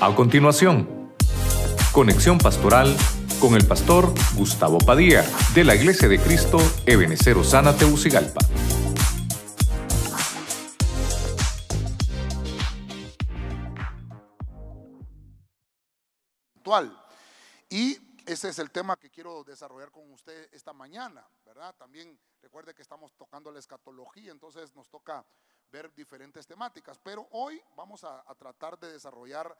[0.00, 1.12] A continuación,
[1.92, 2.96] conexión pastoral
[3.40, 5.24] con el pastor Gustavo Padilla
[5.54, 8.40] de la Iglesia de Cristo Ebenecer Osana Teucigalpa.
[17.70, 21.74] Y ese es el tema que quiero desarrollar con usted esta mañana, ¿verdad?
[21.76, 25.24] También recuerde que estamos tocando la escatología, entonces nos toca
[25.70, 29.56] ver diferentes temáticas, pero hoy vamos a, tratar de desarrollar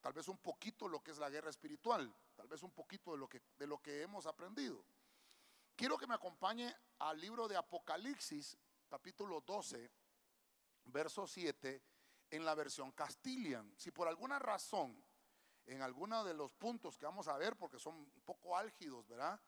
[0.00, 3.18] tal vez un poquito lo que es la guerra espiritual, tal vez un poquito de
[3.18, 4.84] lo que, de lo que hemos aprendido.
[5.76, 8.56] Quiero que me acompañe al libro de Apocalipsis,
[8.88, 9.90] capítulo 12,
[10.84, 11.82] verso 7,
[12.30, 13.72] en la versión Castilian.
[13.76, 15.02] Si por alguna razón
[15.66, 19.40] en algunos de los puntos que vamos a ver, porque son un poco álgidos, ¿verdad?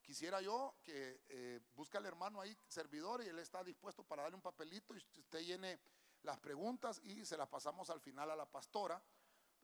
[0.00, 4.36] Quisiera yo que eh, busque al hermano ahí, servidor, y él está dispuesto para darle
[4.36, 5.80] un papelito y usted llene
[6.22, 9.02] las preguntas y se las pasamos al final a la pastora.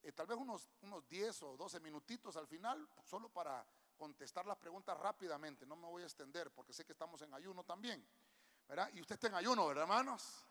[0.02, 3.64] Eh, tal vez unos, unos 10 o 12 minutitos al final, solo para
[3.96, 5.64] contestar las preguntas rápidamente.
[5.64, 8.04] No me voy a extender porque sé que estamos en ayuno también.
[8.66, 8.90] ¿verdad?
[8.94, 10.46] Y usted está en ayuno, ¿verdad, hermanos?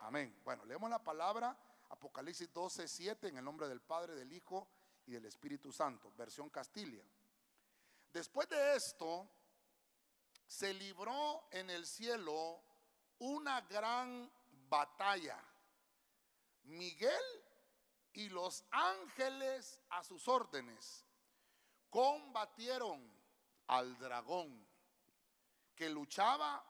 [0.00, 0.40] Amén.
[0.44, 1.56] Bueno, leemos la palabra
[1.90, 4.68] Apocalipsis 12, 7 en el nombre del Padre, del Hijo
[5.06, 7.02] y del Espíritu Santo, versión Castilla.
[8.12, 9.28] Después de esto,
[10.46, 12.62] se libró en el cielo
[13.18, 14.30] una gran
[14.68, 15.42] batalla.
[16.64, 17.37] Miguel
[18.12, 21.04] y los ángeles a sus órdenes
[21.90, 23.10] combatieron
[23.66, 24.66] al dragón
[25.74, 26.64] que luchaba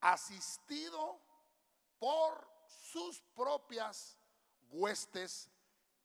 [0.00, 1.20] asistido
[1.98, 4.18] por sus propias
[4.70, 5.48] huestes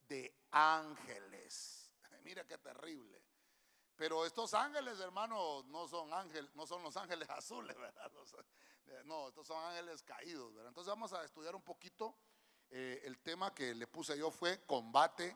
[0.08, 1.92] de ángeles.
[2.24, 3.22] Mira qué terrible.
[3.96, 8.12] Pero estos ángeles, hermanos, no son ángeles, no son los ángeles azules, ¿verdad?
[9.06, 10.70] No, estos son ángeles caídos, ¿verdad?
[10.70, 12.16] Entonces vamos a estudiar un poquito.
[12.70, 15.36] Eh, el tema que le puse yo fue combate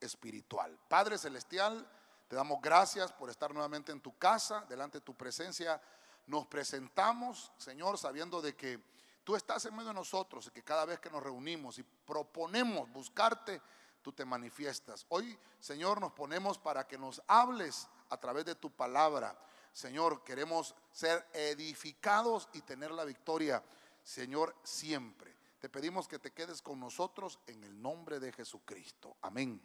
[0.00, 0.78] espiritual.
[0.88, 1.86] Padre Celestial,
[2.28, 5.80] te damos gracias por estar nuevamente en tu casa, delante de tu presencia.
[6.26, 8.80] Nos presentamos, Señor, sabiendo de que
[9.24, 12.90] tú estás en medio de nosotros y que cada vez que nos reunimos y proponemos
[12.92, 13.60] buscarte,
[14.02, 15.06] tú te manifiestas.
[15.08, 19.38] Hoy, Señor, nos ponemos para que nos hables a través de tu palabra.
[19.72, 23.62] Señor, queremos ser edificados y tener la victoria,
[24.02, 25.37] Señor, siempre.
[25.60, 29.16] Te pedimos que te quedes con nosotros en el nombre de Jesucristo.
[29.22, 29.60] Amén.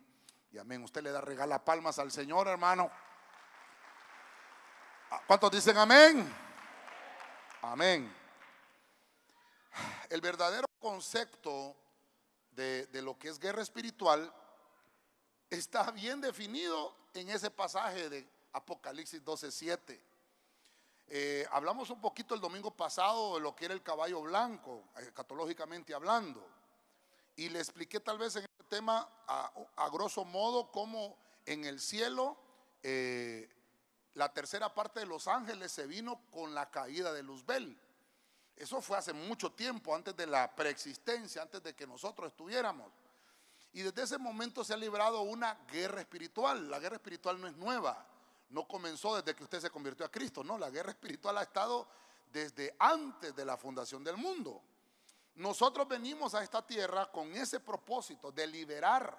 [0.51, 0.83] Y amén.
[0.83, 2.91] Usted le da regala palmas al Señor, hermano.
[5.27, 6.33] ¿Cuántos dicen amén?
[7.61, 8.13] Amén.
[10.09, 11.75] El verdadero concepto
[12.51, 14.31] de, lo que es guerra espiritual
[15.49, 19.99] está bien definido en ese pasaje de Apocalipsis 12:7.
[21.07, 25.11] Eh, hablamos un poquito el domingo pasado de lo que era el caballo blanco, eh,
[25.13, 26.45] catológicamente hablando,
[27.35, 32.37] y le expliqué tal vez en este tema a, grosso modo cómo en el cielo
[32.81, 33.49] eh,
[34.13, 37.79] la tercera parte de los ángeles se vino con la caída de Luzbel.
[38.55, 42.91] Eso fue hace mucho tiempo, antes de la preexistencia, antes de que nosotros estuviéramos.
[43.73, 46.69] Y desde ese momento se ha librado una guerra espiritual.
[46.69, 48.05] La guerra espiritual no es nueva,
[48.53, 51.87] no comenzó desde que usted se convirtió a Cristo, no, la guerra espiritual ha estado
[52.31, 54.61] desde antes de la fundación del mundo.
[55.35, 59.17] Nosotros venimos a esta tierra con ese propósito de liberar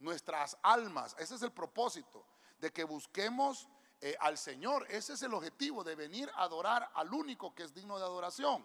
[0.00, 1.16] nuestras almas.
[1.18, 2.26] Ese es el propósito,
[2.58, 3.66] de que busquemos
[4.02, 4.86] eh, al Señor.
[4.90, 8.62] Ese es el objetivo de venir a adorar al único que es digno de adoración.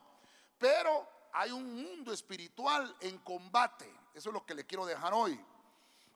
[0.58, 3.90] Pero hay un mundo espiritual en combate.
[4.14, 5.40] Eso es lo que le quiero dejar hoy.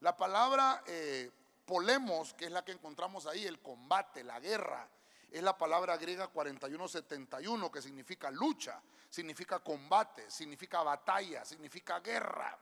[0.01, 1.31] La palabra eh,
[1.65, 4.87] polemos, que es la que encontramos ahí, el combate, la guerra,
[5.31, 12.57] es la palabra griega 4171, que significa lucha, significa combate, significa batalla, significa guerra.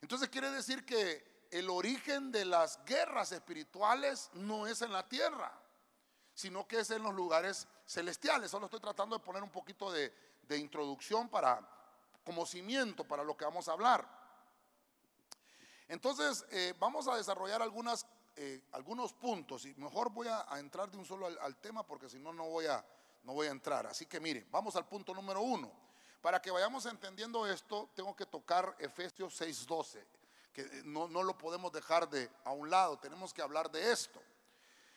[0.00, 5.60] Entonces quiere decir que el origen de las guerras espirituales no es en la tierra
[6.34, 8.50] sino que es en los lugares celestiales.
[8.50, 10.12] Solo estoy tratando de poner un poquito de,
[10.50, 11.60] introducción para,
[12.24, 14.06] como cimiento para lo que vamos a hablar.
[15.88, 18.06] Entonces, eh, vamos a desarrollar algunas,
[18.36, 22.18] eh, algunos puntos y mejor voy a, entrar de un solo al, tema porque si
[22.18, 22.84] no, no voy, a,
[23.22, 23.86] no voy a entrar.
[23.86, 25.70] Así que mire, vamos al punto número uno.
[26.20, 30.02] Para que vayamos entendiendo esto, tengo que tocar Efesios 6:12,
[30.52, 34.20] que no, no lo podemos dejar de a un lado, tenemos que hablar de esto.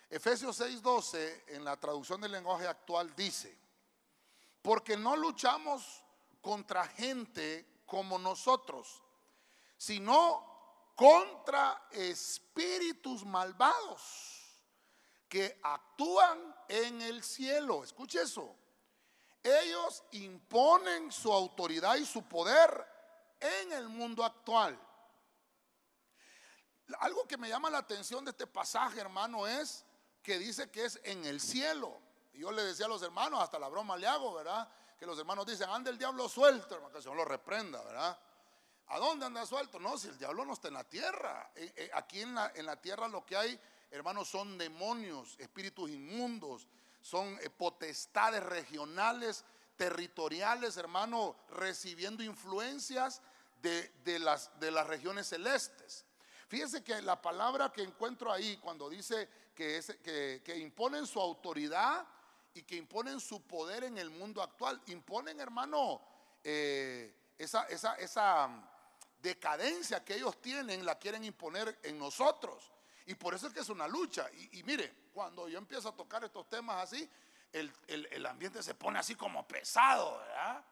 [0.10, 3.58] Efesios 6:12 en la traducción del lenguaje actual dice,
[4.62, 6.04] porque no luchamos
[6.42, 9.04] contra gente como nosotros,
[9.78, 10.47] sino
[10.98, 14.02] contra espíritus malvados
[15.30, 17.84] que actúan en el cielo.
[17.84, 18.56] Escuche eso.
[19.44, 22.84] Ellos imponen su autoridad y su poder
[23.40, 24.78] en el mundo actual.
[27.00, 29.86] algo que me llama la atención de este pasaje, hermano, es
[30.24, 32.02] que dice que es en el cielo.
[32.34, 34.68] Yo le decía a los hermanos, hasta la broma le hago, ¿verdad?
[34.98, 38.20] Que los hermanos dicen, anda el diablo suelto, hermano, que el Señor lo reprenda, ¿verdad?
[38.90, 39.80] ¿A dónde anda suelto?
[39.80, 41.52] No, si el diablo no está en la tierra.
[41.56, 43.60] Eh, eh, aquí en la, en la tierra lo que hay,
[43.92, 46.68] hermanos, son demonios, espíritus inmundos,
[47.02, 49.44] son eh, potestades regionales,
[49.76, 53.22] territoriales, hermano, recibiendo influencias
[53.62, 56.06] de, las, de las regiones celestes.
[56.48, 62.08] Fíjense que la palabra que encuentro ahí cuando dice que, es, que, imponen su autoridad
[62.54, 66.02] y que imponen su poder en el mundo actual, imponen, hermano,
[66.42, 68.50] esa, esa, esa
[69.22, 72.72] decadencia que ellos tienen la quieren imponer en nosotros.
[73.06, 74.30] Y por eso es que es una lucha.
[74.52, 77.10] Y, mire, cuando yo empiezo a tocar estos temas así,
[77.54, 80.64] el, ambiente se pone así como pesado, ¿verdad?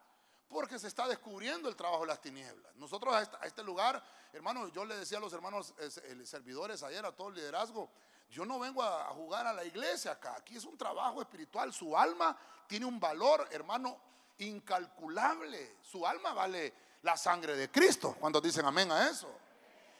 [0.49, 2.75] Porque se está descubriendo el trabajo de las tinieblas.
[2.75, 4.03] Nosotros a este, lugar,
[4.33, 7.89] hermano, yo le decía a los hermanos eh, servidores ayer, a todo el liderazgo,
[8.29, 10.35] yo no vengo a, a jugar a la iglesia acá.
[10.35, 11.73] Aquí es un trabajo espiritual.
[11.73, 12.37] Su alma
[12.67, 13.97] tiene un valor, hermano,
[14.39, 15.77] incalculable.
[15.81, 16.73] Su alma vale
[17.05, 18.17] la sangre de Cristo.
[18.19, 19.29] Cuando dicen amén a eso?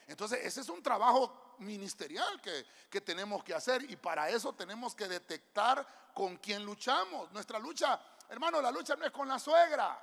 [0.07, 4.94] Entonces, ese es un trabajo ministerial que, que, tenemos que hacer y para eso tenemos
[4.94, 7.31] que detectar con quién luchamos.
[7.31, 10.02] Nuestra lucha, hermano, la lucha no es con la suegra.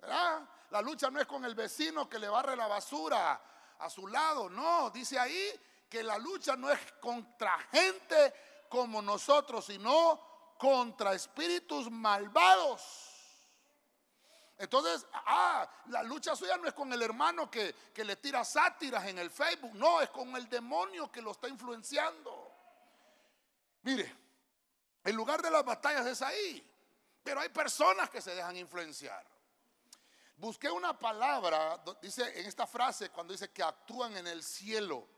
[0.00, 0.42] ¿verdad?
[0.70, 3.40] La lucha no es con el vecino que le barre la basura
[3.78, 4.50] a su lado.
[4.50, 11.90] No, dice ahí que la lucha no es contra gente como nosotros, sino contra espíritus
[11.90, 13.11] malvados.
[14.58, 19.18] Entonces, ah, la lucha suya no es con el hermano que, le tira sátiras en
[19.18, 22.52] el Facebook, no, es con el demonio que lo está influenciando.
[23.82, 24.16] Mire,
[25.02, 26.64] el lugar de las batallas es ahí,
[27.24, 29.26] pero hay personas que se dejan influenciar.
[30.36, 35.08] Busqué una palabra, dice en esta frase, cuando dice que actúan en el cielo.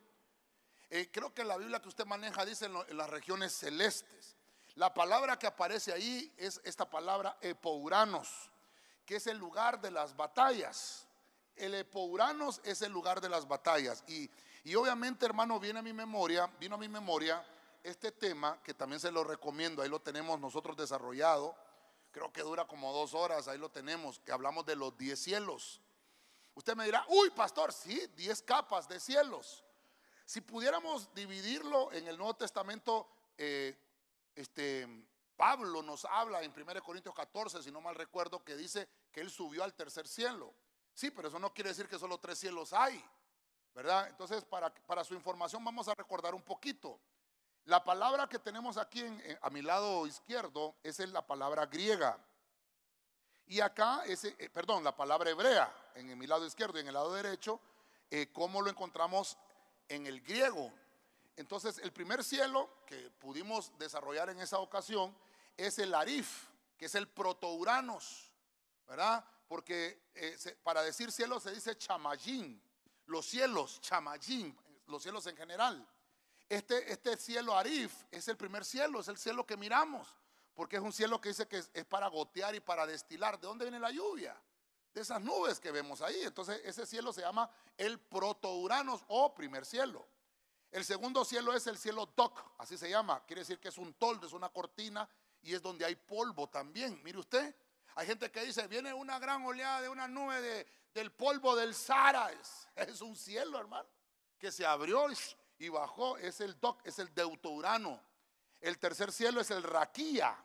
[0.90, 4.36] Eh, creo que la Biblia que usted maneja dice en, las regiones celestes.
[4.74, 8.50] La palabra que aparece ahí es esta palabra epouranos
[9.06, 11.06] que es el lugar de las batallas.
[11.56, 14.02] El Epouranos es el lugar de las batallas.
[14.08, 14.30] Y,
[14.64, 17.44] y obviamente, hermano, viene a mi memoria, vino a mi memoria
[17.82, 21.54] este tema que también se lo recomiendo, ahí lo tenemos nosotros desarrollado,
[22.10, 25.82] creo que dura como dos horas, ahí lo tenemos, que hablamos de los diez cielos.
[26.54, 29.64] Usted me dirá, uy, pastor, sí, diez capas de cielos.
[30.24, 33.06] Si pudiéramos dividirlo en el Nuevo Testamento,
[33.36, 33.76] eh,
[34.34, 34.88] este,
[35.36, 39.30] Pablo nos habla en 1 Corintios 14, si no mal recuerdo, que dice que él
[39.30, 40.54] subió al tercer cielo.
[40.92, 43.04] Sí, pero eso no quiere decir que solo tres cielos hay,
[43.74, 44.08] ¿verdad?
[44.08, 47.00] Entonces, para, su información vamos a recordar un poquito.
[47.64, 49.04] La palabra que tenemos aquí
[49.40, 52.18] a mi lado izquierdo es la palabra griega.
[53.46, 56.94] Y acá, ese, eh, perdón, la palabra hebrea en mi lado izquierdo y en el
[56.94, 57.60] lado derecho,
[58.10, 59.36] eh, ¿cómo lo encontramos
[59.88, 60.72] en el griego?
[61.36, 65.16] Entonces, el primer cielo que pudimos desarrollar en esa ocasión
[65.56, 68.32] es el Arif, que es el protouranos,
[68.86, 69.24] ¿verdad?
[69.48, 72.60] Porque eh, para decir cielo se dice chamayín,
[73.06, 75.86] los cielos, chamayín, los cielos en general.
[76.48, 80.06] Este, este cielo Arif es el primer cielo, es el cielo que miramos,
[80.54, 83.40] porque es un cielo que dice que es, para gotear y para destilar.
[83.40, 84.40] ¿De dónde viene la lluvia?
[84.92, 86.22] De esas nubes que vemos ahí.
[86.22, 90.06] Entonces, ese cielo se llama el protouranos o primer cielo.
[90.74, 93.22] El segundo cielo es el cielo Doc, así se llama.
[93.24, 95.08] Quiere decir que es un toldo, es una cortina
[95.40, 97.00] y es donde hay polvo también.
[97.04, 97.54] Mire usted,
[97.94, 101.76] hay gente que dice, viene una gran oleada de una nube de, del polvo del
[101.76, 102.28] Sahara.
[102.74, 103.88] Es, un cielo, hermano,
[104.36, 105.06] que se abrió
[105.58, 106.18] y, bajó.
[106.18, 108.02] Es el Doc, es el Deuturano.
[108.60, 110.36] El tercer cielo es el Raquía,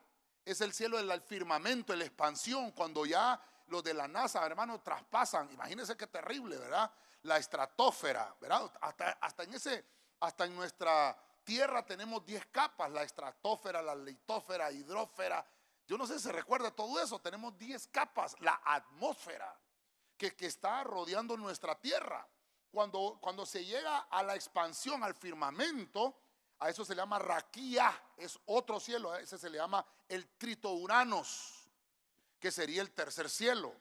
[0.46, 5.50] es el cielo del firmamento, la expansión, cuando ya los de la NASA, hermano, traspasan.
[5.54, 6.92] Imagínense qué terrible, ¿verdad?
[7.24, 8.72] La estratosfera, ¿verdad?
[8.80, 14.72] Hasta, hasta en ese hasta en nuestra tierra tenemos 10 capas, la estratosfera, la litósfera,
[14.72, 15.46] hidrósfera.
[15.88, 19.58] Yo no sé si se recuerda todo eso, tenemos 10 capas, la atmósfera
[20.18, 22.28] que, está rodeando nuestra tierra.
[22.72, 26.16] Cuando, cuando se llega a la expansión, al firmamento,
[26.60, 30.28] a eso se le llama raquía, es otro cielo, a ese se le llama el
[30.38, 31.68] tritouranos,
[32.40, 33.74] que sería el tercer cielo,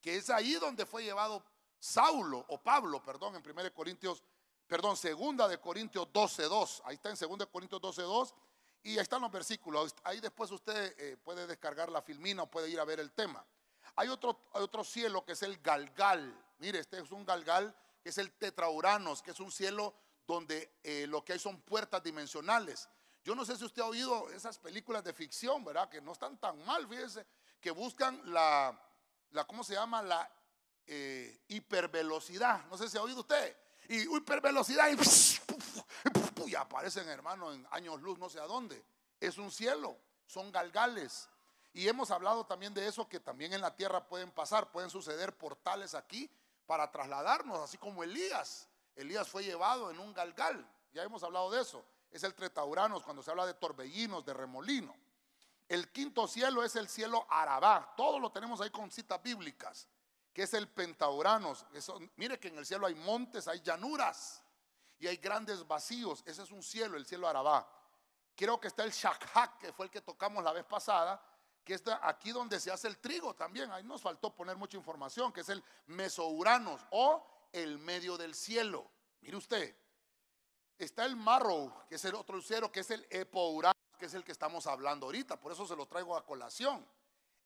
[0.00, 1.44] que es ahí donde fue llevado
[1.78, 4.24] Saulo, o Pablo, perdón, en 1 Corintios
[4.66, 6.82] perdón, segunda de Corintios 12.2.
[6.84, 8.34] Ahí está en segunda de Corintios 12.2
[8.82, 9.94] y ahí están los versículos.
[10.04, 13.44] Ahí después usted eh, puede descargar la filmina o puede ir a ver el tema.
[13.96, 16.38] Hay otro, otro cielo que es el Galgal.
[16.58, 19.94] Mire, este es un Galgal que es el Tetrauranos, que es un cielo
[20.26, 22.88] donde eh, lo que hay son puertas dimensionales.
[23.24, 25.88] Yo no sé si usted ha oído esas películas de ficción, ¿verdad?
[25.88, 27.26] Que no están tan mal, fíjese,
[27.60, 28.78] que buscan la,
[29.30, 30.02] la ¿cómo se llama?
[30.02, 30.30] La
[30.86, 32.66] eh, hipervelocidad.
[32.66, 33.56] No sé si ha oído usted
[33.88, 34.88] y hipervelocidad
[36.46, 38.84] y, aparecen hermanos en años luz no sé a dónde.
[39.20, 41.28] Es un cielo, son galgales.
[41.72, 45.36] Y hemos hablado también de eso que también en la tierra pueden pasar, pueden suceder
[45.36, 46.30] portales aquí
[46.66, 48.68] para trasladarnos, así como Elías.
[48.94, 51.84] Elías fue llevado en un galgal, ya hemos hablado de eso.
[52.10, 54.94] Es el tretauranos cuando se habla de torbellinos, de remolino.
[55.68, 57.92] El quinto cielo es el cielo Arabá.
[57.96, 59.88] Todo lo tenemos ahí con citas bíblicas,
[60.34, 61.64] que es el Pentauranos.
[62.16, 64.42] Mire que en el cielo hay montes, hay llanuras
[64.98, 66.24] y hay grandes vacíos.
[66.26, 67.66] Ese es un cielo, el cielo Arabá.
[68.34, 71.24] Creo que está el Shakhak, que fue el que tocamos la vez pasada,
[71.62, 73.70] que está aquí donde se hace el trigo también.
[73.70, 78.90] Ahí nos faltó poner mucha información, que es el Mesouranos o el medio del cielo.
[79.20, 79.76] Mire usted,
[80.76, 84.24] está el Marrow, que es el otro cielo, que es el Epouranos, que es el
[84.24, 85.40] que estamos hablando ahorita.
[85.40, 86.84] Por eso se lo traigo a colación.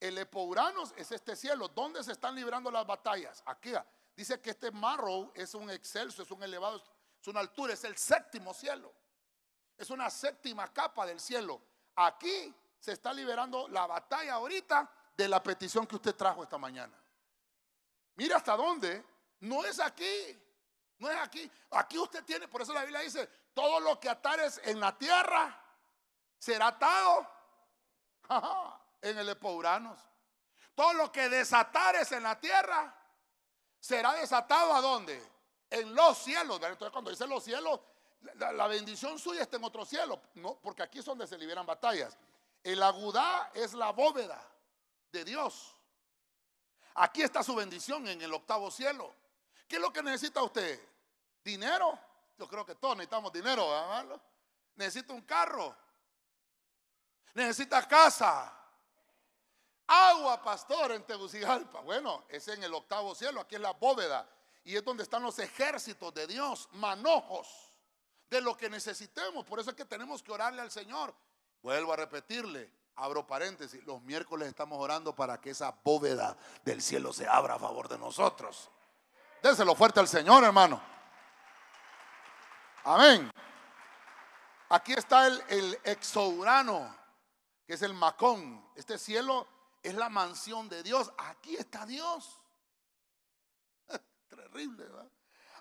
[0.00, 1.68] El Epouranos es este cielo.
[1.68, 3.42] ¿Dónde se están librando las batallas?
[3.46, 3.72] Aquí.
[4.14, 6.82] Dice que este Marrow es un excelso, es un elevado,
[7.20, 8.92] es una altura, es el séptimo cielo.
[9.76, 11.60] Es una séptima capa del cielo.
[11.94, 16.96] Aquí se está liberando la batalla ahorita de la petición que usted trajo esta mañana.
[18.16, 19.04] Mira hasta dónde.
[19.40, 20.36] No es aquí.
[20.98, 21.50] No es aquí.
[21.70, 25.60] Aquí usted tiene, por eso la Biblia dice, todo lo que atares en la tierra
[26.38, 27.28] será atado
[29.02, 29.98] en el Epouranos.
[30.74, 32.94] Todo lo que desatares en la tierra
[33.80, 35.20] será desatado a dónde?
[35.70, 36.60] En los cielos.
[36.62, 37.80] Entonces cuando dice los cielos,
[38.36, 40.20] la, bendición suya está en otro cielo.
[40.34, 42.16] No, porque aquí es donde se liberan batallas.
[42.62, 44.40] El agudá es la bóveda
[45.12, 45.74] de Dios.
[46.94, 49.14] Aquí está su bendición en el octavo cielo.
[49.68, 50.80] ¿Qué es lo que necesita usted?
[51.44, 51.98] ¿Dinero?
[52.36, 54.20] Yo creo que todos necesitamos dinero, ¿verdad?
[54.76, 55.76] Necesita un carro.
[57.34, 58.57] Necesita casa.
[59.88, 61.80] Agua, pastor, en Tegucigalpa.
[61.80, 64.28] Bueno, es en el octavo cielo, aquí es la bóveda.
[64.64, 67.72] Y es donde están los ejércitos de Dios, manojos
[68.28, 69.46] de lo que necesitemos.
[69.46, 71.14] Por eso es que tenemos que orarle al Señor.
[71.62, 77.14] Vuelvo a repetirle, abro paréntesis, los miércoles estamos orando para que esa bóveda del cielo
[77.14, 78.70] se abra a favor de nosotros.
[79.42, 80.82] Déselo fuerte al Señor, hermano.
[82.84, 83.30] Amén.
[84.68, 85.78] Aquí está el, el
[87.66, 88.62] que es el macón.
[88.74, 89.46] Este cielo
[89.82, 91.12] es la mansión de Dios.
[91.18, 92.38] Aquí está Dios.
[94.28, 95.10] Terrible, ¿verdad?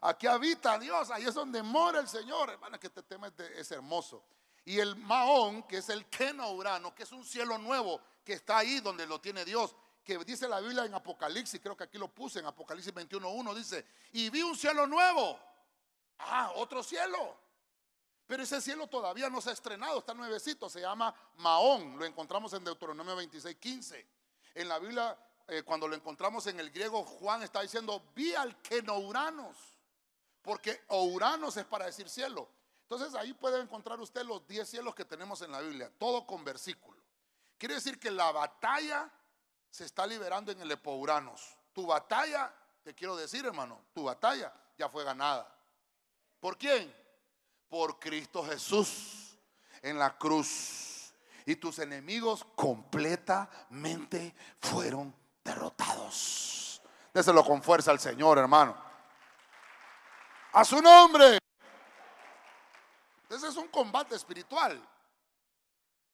[0.02, 2.50] Aquí habita Dios, ahí es donde mora el Señor.
[2.50, 4.24] Hermana, que este tema es, hermoso.
[4.66, 8.80] Y el Maón, que es el Kenourano, que es un cielo nuevo, que está ahí
[8.80, 12.40] donde lo tiene Dios, que dice la Biblia en Apocalipsis, creo que aquí lo puse
[12.40, 15.40] en Apocalipsis 21.1, dice, y vi un cielo nuevo.
[16.20, 17.47] Ah, otro cielo.
[18.28, 22.54] Pero ese cielo todavía no se ha estrenado, está nuevecito, se llama Maón, lo encontramos
[22.54, 24.06] en Deuteronomio 26.15.
[24.56, 25.18] En la Biblia,
[25.48, 29.78] eh, cuando lo encontramos en el griego, Juan está diciendo, vi al Kenouranos
[30.48, 32.48] porque Ouranos es para decir cielo.
[32.84, 36.46] Entonces ahí puede encontrar usted los 10 cielos que tenemos en la Biblia, todo con
[36.46, 36.98] versículo.
[37.58, 39.12] Quiere decir que la batalla
[39.70, 41.58] se está liberando en el Epouranos.
[41.74, 45.54] Tu batalla, te quiero decir hermano, tu batalla ya fue ganada.
[46.40, 46.96] ¿Por quién?
[47.70, 49.38] Por Cristo Jesús
[49.82, 51.14] en la cruz.
[51.46, 56.82] Y tus enemigos completamente fueron derrotados.
[57.14, 58.76] Déselo con fuerza al Señor, hermano.
[60.54, 61.40] A su nombre.
[63.30, 64.82] Ese es un combate espiritual.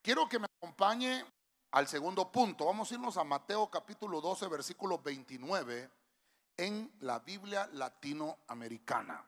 [0.01, 1.25] Quiero que me acompañe
[1.71, 2.65] al segundo punto.
[2.65, 5.89] Vamos a irnos a Mateo capítulo 12, versículo 29
[6.57, 9.23] en la Biblia latinoamericana.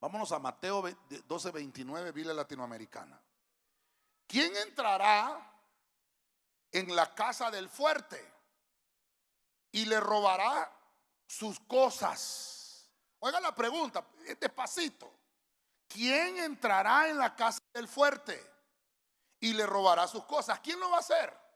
[0.00, 0.84] Vámonos a Mateo
[1.26, 3.20] 12, 29, Biblia latinoamericana.
[4.26, 5.52] ¿Quién entrará
[6.72, 8.34] en la casa del fuerte
[9.72, 10.70] y le robará
[11.26, 12.88] sus cosas?
[13.20, 14.06] Oiga la pregunta,
[14.38, 15.12] despacito.
[15.88, 18.38] ¿Quién entrará en la casa del fuerte
[19.40, 20.60] y le robará sus cosas?
[20.60, 21.46] ¿Quién lo va a hacer?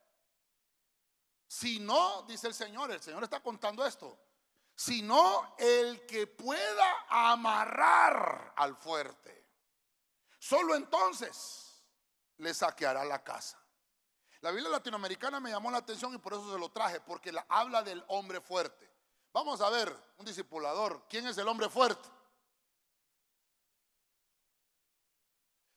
[1.47, 4.17] Si no, dice el Señor, el Señor está contando esto,
[4.81, 9.47] sino el que pueda amarrar al fuerte.
[10.39, 11.85] Solo entonces
[12.39, 13.63] le saqueará la casa.
[14.41, 17.45] La Biblia latinoamericana me llamó la atención y por eso se lo traje, porque la
[17.51, 18.91] habla del hombre fuerte.
[19.35, 22.09] Vamos a ver, un discipulador, ¿quién es el hombre fuerte?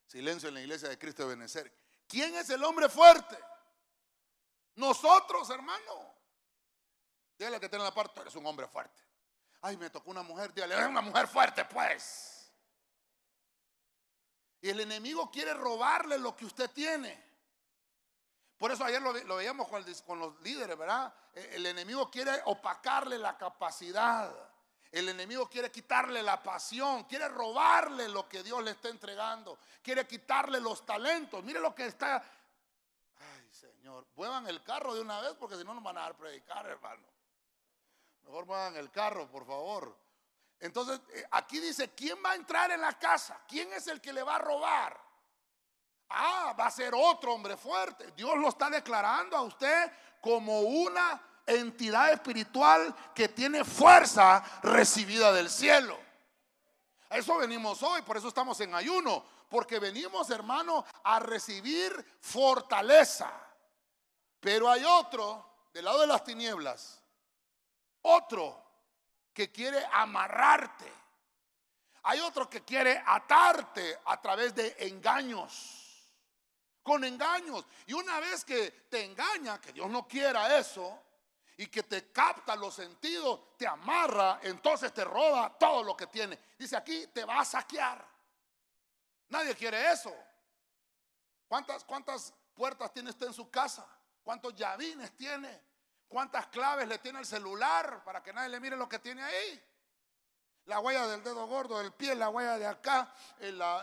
[0.08, 1.78] Silencio en la iglesia de Cristo de Benecer.
[2.08, 3.38] ¿Quién es el hombre fuerte?
[4.76, 6.23] Nosotros, hermano.
[7.44, 9.04] Dígale que tiene la parte, eres un hombre fuerte.
[9.64, 12.50] Ay, me tocó una mujer, dígale, es una mujer fuerte, pues.
[14.62, 17.22] Y el enemigo quiere robarle lo que usted tiene.
[18.58, 19.68] Por eso ayer lo, veíamos
[20.06, 21.14] con, los líderes, ¿verdad?
[21.34, 24.34] E, el enemigo quiere opacarle la capacidad.
[24.90, 30.08] El enemigo quiere quitarle la pasión, quiere robarle lo que Dios le está entregando, quiere
[30.08, 31.44] quitarle los talentos.
[31.44, 32.24] Mire lo que está.
[33.20, 36.16] Ay, Señor, muevan el carro de una vez porque si no nos van a dar
[36.16, 37.12] predicar, hermano.
[38.25, 39.98] Mejor muevan el carro, por favor.
[40.60, 43.42] Entonces, eh, aquí dice, ¿quién va a entrar en la casa?
[43.48, 45.00] ¿Quién es el que le va a robar?
[46.10, 48.12] Ah, va a ser otro hombre fuerte.
[48.15, 55.50] Dios lo está declarando a usted como una entidad espiritual que tiene fuerza recibida del
[55.50, 56.00] cielo.
[57.10, 63.32] A eso venimos hoy, por eso estamos en ayuno, porque venimos, hermano, a recibir fortaleza.
[64.39, 67.03] Pero hay otro, del lado de las tinieblas,
[68.04, 68.64] otro
[69.34, 70.92] que quiere amarrarte.
[72.04, 75.84] Hay otro que quiere atarte a través de engaños
[76.84, 77.66] con engaños.
[77.88, 81.02] Y una vez que te engaña, que Dios no quiera eso,
[81.58, 86.38] y que te capta los sentidos, te amarra, entonces te roba todo lo que tiene.
[86.58, 88.06] Dice aquí, te va a saquear.
[89.30, 90.14] Nadie quiere eso.
[91.48, 93.88] ¿Cuántas, cuántas puertas tiene usted en su casa?
[94.24, 95.62] ¿Cuántos llavines tiene?
[96.13, 99.63] ¿Cuántas claves le tiene el celular para que nadie le mire lo que tiene ahí?
[100.65, 103.12] La huella del dedo gordo, del pie, la huella de acá,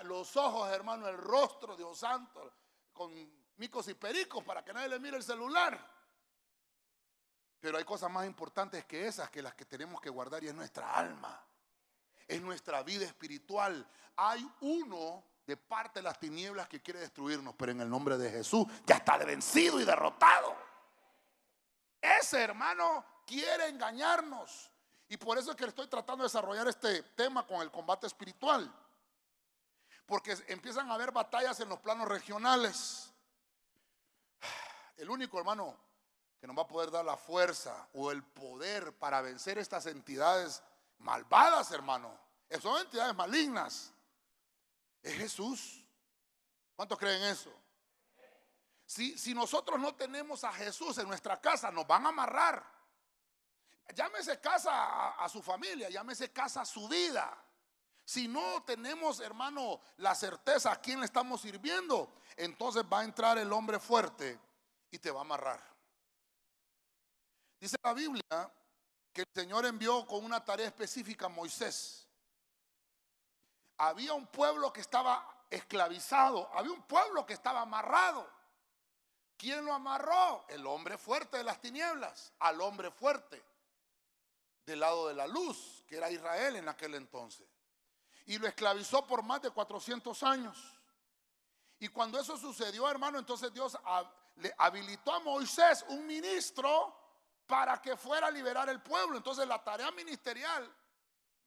[0.04, 2.54] los ojos, hermano, el rostro, Dios santo,
[2.92, 3.12] con
[3.56, 5.76] micos y pericos para que nadie le mire el celular.
[7.58, 10.54] Pero hay cosas más importantes que esas que las que tenemos que guardar y es
[10.54, 11.44] nuestra alma.
[12.28, 13.84] Es nuestra vida espiritual.
[14.14, 18.30] Hay uno de parte de las tinieblas que quiere destruirnos, pero en el nombre de
[18.30, 20.69] Jesús ya está vencido y derrotado.
[22.00, 24.70] Ese hermano quiere engañarnos.
[25.08, 28.72] Y por eso es que estoy tratando de desarrollar este tema con el combate espiritual.
[30.06, 33.12] Porque empiezan a haber batallas en los planos regionales.
[34.96, 35.76] El único hermano
[36.40, 40.62] que nos va a poder dar la fuerza o el poder para vencer estas entidades
[40.98, 42.18] malvadas, hermano.
[42.60, 43.92] Son entidades malignas.
[45.02, 45.84] Es Jesús.
[46.74, 47.52] ¿Cuántos creen eso?
[48.90, 52.60] Si, nosotros no tenemos a Jesús en nuestra casa, nos van a amarrar.
[53.94, 57.40] Llámese casa a, a su familia, llámese casa a su vida.
[58.04, 63.38] Si no tenemos, hermano, la certeza a quién le estamos sirviendo, entonces va a entrar
[63.38, 64.40] el hombre fuerte
[64.90, 65.62] y te va a amarrar.
[67.60, 68.52] Dice la Biblia
[69.12, 72.08] que el Señor envió con una tarea específica a Moisés.
[73.78, 78.39] Había un pueblo que estaba esclavizado, había un pueblo que estaba amarrado.
[79.40, 80.44] ¿Quién lo amarró?
[80.48, 83.42] El hombre fuerte de las tinieblas, al hombre fuerte
[84.66, 87.48] del lado de la luz, que era Israel en aquel entonces.
[88.26, 90.58] Y lo esclavizó por más de 400 años.
[91.78, 93.78] Y cuando eso sucedió, hermano, entonces Dios
[94.36, 96.94] le habilitó a Moisés un ministro
[97.46, 99.16] para que fuera a liberar el pueblo.
[99.16, 100.70] Entonces la tarea ministerial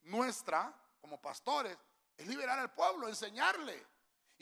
[0.01, 1.77] nuestra como pastores
[2.17, 3.85] es liberar al pueblo, enseñarle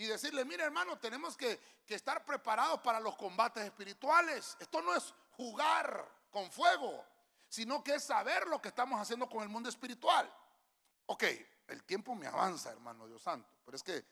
[0.01, 4.57] y decirle, mire hermano, tenemos que, que estar preparados para los combates espirituales.
[4.59, 7.05] Esto no es jugar con fuego,
[7.47, 10.31] sino que es saber lo que estamos haciendo con el mundo espiritual.
[11.05, 11.23] Ok,
[11.67, 14.03] el tiempo me avanza, hermano Dios santo, pero es que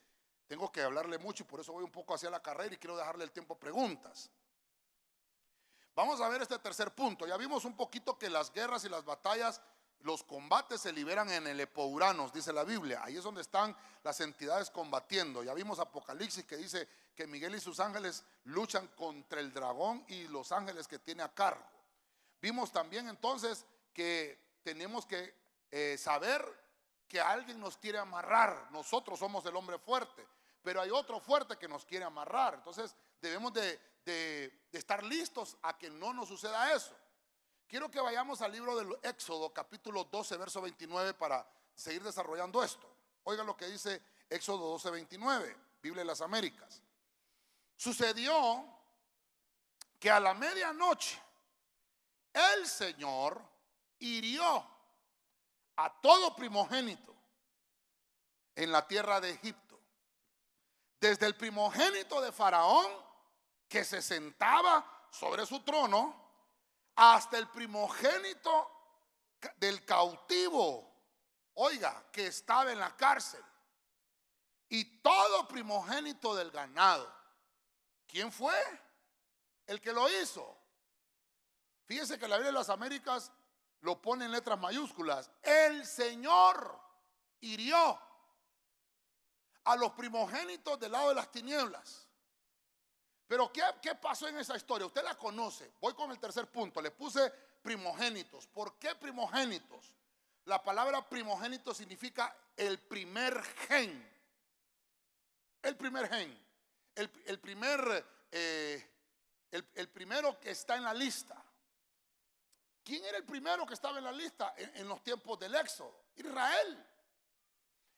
[0.46, 2.96] tengo que hablarle mucho y por eso voy un poco hacia la carrera y quiero
[2.96, 4.30] dejarle el tiempo a preguntas.
[5.96, 7.28] Vamos a ver este tercer punto.
[7.28, 9.62] Ya vimos un poquito que las guerras y las batallas,
[10.02, 13.02] los combates se liberan en el Epouranos, dice la Biblia.
[13.04, 15.44] Ahí es donde están las entidades combatiendo.
[15.44, 20.28] Ya vimos Apocalipsis que dice que Miguel y sus ángeles luchan contra el dragón y
[20.28, 21.66] los ángeles que tiene a cargo.
[22.42, 25.36] Vimos también entonces que tenemos que
[25.72, 26.44] eh, saber
[27.08, 28.72] que alguien nos quiere amarrar.
[28.72, 30.26] Nosotros somos el hombre fuerte,
[30.64, 32.54] pero hay otro fuerte que nos quiere amarrar.
[32.54, 36.96] Entonces debemos de de, estar listos a que no nos suceda eso.
[37.70, 42.90] Quiero que vayamos al libro del Éxodo, capítulo 12, verso 29, para seguir desarrollando esto.
[43.26, 46.82] Oiga lo que dice Éxodo 12, 29, Biblia de las Américas.
[47.76, 48.66] Sucedió
[50.00, 51.22] que a la medianoche
[52.34, 53.40] el Señor
[54.00, 54.66] hirió
[55.76, 57.16] a todo primogénito
[58.56, 59.80] en la tierra de Egipto,
[61.00, 62.92] desde el primogénito de Faraón
[63.68, 66.29] que se sentaba sobre su trono
[67.02, 68.70] hasta el primogénito
[69.56, 70.94] del cautivo,
[71.54, 73.42] oiga, que estaba en la cárcel.
[74.68, 77.10] Y todo primogénito del ganado.
[78.06, 78.54] ¿Quién fue?
[79.66, 80.58] El que lo hizo.
[81.86, 83.32] Fíjese que la Biblia de las Américas
[83.80, 85.32] lo pone en letras mayúsculas.
[85.42, 86.78] El Señor
[87.40, 87.98] hirió
[89.64, 92.09] a los primogénitos del lado de las tinieblas.
[93.30, 94.88] Pero ¿qué, ¿qué, pasó en esa historia?
[94.88, 95.72] Usted la conoce.
[95.80, 96.82] Voy con el tercer punto.
[96.82, 97.30] Le puse
[97.62, 98.48] primogénitos.
[98.48, 99.94] ¿Por qué primogénitos?
[100.46, 104.04] La palabra primogénito significa el primer gen.
[105.62, 106.44] El primer gen.
[106.96, 108.92] El, primer, eh,
[109.52, 111.36] el, primero que está en la lista.
[112.84, 116.06] ¿Quién era el primero que estaba en la lista en los tiempos del Éxodo?
[116.16, 116.84] Israel.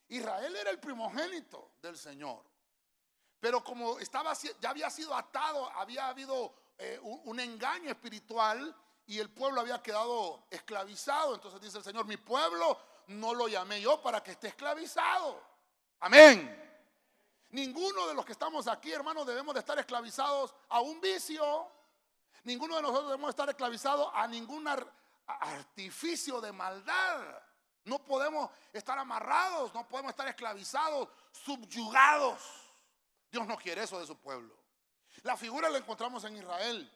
[0.10, 2.51] Israel era el primogénito del Señor.
[3.42, 8.74] Pero como estaba, ya había sido atado, había habido eh, un, engaño espiritual
[9.08, 11.34] y el pueblo había quedado esclavizado.
[11.34, 12.78] Entonces dice el Señor, mi pueblo
[13.08, 15.42] no lo llamé yo para que esté esclavizado.
[16.02, 16.56] Amén.
[17.50, 21.68] Ninguno de los que estamos aquí, hermanos, debemos de estar esclavizados a un vicio.
[22.44, 24.68] Ninguno de nosotros debemos estar esclavizados a ningún
[25.26, 27.42] artificio de maldad.
[27.86, 32.61] No podemos estar amarrados, no podemos estar esclavizados, subyugados.
[33.32, 34.54] Dios no quiere eso de su pueblo.
[35.24, 36.92] La figura la encontramos en Israel.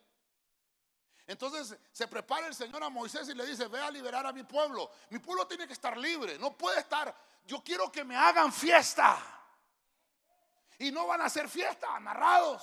[1.27, 4.43] Entonces se prepara el Señor a Moisés y le dice, ve a liberar a mi
[4.43, 4.91] pueblo.
[5.09, 9.17] Mi pueblo tiene que estar libre, no puede estar, yo quiero que me hagan fiesta.
[10.77, 12.61] Y no van a hacer fiesta, amarrados.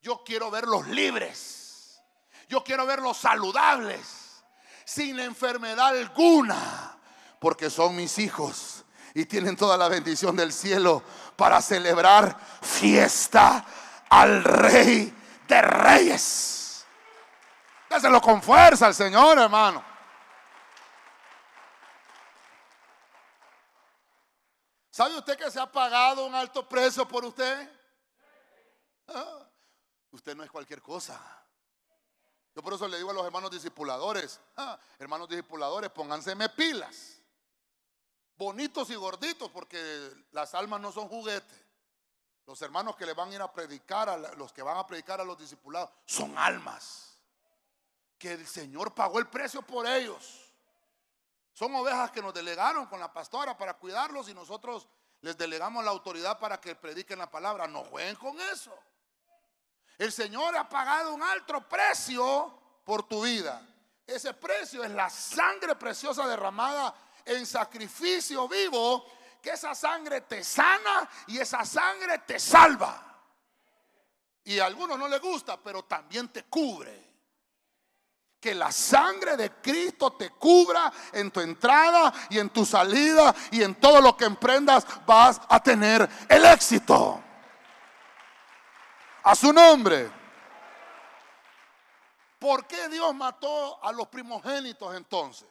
[0.00, 2.00] Yo quiero verlos libres.
[2.48, 4.44] Yo quiero verlos saludables,
[4.84, 6.98] sin enfermedad alguna,
[7.40, 8.83] porque son mis hijos
[9.14, 11.02] y tienen toda la bendición del cielo
[11.36, 13.64] para celebrar fiesta
[14.10, 15.14] al Rey
[15.46, 16.84] de Reyes.
[17.88, 19.84] Déselo con fuerza al Señor, hermano.
[24.90, 27.70] ¿Sabe usted que se ha pagado un alto precio por usted?
[29.08, 29.46] Ah,
[30.10, 31.20] usted no es cualquier cosa.
[32.54, 37.23] Yo por eso le digo a los hermanos discipuladores, ah, hermanos discipuladores, pónganse pilas
[38.36, 41.64] bonitos y gorditos, porque las almas no son juguetes.
[42.46, 45.20] Los hermanos que le van a ir a predicar, a los que van a predicar
[45.20, 47.18] a los discipulados, son almas.
[48.18, 50.40] Que el Señor pagó el precio por ellos.
[51.54, 54.88] Son ovejas que nos delegaron con la pastora para cuidarlos y nosotros
[55.20, 57.66] les delegamos la autoridad para que prediquen la palabra.
[57.66, 58.76] No jueguen con eso.
[59.96, 62.52] El Señor ha pagado un alto precio
[62.84, 63.66] por tu vida.
[64.06, 66.94] Ese precio es la sangre preciosa derramada
[67.24, 69.06] en sacrificio vivo,
[69.40, 73.14] que esa sangre te sana y esa sangre te salva.
[74.44, 77.02] Y a algunos no les gusta, pero también te cubre.
[78.40, 83.62] Que la sangre de Cristo te cubra en tu entrada y en tu salida y
[83.62, 87.22] en todo lo que emprendas vas a tener el éxito.
[89.22, 90.10] A su nombre.
[92.38, 95.48] ¿Por qué Dios mató a los primogénitos entonces?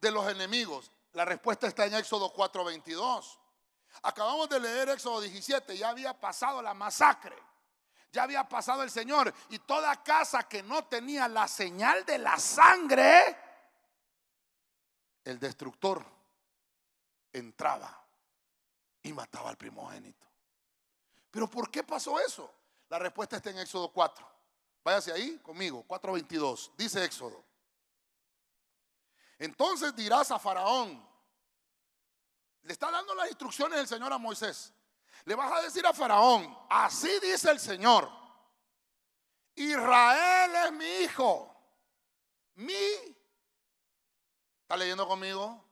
[0.00, 0.90] De los enemigos?
[1.12, 3.38] La respuesta está en Éxodo 4:22.
[4.02, 7.36] Acabamos de leer Éxodo 17, ya había pasado la masacre,
[8.12, 12.38] ya había pasado el Señor y toda casa que no tenía la señal de la
[12.38, 13.36] sangre,
[15.24, 16.04] el destructor
[17.32, 18.04] entraba
[19.02, 20.26] y mataba al primogénito.
[21.30, 22.52] Pero ¿por qué pasó eso?
[22.88, 24.26] La respuesta está en Éxodo 4.
[24.82, 26.72] Váyase ahí conmigo, 4:22.
[26.76, 27.47] Dice Éxodo.
[29.38, 31.06] Entonces dirás a Faraón,
[32.62, 34.72] le está dando las instrucciones el Señor a Moisés.
[35.24, 38.10] Le vas a decir a Faraón, así dice el Señor,
[39.54, 41.54] Israel es mi hijo,
[42.56, 42.74] mi,
[44.62, 45.64] ¿está leyendo conmigo?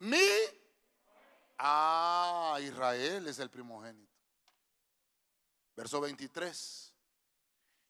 [0.00, 0.28] Mi,
[1.58, 4.12] ah, Israel es el primogénito.
[5.76, 6.94] Verso 23,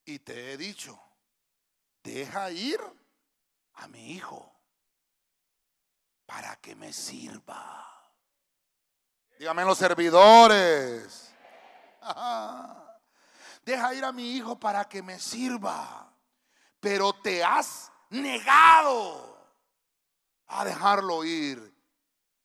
[0.07, 0.99] y te he dicho,
[2.03, 2.81] deja ir
[3.75, 4.54] a mi hijo
[6.27, 7.85] para que me sirva.
[9.39, 11.33] Dígame los servidores.
[13.65, 16.13] Deja ir a mi hijo para que me sirva.
[16.81, 19.35] Pero te has negado
[20.47, 21.75] a dejarlo ir.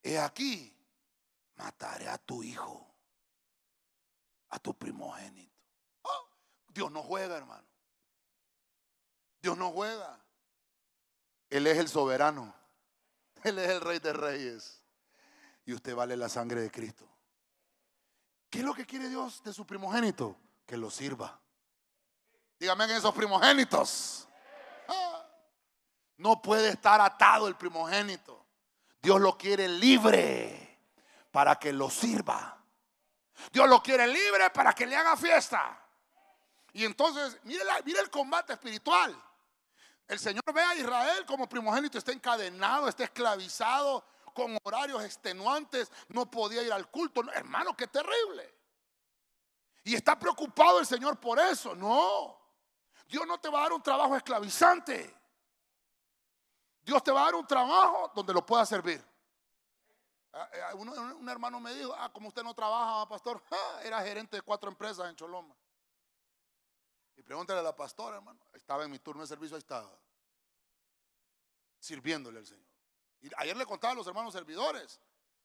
[0.01, 0.73] He aquí,
[1.55, 2.87] mataré a tu hijo,
[4.49, 5.53] a tu primogénito.
[6.05, 6.23] Ah,
[6.69, 7.67] Dios no juega, hermano.
[9.41, 10.19] Dios no juega.
[11.49, 12.59] Él es el soberano.
[13.43, 14.82] Él es el rey de reyes.
[15.65, 17.08] Y usted vale la sangre de Cristo.
[18.49, 20.36] ¿Qué es lo que quiere Dios de su primogénito?
[20.65, 21.39] Que lo sirva.
[22.60, 24.28] Dígame en esos primogénitos.
[24.88, 25.25] Ah.
[26.17, 28.45] No puede estar atado el primogénito.
[29.02, 30.80] Dios lo quiere libre
[31.32, 32.58] para que lo sirva.
[33.52, 35.80] Dios lo quiere libre para que le haga fiesta.
[36.73, 39.15] Y entonces, mire, mire el combate espiritual.
[40.10, 46.30] El Señor ve a Israel como primogénito, está encadenado, está esclavizado, con horarios extenuantes, no
[46.30, 47.22] podía ir al culto.
[47.32, 48.56] hermano, qué terrible.
[49.84, 51.76] Y está preocupado el Señor por eso.
[51.76, 52.36] No,
[53.08, 55.15] Dios no te va a dar un trabajo esclavizante.
[56.82, 59.06] Dios te va a dar un trabajo donde lo puedas servir.
[60.34, 64.38] Ah, eh, un hermano me dijo, ah, como usted no trabaja, pastor, ah, era gerente
[64.38, 65.54] de cuatro empresas en Choloma.
[67.19, 69.91] Y pregúntale a la pastora, hermano, estaba en mi turno de servicio, ahí estaba,
[71.77, 72.65] sirviéndole al Señor.
[73.36, 75.01] Ayer le contaba a los hermanos servidores,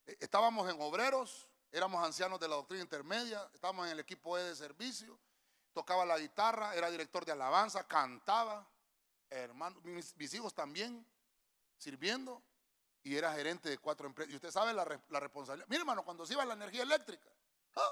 [0.06, 4.44] eh, estábamos en obreros, éramos ancianos de la doctrina intermedia, estábamos en el equipo E
[4.44, 5.18] de servicio,
[5.72, 8.64] tocaba la guitarra, era director de alabanza, cantaba,
[9.28, 11.04] hermano, mis hijos también,
[11.76, 12.40] sirviendo
[13.02, 14.32] y era gerente de cuatro empresas.
[14.32, 15.66] Y usted sabe la, responsabilidad.
[15.68, 17.28] Mire, hermano, cuando se iba la energía eléctrica,
[17.74, 17.90] ¡ah!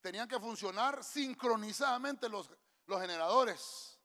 [0.00, 2.48] tenían que funcionar sincronizadamente los,
[2.88, 3.98] los generadores.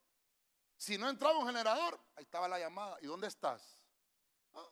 [0.78, 2.98] Si no entraba un generador, ahí estaba la llamada.
[3.02, 3.80] ¿Y dónde estás?
[4.54, 4.70] ¡Ah!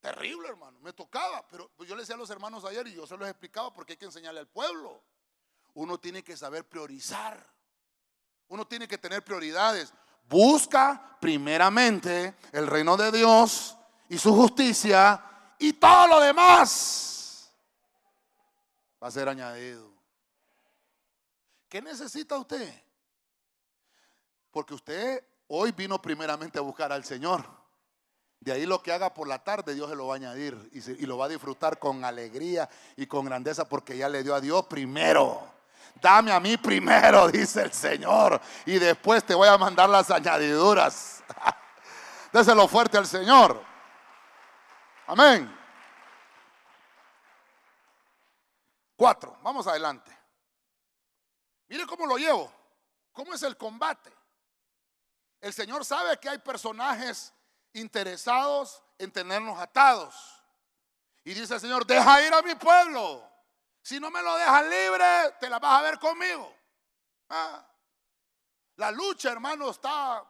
[0.00, 0.78] Terrible, hermano.
[0.80, 3.72] Me tocaba, pero yo le decía a los hermanos ayer y yo se los explicaba
[3.72, 5.02] porque hay que enseñarle al pueblo.
[5.74, 7.44] Uno tiene que saber priorizar.
[8.48, 9.92] Uno tiene que tener prioridades.
[10.28, 13.76] Busca primeramente el reino de Dios
[14.08, 17.52] y su justicia y todo lo demás
[19.02, 19.99] va a ser añadido.
[21.70, 22.68] ¿Qué necesita usted?
[24.50, 27.44] Porque usted hoy vino primeramente a buscar al Señor.
[28.40, 31.06] De ahí lo que haga por la tarde, Dios se lo va a añadir y,
[31.06, 34.66] lo va a disfrutar con alegría y con grandeza porque ya le dio a Dios
[34.66, 35.40] primero.
[36.00, 41.22] Dame a mí primero, dice el Señor, y después te voy a mandar las añadiduras.
[42.32, 43.62] Déselo fuerte al Señor.
[45.06, 45.56] Amén.
[48.96, 50.19] Cuatro, vamos adelante.
[51.70, 52.52] Mire cómo lo llevo,
[53.12, 54.12] cómo es el combate.
[55.40, 57.32] El Señor sabe que hay personajes
[57.72, 60.16] interesados en tenernos atados.
[61.22, 63.24] Y dice el Señor, deja ir a mi pueblo.
[63.82, 65.06] Si no me lo dejas libre,
[65.38, 66.52] te la vas a ver conmigo.
[67.28, 67.64] Ah.
[68.74, 70.24] La lucha, hermano, está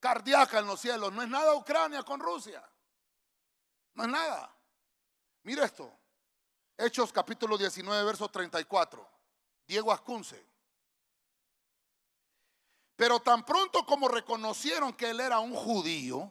[0.00, 1.12] cardíaca en los cielos.
[1.12, 2.60] No es nada Ucrania con Rusia.
[3.94, 4.52] No es nada.
[5.44, 5.96] Mira esto.
[6.76, 9.19] Hechos capítulo 19, verso 34.
[9.70, 10.44] Diego Ascunce.
[12.96, 16.28] Pero tan pronto como reconocieron que él era un judío,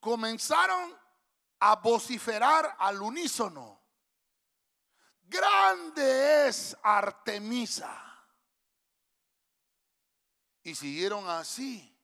[0.00, 0.98] comenzaron
[1.60, 3.80] a vociferar al unísono
[5.22, 8.00] grande es Artemisa.
[10.64, 11.96] Y siguieron así,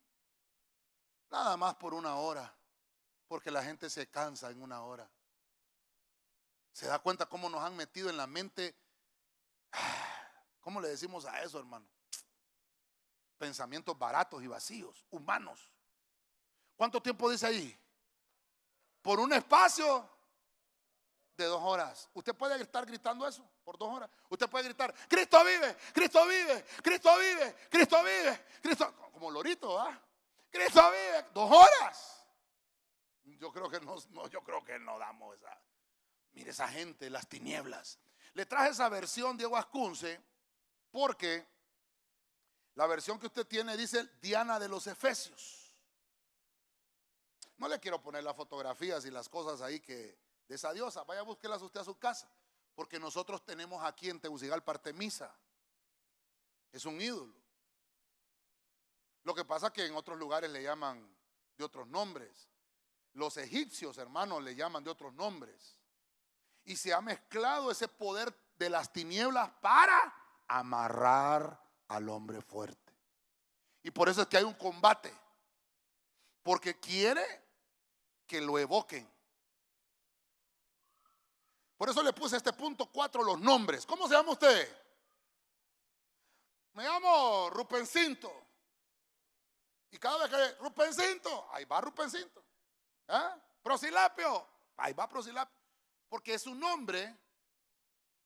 [1.28, 2.54] nada más por una hora,
[3.26, 5.10] porque la gente se cansa en una hora.
[6.72, 8.76] ¿Se da cuenta cómo nos han metido en la mente?
[10.60, 11.86] ¿Cómo le decimos a eso, hermano?
[13.38, 15.70] Pensamientos baratos y vacíos, humanos.
[16.76, 17.78] ¿Cuánto tiempo dice ahí?
[19.02, 20.08] Por un espacio
[21.36, 22.08] de dos horas.
[22.14, 24.10] Usted puede estar gritando eso por dos horas.
[24.28, 30.00] Usted puede gritar, Cristo vive, Cristo vive, Cristo vive, Cristo vive, Cristo, como lorito, ¿ah?
[30.50, 32.26] Cristo vive, dos horas.
[33.24, 33.96] Yo creo que no,
[34.28, 35.58] yo creo que no damos esa.
[36.32, 37.98] Mire esa gente, las tinieblas.
[38.34, 40.20] Le traje esa versión Diego Ascunce
[40.90, 41.46] porque
[42.74, 45.74] la versión que usted tiene dice Diana de los Efesios.
[47.58, 51.04] No le quiero poner las fotografías y las cosas ahí que, de esa diosa.
[51.04, 52.28] Vaya, búsquelas usted a su casa.
[52.74, 55.36] Porque nosotros tenemos aquí en Tegucigalpa Artemisa.
[56.72, 57.34] Es un ídolo.
[59.24, 61.06] Lo que pasa es que en otros lugares le llaman
[61.58, 62.48] de otros nombres.
[63.12, 65.76] Los egipcios, hermanos, le llaman de otros nombres.
[66.70, 70.14] Y se ha mezclado ese poder de las tinieblas para
[70.46, 72.92] amarrar al hombre fuerte.
[73.82, 75.12] Y por eso es que hay un combate.
[76.44, 77.24] Porque quiere
[78.24, 79.04] que lo evoquen.
[81.76, 83.84] Por eso le puse este punto cuatro los nombres.
[83.84, 84.72] ¿Cómo se llama usted?
[86.74, 88.32] Me llamo Rupencinto.
[89.90, 92.44] Y cada vez que Rupencinto, ahí va Rupencinto.
[93.08, 93.30] ¿Eh?
[93.60, 95.59] Prosilapio, ahí va Prosilapio.
[96.10, 97.16] Porque su nombre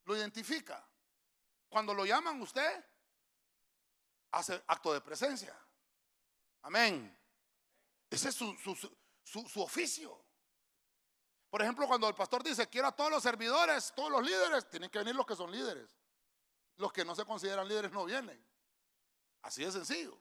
[0.06, 0.84] lo identifica.
[1.68, 2.84] Cuando lo llaman usted,
[4.32, 5.56] hace acto de presencia.
[6.62, 7.16] Amén.
[8.10, 10.24] Ese es su, su, su oficio.
[11.50, 14.88] Por ejemplo, cuando el pastor dice, quiero a todos los servidores, todos los líderes, tienen
[14.88, 15.94] que venir los que son líderes.
[16.76, 18.44] Los que no se consideran líderes no vienen.
[19.42, 20.18] Así de sencillo.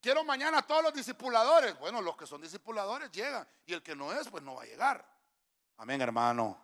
[0.00, 1.78] Quiero mañana a todos los discipuladores.
[1.78, 3.46] Bueno, los que son discipuladores llegan.
[3.66, 5.17] Y el que no es, pues no va a llegar.
[5.78, 6.60] Amén, hermano.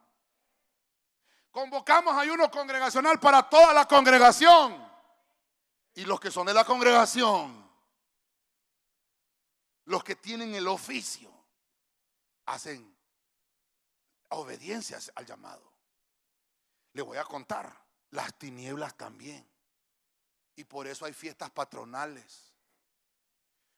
[1.51, 4.85] Convocamos ayuno congregacional para toda la congregación.
[5.95, 7.71] Y los que son de la congregación,
[9.85, 11.31] los que tienen el oficio,
[12.47, 12.97] hacen
[14.31, 15.73] obediencia al llamado.
[16.93, 17.73] Le voy a contar,
[18.11, 19.49] las tinieblas también.
[20.57, 22.53] Y por eso hay fiestas patronales.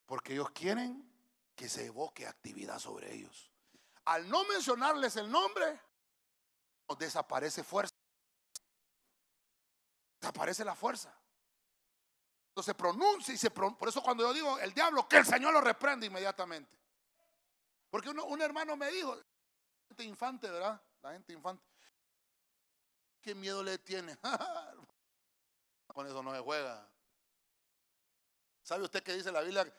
[0.06, 1.06] Porque ellos quieren
[1.54, 3.50] que se evoque actividad sobre ellos.
[4.06, 5.80] Al no mencionarles el nombre,
[6.98, 7.94] desaparece fuerza.
[10.20, 11.12] Desaparece la fuerza.
[12.48, 15.52] Entonces se pronuncia y se Por eso cuando yo digo el diablo, que el Señor
[15.52, 16.76] lo reprende inmediatamente.
[17.90, 19.22] Porque un hermano me dijo, la
[19.88, 20.80] gente infante, ¿verdad?
[21.02, 21.64] La gente infante.
[23.20, 24.16] ¿Qué miedo le tiene?
[25.94, 26.88] Con eso no se juega.
[28.62, 29.72] ¿Sabe usted qué dice la Biblia?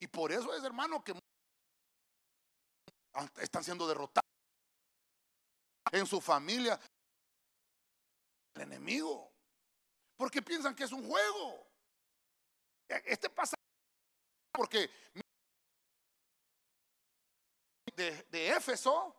[0.00, 1.14] Y por eso es, hermano, que
[3.40, 4.28] están siendo derrotados
[5.92, 6.78] en su familia.
[8.54, 9.32] El enemigo.
[10.16, 11.66] Porque piensan que es un juego.
[12.88, 13.54] Este pasa
[14.52, 14.90] porque
[17.94, 19.14] de, de Éfeso,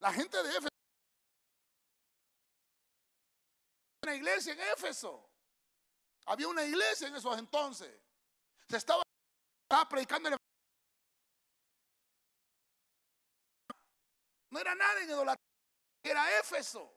[0.00, 0.68] la gente de Éfeso,
[4.02, 5.28] una iglesia en Éfeso.
[6.26, 7.90] Había una iglesia en esos entonces.
[8.68, 9.02] Se estaba,
[9.88, 10.36] predicando el
[14.50, 15.44] No era nada en idolatría,
[16.02, 16.94] era Éfeso.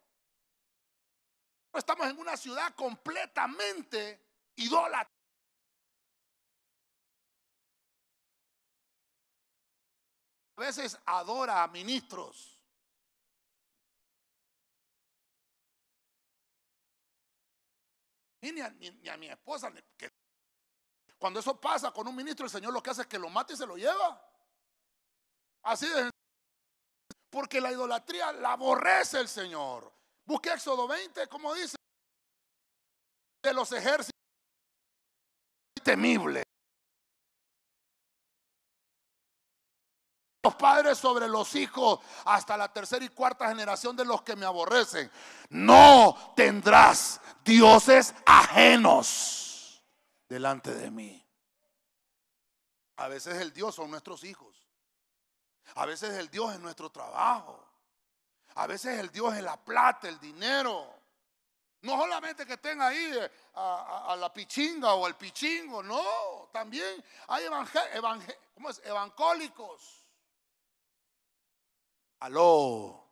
[1.74, 5.12] Estamos en una ciudad completamente idólatra.
[10.58, 12.60] A veces adora a ministros.
[18.42, 19.72] Ni a, ni a mi esposa.
[21.22, 23.54] Cuando eso pasa con un ministro, el Señor lo que hace es que lo mate
[23.54, 24.20] y se lo lleva.
[25.62, 26.10] Así de
[27.30, 29.94] porque la idolatría la aborrece el Señor.
[30.26, 31.76] Busque Éxodo 20, como dice,
[33.44, 34.10] de los ejércitos
[35.84, 36.42] temible.
[40.44, 44.48] Los padres sobre los hijos hasta la tercera y cuarta generación de los que me
[44.48, 45.12] aborrecen.
[45.50, 49.51] No tendrás dioses ajenos
[50.32, 51.28] delante de mí.
[52.96, 54.56] A veces el Dios son nuestros hijos.
[55.76, 57.62] A veces el Dios es nuestro trabajo.
[58.56, 60.88] A veces el Dios es la plata, el dinero.
[61.82, 66.50] No solamente que estén ahí eh, a, la pichinga o el pichingo, no.
[66.54, 67.46] También hay
[68.86, 70.06] evancólicos.
[72.22, 73.04] Aló.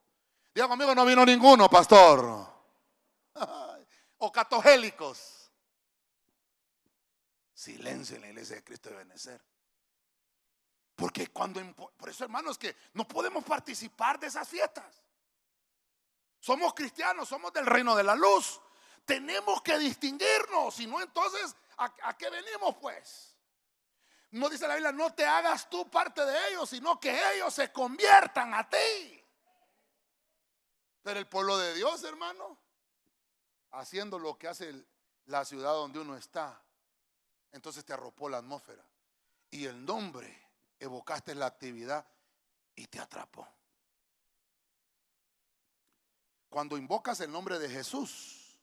[0.53, 2.47] Diga conmigo, no vino ninguno, pastor.
[4.19, 5.38] o catogélicos.
[7.59, 9.43] Silencio en la iglesia de Cristo de Benecer.
[10.95, 15.03] Porque cuando, por eso hermanos, que no podemos participar de esas fiestas.
[16.39, 18.61] Somos cristianos, somos del reino de la luz.
[19.03, 23.35] Tenemos que distinguirnos, si no entonces, ¿a, qué venimos pues?
[24.31, 27.73] No dice la Biblia, no te hagas tú parte de ellos, sino que ellos se
[27.73, 29.21] conviertan a ti.
[31.01, 32.57] Pero el pueblo de Dios, hermano,
[33.71, 34.85] haciendo lo que hace
[35.25, 36.63] la ciudad donde uno está,
[37.51, 38.85] entonces te arropó la atmósfera.
[39.51, 42.05] Y el nombre evocaste la actividad
[42.75, 43.47] y te atrapó.
[46.49, 48.57] Cuando invocas el nombre de Jesús,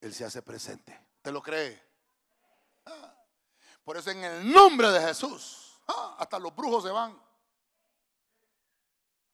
[0.00, 1.00] Él se hace presente.
[1.22, 1.82] ¿Te lo cree?
[2.84, 3.14] Ah.
[3.82, 7.20] Por eso en el nombre de Jesús, ah, hasta los brujos se van.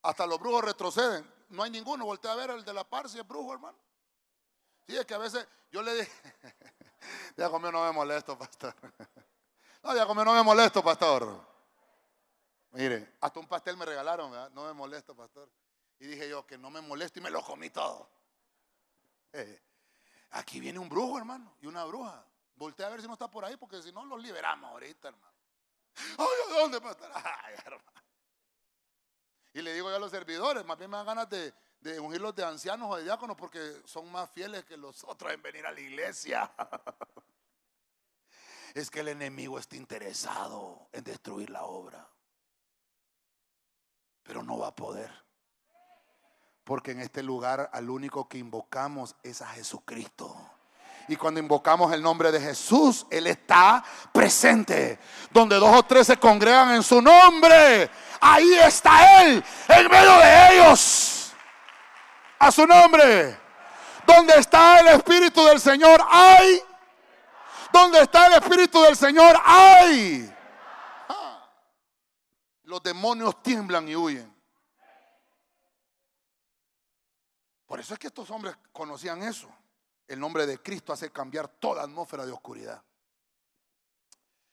[0.01, 1.31] Hasta los brujos retroceden.
[1.49, 2.05] No hay ninguno.
[2.05, 3.77] Voltea a ver el de la par si brujo, hermano.
[4.87, 6.11] Sí, es que a veces yo le dije,
[7.37, 8.75] ya conmigo no me molesto, pastor.
[9.83, 11.45] No, ya como no me molesto, pastor.
[12.71, 14.49] Mire, hasta un pastel me regalaron, ¿verdad?
[14.51, 15.49] No me molesto, pastor.
[15.99, 18.09] Y dije yo que no me molesto y me lo comí todo.
[19.35, 19.59] Eh,
[20.29, 22.23] aquí viene un brujo, hermano, y una bruja.
[22.53, 25.33] Voltea a ver si no está por ahí, porque si no, los liberamos ahorita, hermano.
[26.19, 27.09] Ay, ¿dónde, pastor?
[27.15, 28.03] Ay, hermano.
[29.53, 31.51] Y le digo yo a los servidores, más bien me dan ganas de,
[31.83, 35.41] de ungirlos de ancianos o de diáconos, porque son más fieles que los otros en
[35.41, 36.49] venir a la iglesia.
[38.73, 42.07] es que el enemigo está interesado en destruir la obra.
[44.23, 45.11] Pero no va a poder.
[46.63, 50.33] Porque en este lugar al único que invocamos es a Jesucristo.
[51.09, 54.99] Y cuando invocamos el nombre de Jesús, Él está presente.
[55.31, 60.55] Donde dos o tres se congregan en su nombre, ahí está Él, en medio de
[60.55, 61.12] ellos.
[62.43, 63.39] A su nombre.
[64.05, 66.61] Donde está el Espíritu del Señor, hay
[67.73, 70.31] donde está el Espíritu del Señor, hay.
[71.09, 71.49] Ah.
[72.63, 74.31] Los demonios tiemblan y huyen.
[77.65, 79.49] Por eso es que estos hombres conocían eso.
[80.07, 82.83] El nombre de Cristo hace cambiar toda atmósfera de oscuridad.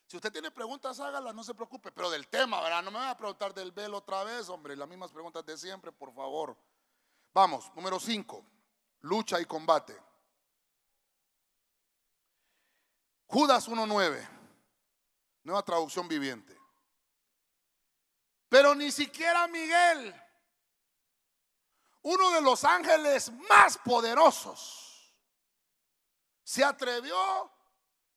[0.06, 1.92] Si usted tiene preguntas, hágalas, no se preocupe.
[1.92, 2.82] Pero del tema, ¿verdad?
[2.82, 4.74] No me voy a preguntar del velo otra vez, hombre.
[4.74, 6.56] Las mismas preguntas de siempre, por favor.
[7.32, 8.44] Vamos, número 5,
[9.02, 9.96] lucha y combate.
[13.26, 14.28] Judas 1.9,
[15.44, 16.58] nueva traducción viviente.
[18.48, 20.12] Pero ni siquiera Miguel,
[22.02, 25.14] uno de los ángeles más poderosos,
[26.42, 27.16] se atrevió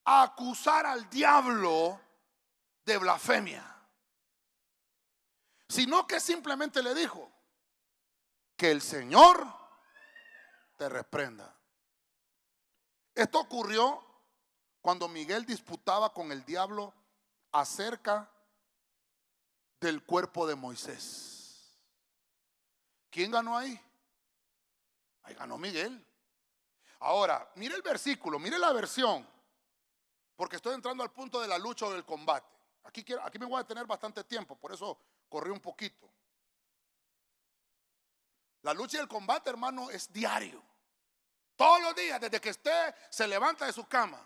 [0.05, 2.01] a acusar al diablo
[2.83, 3.63] de blasfemia,
[5.69, 7.32] sino que simplemente le dijo,
[8.55, 9.45] que el Señor
[10.77, 11.53] te reprenda.
[13.15, 14.03] Esto ocurrió
[14.81, 16.93] cuando Miguel disputaba con el diablo
[17.51, 18.29] acerca
[19.79, 21.77] del cuerpo de Moisés.
[23.09, 23.79] ¿Quién ganó ahí?
[25.23, 26.05] Ahí ganó Miguel.
[26.99, 29.27] Ahora, mire el versículo, mire la versión,
[30.35, 32.47] porque estoy entrando al punto de la lucha o del combate.
[32.83, 34.97] Aquí, quiero, aquí me voy a tener bastante tiempo, por eso
[35.29, 36.09] corrí un poquito.
[38.63, 40.63] La lucha y el combate, hermano, es diario.
[41.55, 44.25] Todos los días, desde que usted se levanta de su cama.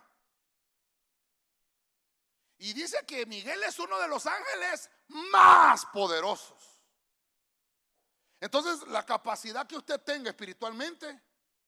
[2.60, 6.80] Y dice que Miguel es uno de los ángeles más poderosos.
[8.40, 11.20] Entonces, la capacidad que usted tenga espiritualmente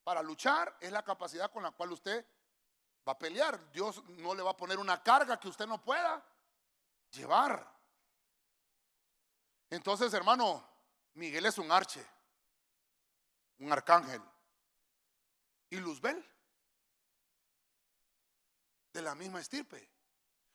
[0.03, 2.25] para luchar es la capacidad con la cual usted
[3.07, 3.71] va a pelear.
[3.71, 6.23] Dios no le va a poner una carga que usted no pueda
[7.09, 7.67] llevar.
[9.71, 10.67] Entonces, hermano,
[11.15, 12.05] Miguel es un arche
[13.59, 14.21] un arcángel.
[15.69, 16.25] Y Luzbel,
[18.91, 19.89] de la misma estirpe.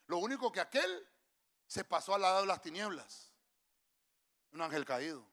[0.07, 1.09] Lo único que aquel
[1.67, 3.33] se pasó al lado de las tinieblas.
[4.53, 5.27] Un ángel caído.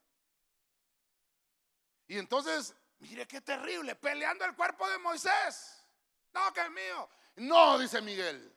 [2.07, 5.85] Y entonces, mire qué terrible, peleando el cuerpo de Moisés.
[6.33, 7.09] No, que es mío.
[7.37, 8.55] No, dice Miguel.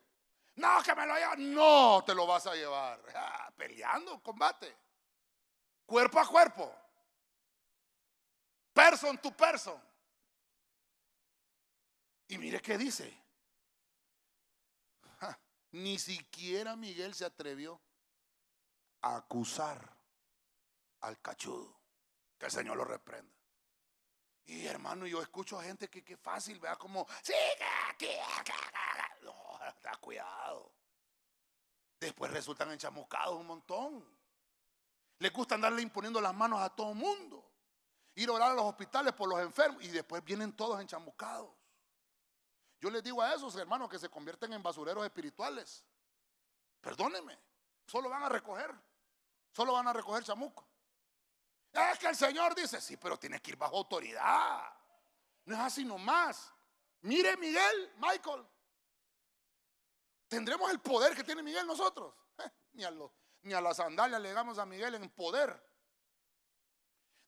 [0.56, 1.34] No, que me lo lleva.
[1.36, 3.00] No, te lo vas a llevar.
[3.16, 4.76] Ah, peleando, combate.
[5.86, 6.83] Cuerpo a cuerpo.
[8.74, 9.80] Person to person.
[12.26, 13.22] Y mire qué dice.
[15.70, 17.80] ni siquiera Miguel se atrevió
[19.02, 19.96] a acusar
[21.02, 21.78] al cachudo.
[22.36, 23.32] Que el Señor lo reprenda.
[24.46, 27.32] Y hermano, yo escucho a gente que, que fácil, vea como, sí,
[29.22, 30.74] no, está cuidado.
[32.00, 34.04] Después resultan enchamuscados un montón.
[35.20, 37.43] Les gusta andarle imponiendo las manos a todo mundo
[38.14, 41.50] ir a orar a los hospitales por los enfermos y después vienen todos enchamuscados.
[42.80, 45.84] Yo les digo a esos hermanos que se convierten en basureros espirituales,
[46.80, 47.38] perdónenme,
[47.86, 48.74] solo van a recoger,
[49.52, 50.66] solo van a recoger chamuco.
[51.72, 54.62] Es que el Señor dice, sí, pero tienes que ir bajo autoridad.
[55.44, 56.52] No es así nomás.
[57.00, 58.46] Mire Miguel, Michael.
[60.28, 62.14] ¿Tendremos el poder que tiene Miguel nosotros?
[62.72, 63.10] Ni, a los,
[63.42, 65.73] ni a la sandalia le damos a Miguel en poder.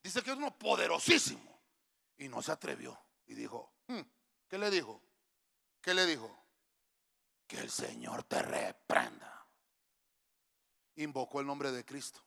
[0.07, 1.61] Dice que es uno poderosísimo.
[2.17, 2.97] Y no se atrevió.
[3.27, 4.03] Y dijo, hmm,
[4.47, 5.03] ¿qué le dijo?
[5.81, 6.45] ¿Qué le dijo?
[7.45, 9.45] Que el Señor te reprenda.
[10.95, 12.21] Invocó el nombre de Cristo.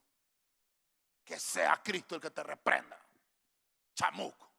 [1.23, 2.99] Que sea Cristo el que te reprenda.
[3.95, 4.51] Chamuco.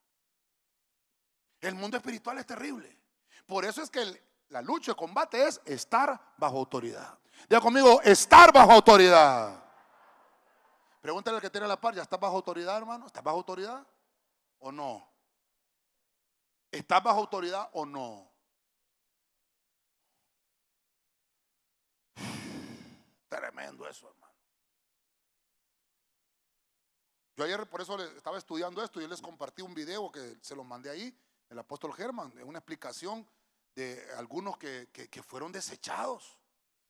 [1.60, 3.02] El mundo espiritual es terrible.
[3.44, 4.18] Por eso es que
[4.48, 7.18] la lucha, el combate es estar bajo autoridad.
[7.50, 9.62] Diga conmigo, estar bajo autoridad.
[11.00, 13.06] Pregúntale al que tiene la par, ¿ya estás bajo autoridad, hermano?
[13.06, 13.86] ¿Estás bajo autoridad
[14.58, 15.08] o no?
[16.70, 18.30] ¿Estás bajo autoridad o no?
[23.28, 24.34] Tremendo eso, hermano.
[27.36, 30.62] Yo ayer por eso estaba estudiando esto y les compartí un video que se lo
[30.62, 33.26] mandé ahí, el apóstol Germán, una explicación
[33.74, 36.38] de algunos que, que fueron desechados.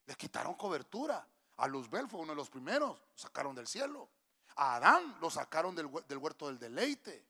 [0.07, 1.25] Les quitaron cobertura.
[1.61, 4.09] A Luzbel fue uno de los primeros, lo sacaron del cielo.
[4.57, 7.27] A Adán lo sacaron del, huerto del deleite.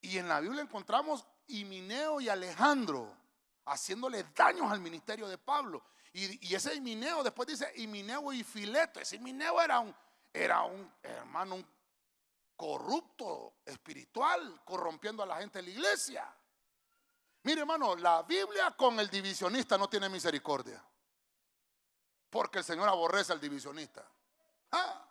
[0.00, 3.14] Y en la Biblia encontramos Imineo y Alejandro
[3.66, 5.82] haciéndole daños al ministerio de Pablo.
[6.14, 9.00] Y, ese Imineo después dice Imineo y Fileto.
[9.00, 9.94] Ese Imineo era un,
[10.32, 11.66] era un hermano un
[12.56, 16.34] corrupto espiritual, corrompiendo a la gente de la iglesia.
[17.42, 20.82] Mire hermano, la Biblia con el divisionista no tiene misericordia.
[22.30, 24.04] Porque el Señor aborrece al divisionista.
[24.72, 25.08] Ah,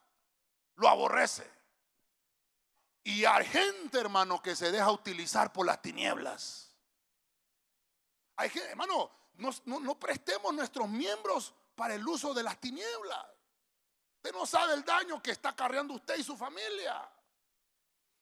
[0.76, 1.50] lo aborrece.
[3.04, 6.76] Y hay gente, hermano, que se deja utilizar por las tinieblas.
[8.36, 13.26] Hay hermano, no, no, prestemos nuestros miembros para el uso de las tinieblas.
[14.18, 17.10] Usted no sabe el daño que está cargando usted y su familia.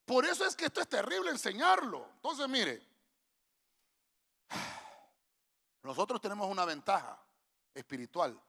[0.05, 2.07] Por eso es que esto es terrible enseñarlo.
[2.15, 2.81] Entonces, mire,
[5.83, 7.19] nosotros tenemos una ventaja
[7.73, 8.39] espiritual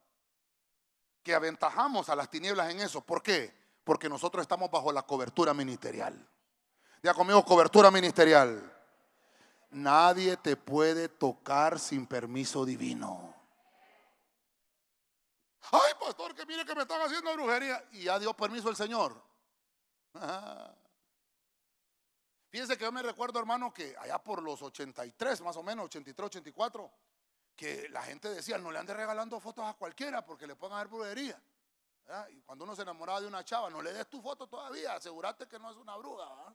[1.26, 3.00] que aventajamos a las tinieblas en eso.
[3.00, 3.52] ¿Por qué?
[3.82, 6.14] Porque nosotros estamos bajo la cobertura ministerial.
[7.02, 8.72] Ya conmigo cobertura ministerial.
[9.70, 13.34] Nadie te puede tocar sin permiso divino.
[15.72, 17.84] Ay, pastor, que mire que me están haciendo brujería.
[17.90, 19.20] Y ya dio permiso el Señor.
[22.50, 26.26] Fíjense que yo me recuerdo, hermano, que allá por los 83, más o menos, 83,
[26.26, 26.88] 84,
[27.56, 30.88] que la gente decía, no le ande regalando fotos a cualquiera porque le pueden hacer
[30.88, 31.42] brujería.
[32.30, 35.48] Y cuando uno se enamoraba de una chava, no le des tu foto todavía, asegúrate
[35.48, 36.54] que no es una bruja.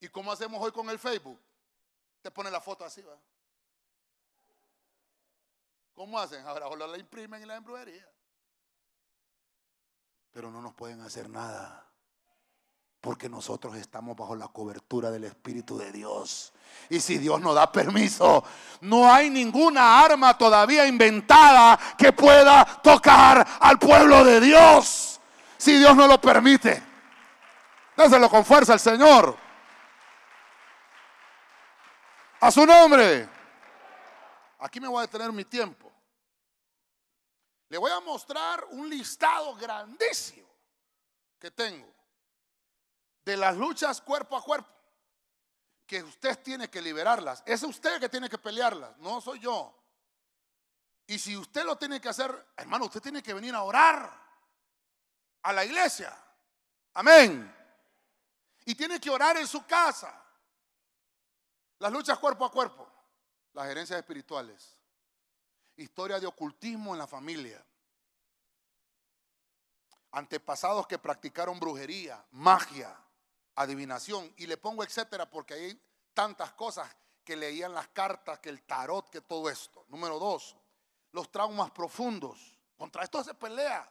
[0.00, 1.40] ¿Y cómo hacemos hoy con el Facebook?
[2.22, 3.16] Te pone la foto así, ¿va?
[5.94, 6.44] ¿Cómo hacen?
[6.46, 8.06] Ahora la imprimen y la embrujería.
[10.32, 11.85] Pero no nos pueden hacer nada.
[13.06, 16.52] Porque nosotros estamos bajo la cobertura del Espíritu de Dios.
[16.90, 18.42] Y si Dios nos da permiso,
[18.80, 25.20] no hay ninguna arma todavía inventada que pueda tocar al pueblo de Dios.
[25.56, 26.82] Si Dios no lo permite.
[27.96, 29.36] Dáselo con fuerza al Señor.
[32.40, 33.28] A su nombre.
[34.58, 35.92] Aquí me voy a detener mi tiempo.
[37.68, 40.48] Le voy a mostrar un listado grandísimo
[41.38, 41.95] que tengo
[43.26, 44.70] de las luchas cuerpo a cuerpo,
[45.84, 47.42] que usted tiene que liberarlas.
[47.44, 49.76] Es usted que tiene que pelearlas, no soy yo.
[51.08, 54.10] Y si usted lo tiene que hacer, hermano, usted tiene que venir a orar
[55.42, 56.16] a la iglesia.
[56.94, 57.52] Amén.
[58.64, 60.22] Y tiene que orar en su casa.
[61.80, 62.88] Las luchas cuerpo a cuerpo,
[63.54, 64.76] las herencias espirituales,
[65.76, 67.62] historia de ocultismo en la familia,
[70.12, 72.96] antepasados que practicaron brujería, magia,
[73.56, 75.82] adivinación, y le pongo etcétera porque hay
[76.14, 76.88] tantas cosas
[77.24, 79.84] que leían las cartas, que el tarot, que todo esto.
[79.88, 80.56] Número dos,
[81.12, 82.56] los traumas profundos.
[82.76, 83.90] Contra esto se pelea.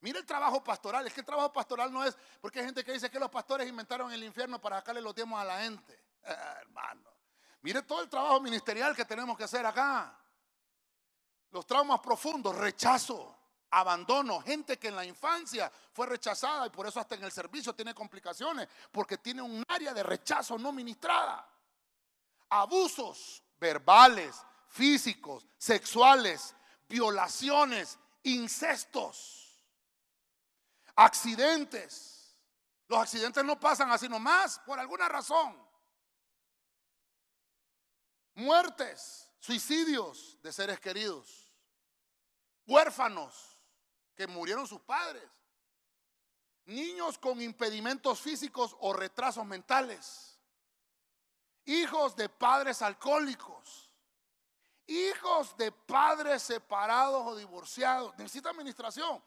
[0.00, 1.06] Mira el trabajo pastoral.
[1.06, 3.68] Es que el trabajo pastoral no es, porque hay gente que dice que los pastores
[3.68, 5.92] inventaron el infierno para sacarle los diezmos a la gente.
[6.24, 7.10] Eh, hermano,
[7.60, 10.18] mire todo el trabajo ministerial que tenemos que hacer acá.
[11.50, 13.41] Los traumas profundos, rechazo,
[13.72, 17.74] abandono, gente que en la infancia fue rechazada y por eso hasta en el servicio
[17.74, 21.48] tiene complicaciones, porque tiene un área de rechazo no ministrada.
[22.50, 24.36] Abusos verbales,
[24.68, 26.54] físicos, sexuales,
[26.86, 29.64] violaciones, incestos,
[30.94, 32.36] accidentes.
[32.88, 35.56] Los accidentes no pasan así nomás, por alguna razón.
[38.34, 41.50] Muertes, suicidios de seres queridos,
[42.66, 43.51] huérfanos,
[44.14, 45.24] que murieron sus padres,
[46.66, 50.38] niños con impedimentos físicos o retrasos mentales,
[51.64, 53.90] hijos de padres alcohólicos,
[54.86, 58.16] hijos de padres separados o divorciados.
[58.18, 59.22] Necesita administración.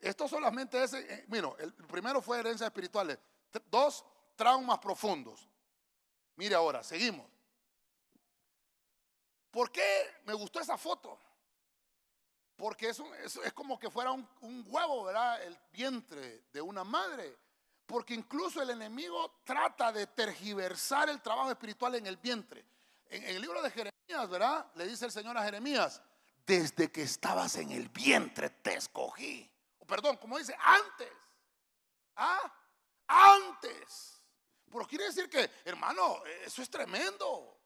[0.00, 3.18] Esto solamente es, eh, mira, el primero fue herencias espirituales.
[3.70, 4.04] Dos,
[4.36, 5.48] traumas profundos.
[6.36, 7.26] Mire ahora, seguimos.
[9.50, 11.18] ¿Por qué me gustó esa foto?
[12.62, 13.02] Porque es,
[13.54, 15.42] como que fuera un, huevo, ¿verdad?
[15.42, 17.36] El vientre de una madre.
[17.84, 22.64] Porque incluso el enemigo trata de tergiversar el trabajo espiritual en el vientre.
[23.06, 24.64] En, el libro de Jeremías, ¿verdad?
[24.76, 26.00] Le dice el Señor a Jeremías,
[26.46, 29.50] desde que estabas en el vientre te escogí.
[29.80, 31.12] O perdón, como dice, antes.
[32.14, 32.54] ¿Ah?
[33.08, 34.22] Antes.
[34.70, 37.61] Pero quiere decir que, hermano, eso es tremendo.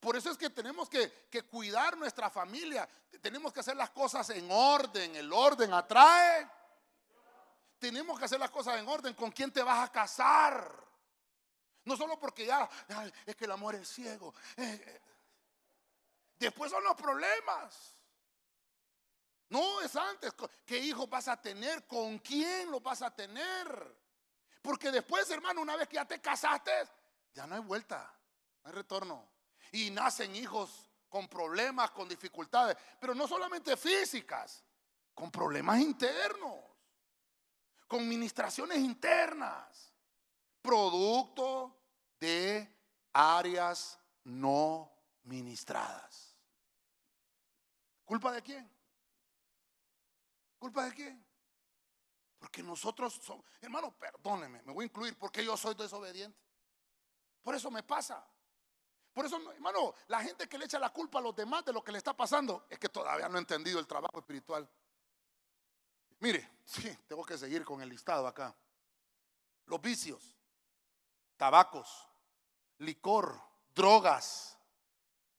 [0.00, 1.10] Por eso es que tenemos que,
[1.50, 2.88] cuidar nuestra familia.
[3.20, 5.16] Tenemos que hacer las cosas en orden.
[5.16, 6.48] El orden atrae.
[7.78, 9.14] Tenemos que hacer las cosas en orden.
[9.14, 10.86] ¿Con quién te vas a casar?
[11.84, 12.68] No solo porque ya
[13.26, 14.34] es que el amor es ciego.
[14.56, 15.02] Eh, eh.
[16.38, 17.96] Después son los problemas.
[19.48, 20.32] No es antes.
[20.64, 21.86] ¿Qué hijos vas a tener?
[21.86, 23.96] ¿Con quién lo vas a tener?
[24.62, 26.72] Porque después, hermano, una vez que ya te casaste,
[27.34, 28.14] ya no hay vuelta,
[28.62, 29.37] no hay retorno
[29.72, 34.64] y nacen hijos con problemas, con dificultades, pero no solamente físicas,
[35.14, 36.56] con problemas internos,
[37.86, 39.92] con ministraciones internas,
[40.60, 41.76] producto
[42.20, 42.76] de
[43.12, 44.92] áreas no
[45.24, 46.36] ministradas.
[48.04, 48.70] ¿Culpa de quién?
[50.58, 51.26] ¿Culpa de quién?
[52.38, 56.38] Porque nosotros somos, hermano, perdóneme, me voy a incluir porque yo soy desobediente.
[57.42, 58.26] Por eso me pasa.
[59.18, 61.82] Por eso, hermano, la gente que le echa la culpa a los demás de lo
[61.82, 64.70] que le está pasando es que todavía no ha entendido el trabajo espiritual.
[66.20, 68.54] Mire, sí, tengo que seguir con el listado acá.
[69.66, 70.22] Los vicios,
[71.36, 72.06] tabacos,
[72.78, 73.34] licor,
[73.74, 74.56] drogas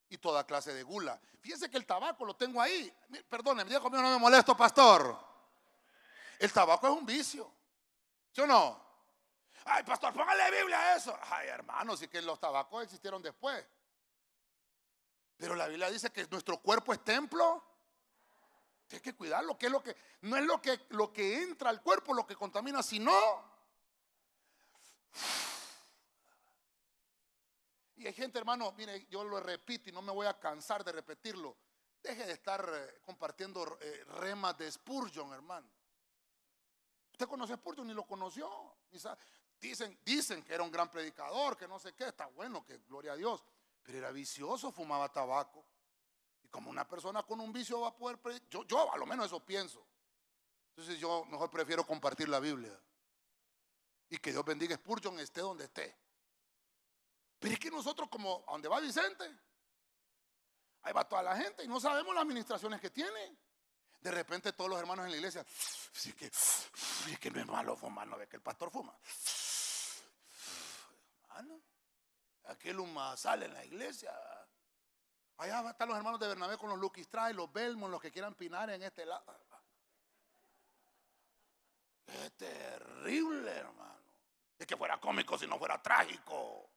[0.09, 1.17] y toda clase de gula.
[1.39, 2.93] Fíjense que el tabaco lo tengo ahí.
[3.29, 5.17] Perdóneme, dijo mío, no me molesto, pastor.
[6.37, 7.49] El tabaco es un vicio.
[8.33, 8.88] ¿Sí o no?
[9.65, 11.17] Ay, pastor, póngale Biblia a eso?
[11.29, 13.65] Ay, hermanos, y que los tabacos existieron después.
[15.37, 17.63] Pero la Biblia dice que nuestro cuerpo es templo.
[18.87, 21.81] Tienes que cuidarlo, que es lo que no es lo que lo que entra al
[21.81, 23.13] cuerpo lo que contamina, sino
[27.95, 30.91] y hay gente, hermano, mire, yo lo repito y no me voy a cansar de
[30.93, 31.57] repetirlo.
[32.01, 35.69] Deje de estar eh, compartiendo eh, remas de Spurgeon, hermano.
[37.11, 38.77] Usted conoce Spurgeon ni lo conoció.
[39.59, 43.13] Dicen, dicen que era un gran predicador, que no sé qué, está bueno, que gloria
[43.13, 43.43] a Dios.
[43.83, 45.65] Pero era vicioso, fumaba tabaco.
[46.43, 49.05] Y como una persona con un vicio va a poder predicar, yo, yo a lo
[49.05, 49.85] menos eso pienso.
[50.69, 52.79] Entonces yo mejor prefiero compartir la Biblia.
[54.09, 55.95] Y que Dios bendiga Spurgeon esté donde esté.
[57.37, 59.25] Pero es que nosotros como, ¿a dónde va Vicente?
[60.81, 63.37] Ahí va toda la gente y no sabemos las administraciones que tiene.
[64.01, 65.45] De repente todos los hermanos en la iglesia,
[65.91, 68.95] sí que, es que no es malo fumar, no ve que el pastor fuma.
[71.23, 71.61] Hermano,
[72.45, 74.13] aquel huma sale en la iglesia.
[75.37, 78.69] Allá están los hermanos de Bernabé con los Lucky los Belmont, los que quieran pinar
[78.69, 79.25] en este lado.
[82.05, 83.99] Qué terrible, hermano.
[84.57, 86.69] Es que fuera cómico si no fuera trágico.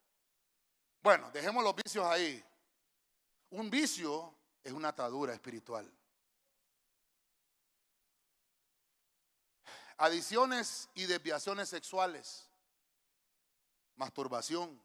[1.01, 2.45] Bueno, dejemos los vicios ahí.
[3.51, 5.91] Un vicio es una atadura espiritual.
[10.03, 12.49] Adiciones y desviaciones sexuales,
[13.95, 14.83] masturbación,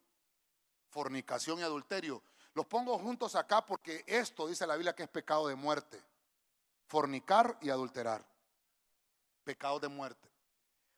[0.91, 2.21] fornicación y adulterio.
[2.53, 5.99] Los pongo juntos acá porque esto dice la Biblia que es pecado de muerte.
[6.85, 8.23] Fornicar y adulterar.
[9.43, 10.29] Pecado de muerte.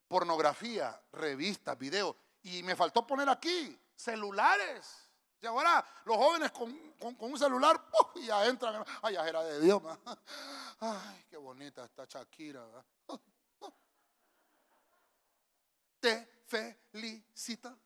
[0.06, 2.14] Pornografía, revistas, videos.
[2.42, 4.98] Y me faltó poner aquí celulares.
[5.40, 6.78] Y ahora los jóvenes con,
[7.18, 7.82] un celular
[8.22, 8.84] ya entran.
[9.00, 9.82] Ay, ya era de Dios.
[10.80, 12.66] Ay, qué bonita está Shakira.
[16.00, 17.76] Te felicita.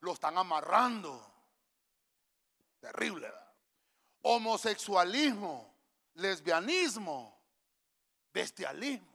[0.00, 1.26] Lo están amarrando.
[2.80, 3.30] Terrible.
[4.22, 5.74] Homosexualismo,
[6.14, 7.38] lesbianismo,
[8.32, 9.08] bestialismo.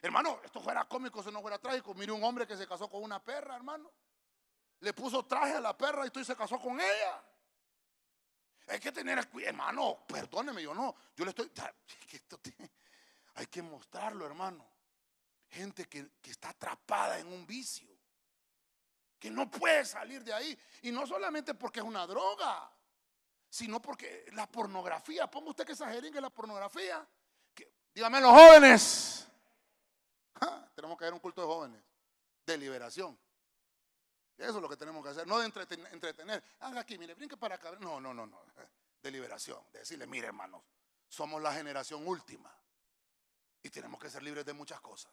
[0.00, 1.92] Hermano, esto fuera cómico si no fuera trágico.
[1.94, 3.90] Mire un hombre que se casó con una perra, hermano.
[4.80, 7.22] Le puso traje a la perra y se casó con ella.
[8.68, 10.04] Hay que tener hermano.
[10.06, 10.94] Perdóneme, yo no.
[11.16, 11.50] Yo le estoy.
[13.38, 14.66] Hay que mostrarlo, hermano.
[15.50, 17.88] Gente que, que está atrapada en un vicio.
[19.16, 20.58] Que no puede salir de ahí.
[20.82, 22.70] Y no solamente porque es una droga,
[23.48, 25.30] sino porque la pornografía.
[25.30, 27.06] Ponga usted que exageren que la pornografía.
[27.54, 29.28] Que, dígame los jóvenes.
[30.74, 31.82] tenemos que hacer un culto de jóvenes.
[32.44, 33.16] De liberación.
[34.36, 36.42] Eso es lo que tenemos que hacer, no de entretener.
[36.60, 37.72] Haga aquí, mire, brinque para acá.
[37.78, 38.40] No, no, no, no.
[39.02, 39.60] De liberación.
[39.72, 40.60] De decirle, mire, hermanos,
[41.08, 42.52] somos la generación última.
[43.62, 45.12] Y tenemos que ser libres de muchas cosas.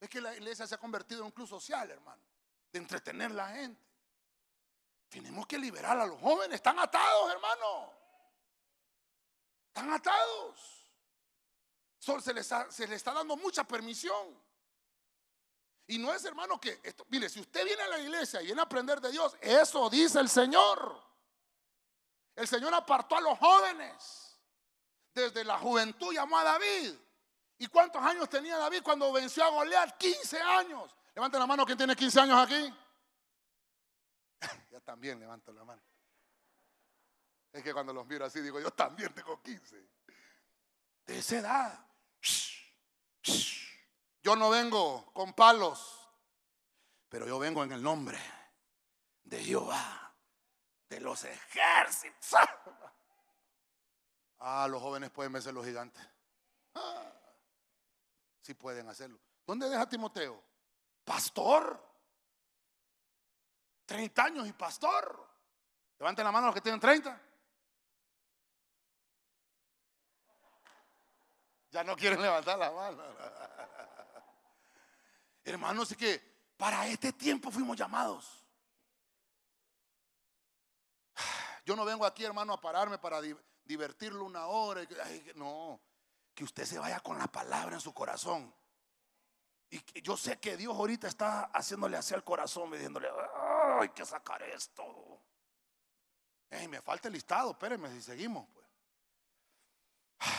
[0.00, 2.22] Es que la iglesia se ha convertido en un club social, hermano.
[2.72, 3.80] De entretener a la gente.
[5.08, 6.56] Tenemos que liberar a los jóvenes.
[6.56, 7.92] Están atados, hermano.
[9.68, 10.90] Están atados.
[11.98, 14.36] Se les, se les está dando mucha permisión.
[15.86, 18.64] Y no es, hermano, que mire, si usted viene a la iglesia y viene a
[18.64, 21.00] aprender de Dios, eso dice el Señor.
[22.34, 24.38] El Señor apartó a los jóvenes.
[25.14, 26.94] Desde la juventud llamó a David.
[27.62, 29.96] ¿Y cuántos años tenía David cuando venció a Goliat?
[29.96, 30.96] 15 años.
[31.14, 32.74] Levanten la mano, ¿quién tiene 15 años aquí?
[34.72, 35.80] yo también levanto la mano.
[37.52, 39.76] Es que cuando los miro así digo, yo también tengo 15.
[41.06, 41.86] De esa edad.
[44.24, 46.10] Yo no vengo con palos,
[47.08, 48.18] pero yo vengo en el nombre
[49.22, 50.12] de Jehová,
[50.88, 52.40] de los ejércitos.
[54.40, 56.04] Ah, los jóvenes pueden vencer los gigantes.
[56.74, 57.21] Ah,
[58.42, 59.18] sí pueden hacerlo.
[59.46, 60.42] ¿Dónde deja Timoteo?
[61.04, 61.80] Pastor.
[63.86, 65.28] 30 años y pastor.
[65.98, 67.20] Levanten la mano los que tienen 30.
[71.70, 73.02] Ya no quieren levantar la mano.
[75.44, 76.20] Hermanos, es que
[76.56, 78.44] para este tiempo fuimos llamados.
[81.64, 83.20] Yo no vengo aquí, hermano, a pararme para
[83.64, 84.82] divertirlo una hora.
[85.34, 85.80] No,
[86.34, 88.52] que usted se vaya con la palabra en su corazón.
[89.70, 93.08] Y yo sé que Dios ahorita está haciéndole hacia el corazón, diciéndole,
[93.80, 94.84] hay que sacar esto.
[96.68, 98.46] me falta el listado, espérenme si seguimos.
[98.52, 98.66] Pues.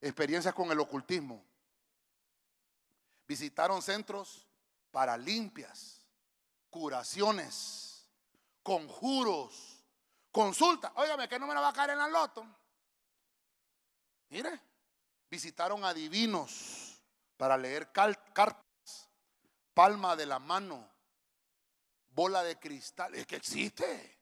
[0.00, 1.44] Experiencias con el ocultismo
[3.26, 4.46] visitaron centros
[4.90, 6.06] para limpias,
[6.70, 8.08] curaciones,
[8.62, 9.84] conjuros,
[10.30, 10.92] consulta.
[10.96, 12.46] Óigame, que no me la va a caer en la loto.
[14.36, 14.60] Mire,
[15.30, 17.02] visitaron adivinos
[17.38, 19.08] para leer cartas
[19.72, 20.86] palma de la mano,
[22.10, 23.14] bola de cristal.
[23.14, 24.18] Es que existe.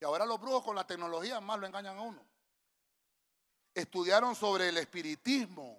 [0.00, 2.26] Y ahora los brujos con la tecnología más lo engañan a uno.
[3.74, 5.78] Estudiaron sobre el espiritismo.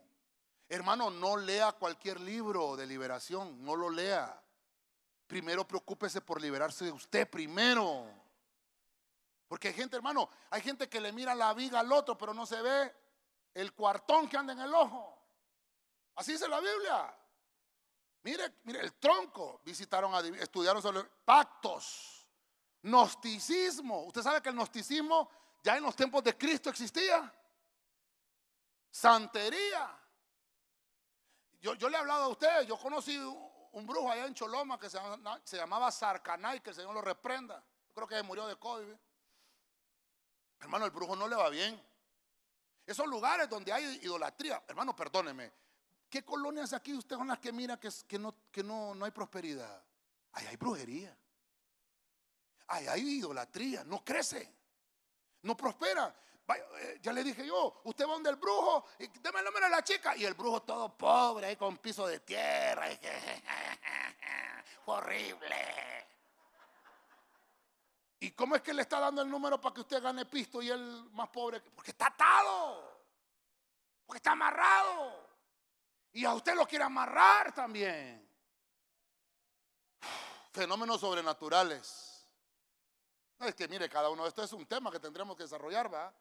[0.70, 4.44] Hermano, no lea cualquier libro de liberación, no lo lea.
[5.26, 8.06] Primero preocúpese por liberarse de usted primero.
[9.48, 12.46] Porque hay gente, hermano, hay gente que le mira la viga al otro, pero no
[12.46, 13.05] se ve
[13.56, 15.18] el cuartón que anda en el ojo.
[16.16, 17.18] Así dice la Biblia.
[18.24, 19.62] Mire, mire, el tronco.
[19.64, 22.28] Visitaron, estudiaron sobre pactos,
[22.84, 24.04] gnosticismo.
[24.04, 25.30] Usted sabe que el gnosticismo
[25.64, 27.34] ya en los tiempos de Cristo existía.
[28.92, 30.00] Santería.
[31.62, 34.90] Yo, yo le he hablado a ustedes, yo conocí un brujo allá en Choloma que
[34.90, 35.00] se,
[35.44, 37.64] se llamaba Sarcanay, que el Señor lo reprenda.
[37.94, 38.94] Creo que murió de COVID.
[40.60, 41.82] Hermano, el brujo no le va bien.
[42.86, 45.52] Esos lugares donde hay idolatría, hermano, perdóneme.
[46.10, 48.36] ¿Qué colonias aquí usted son las que mira que, no,
[48.96, 49.84] no, hay prosperidad?
[50.34, 51.18] Ahí hay brujería.
[52.68, 53.84] Ahí hay idolatría.
[53.84, 54.54] No crece.
[55.42, 56.16] No prospera.
[56.48, 59.84] Eh, ya le dije yo, usted va donde el brujo, y déme el a la
[59.84, 60.16] chica.
[60.16, 62.88] Y el brujo todo pobre, ahí con piso de tierra.
[64.86, 66.15] Horrible.
[68.26, 70.72] ¿Y cómo es que le está dando el número para que usted gane pisto y
[70.72, 71.62] él más pobre?
[71.62, 73.06] Porque está atado.
[74.04, 75.30] Porque está amarrado.
[76.12, 78.28] Y a usted lo quiere amarrar también.
[80.52, 82.28] Fenómenos sobrenaturales.
[83.38, 85.94] No, es que mire, cada uno de estos es un tema que tendremos que desarrollar,
[85.94, 86.12] ¿va?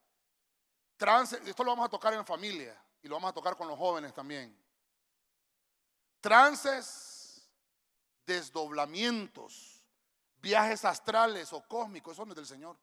[0.99, 3.79] Trance, esto lo vamos a tocar en familia y lo vamos a tocar con los
[3.79, 4.55] jóvenes también.
[6.21, 7.49] Trances,
[8.27, 9.74] desdoblamientos
[10.45, 12.78] viajes astrales o cósmicos, eso no es del Señor.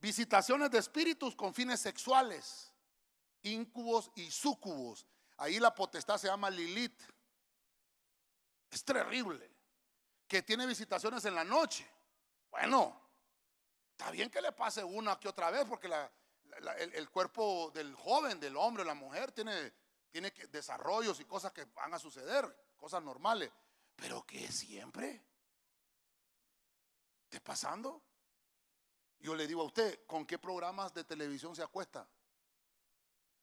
[0.00, 2.72] Visitaciones de espíritus con fines sexuales,
[3.42, 5.06] íncubos y súcubos.
[5.36, 6.98] Ahí la potestad se llama Lilith.
[8.70, 9.50] Es terrible.
[10.26, 11.86] Que tiene visitaciones en la noche.
[12.50, 12.98] Bueno,
[13.90, 15.92] está bien que le pase una que otra vez, porque
[16.94, 19.72] el, cuerpo del joven, del hombre, la mujer, tiene,
[20.10, 23.50] tiene desarrollos y cosas que van a suceder, cosas normales.
[23.96, 25.33] Pero que siempre
[27.40, 28.02] pasando?
[29.20, 32.06] Yo le digo a usted, ¿con qué programas de televisión se acuesta?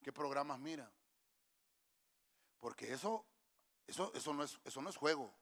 [0.02, 0.90] ¿Qué programas mira?
[2.60, 3.26] Porque eso,
[3.88, 5.34] eso, eso, no, es, eso no es juego.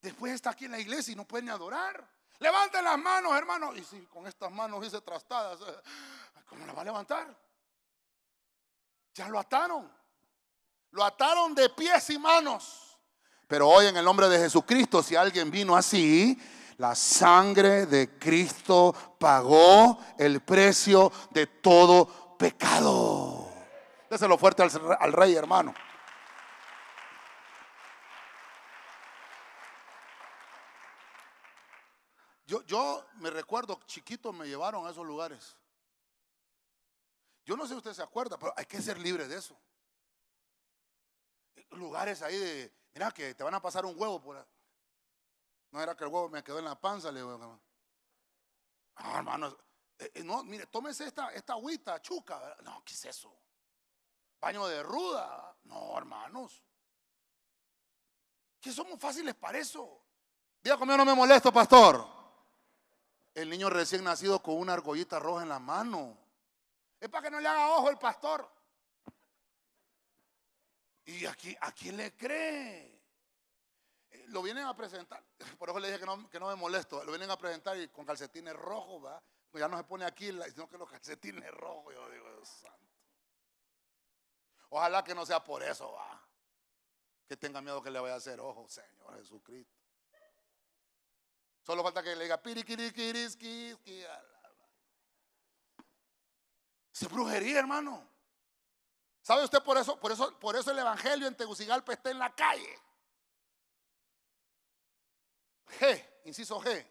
[0.00, 2.08] Después está aquí en la iglesia y no puede ni adorar.
[2.38, 3.74] Levanten las manos, hermano.
[3.74, 5.58] Y si con estas manos hice trastadas,
[6.48, 7.36] ¿cómo la va a levantar?
[9.14, 9.92] Ya lo ataron.
[10.90, 12.98] Lo ataron de pies y manos.
[13.46, 16.38] Pero hoy en el nombre de Jesucristo, si alguien vino así,
[16.78, 23.48] la sangre de Cristo pagó el precio de todo pecado.
[24.08, 25.74] Déselo fuerte al, rey, hermano.
[32.46, 35.56] Yo, yo, me recuerdo, chiquito me llevaron a esos lugares.
[37.44, 39.58] Yo no sé si usted se acuerda, pero hay que ser libre de eso.
[41.70, 44.44] Lugares ahí de, mira que te van a pasar un huevo por ahí.
[45.70, 47.60] No era que el huevo me quedó en la panza, le digo,
[48.96, 49.56] ah, hermano,
[49.98, 52.56] eh, eh, no, mire, tómese esta, esta agüita, chuca.
[52.62, 53.34] No, ¿qué es eso?
[54.40, 55.56] Baño de ruda.
[55.64, 56.62] No, hermanos.
[58.60, 60.00] Que somos fáciles para eso.
[60.62, 62.06] Diga conmigo, no me molesto, pastor.
[63.34, 66.16] El niño recién nacido con una argollita roja en la mano.
[67.00, 68.50] Es para que no le haga ojo el pastor.
[71.04, 72.97] ¿Y aquí, a quién le cree?
[74.28, 75.22] Lo vienen a presentar,
[75.58, 77.88] por eso le dije que no, que no me molesto, lo vienen a presentar y
[77.88, 79.22] con calcetines rojos, ¿va?
[79.50, 82.78] Pues ya no se pone aquí, sino que los calcetines rojos, yo digo, Dios santo.
[84.70, 86.22] Ojalá que no sea por eso, va.
[87.26, 89.78] Que tenga miedo que le vaya a hacer ojo, Señor Jesucristo.
[91.62, 93.76] Solo falta que le diga piriquiriquiriski.
[96.92, 98.08] Se brujería, hermano.
[99.20, 100.00] ¿Sabe usted por eso?
[100.00, 102.78] Por eso, por eso el evangelio en Tegucigalpa está en la calle.
[105.68, 106.86] G, inciso G.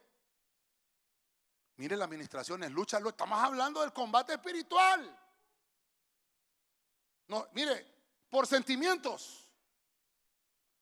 [1.78, 5.16] Mire, la administración es lucha, estamos hablando del combate espiritual.
[7.28, 7.86] No, mire,
[8.30, 9.48] por sentimientos,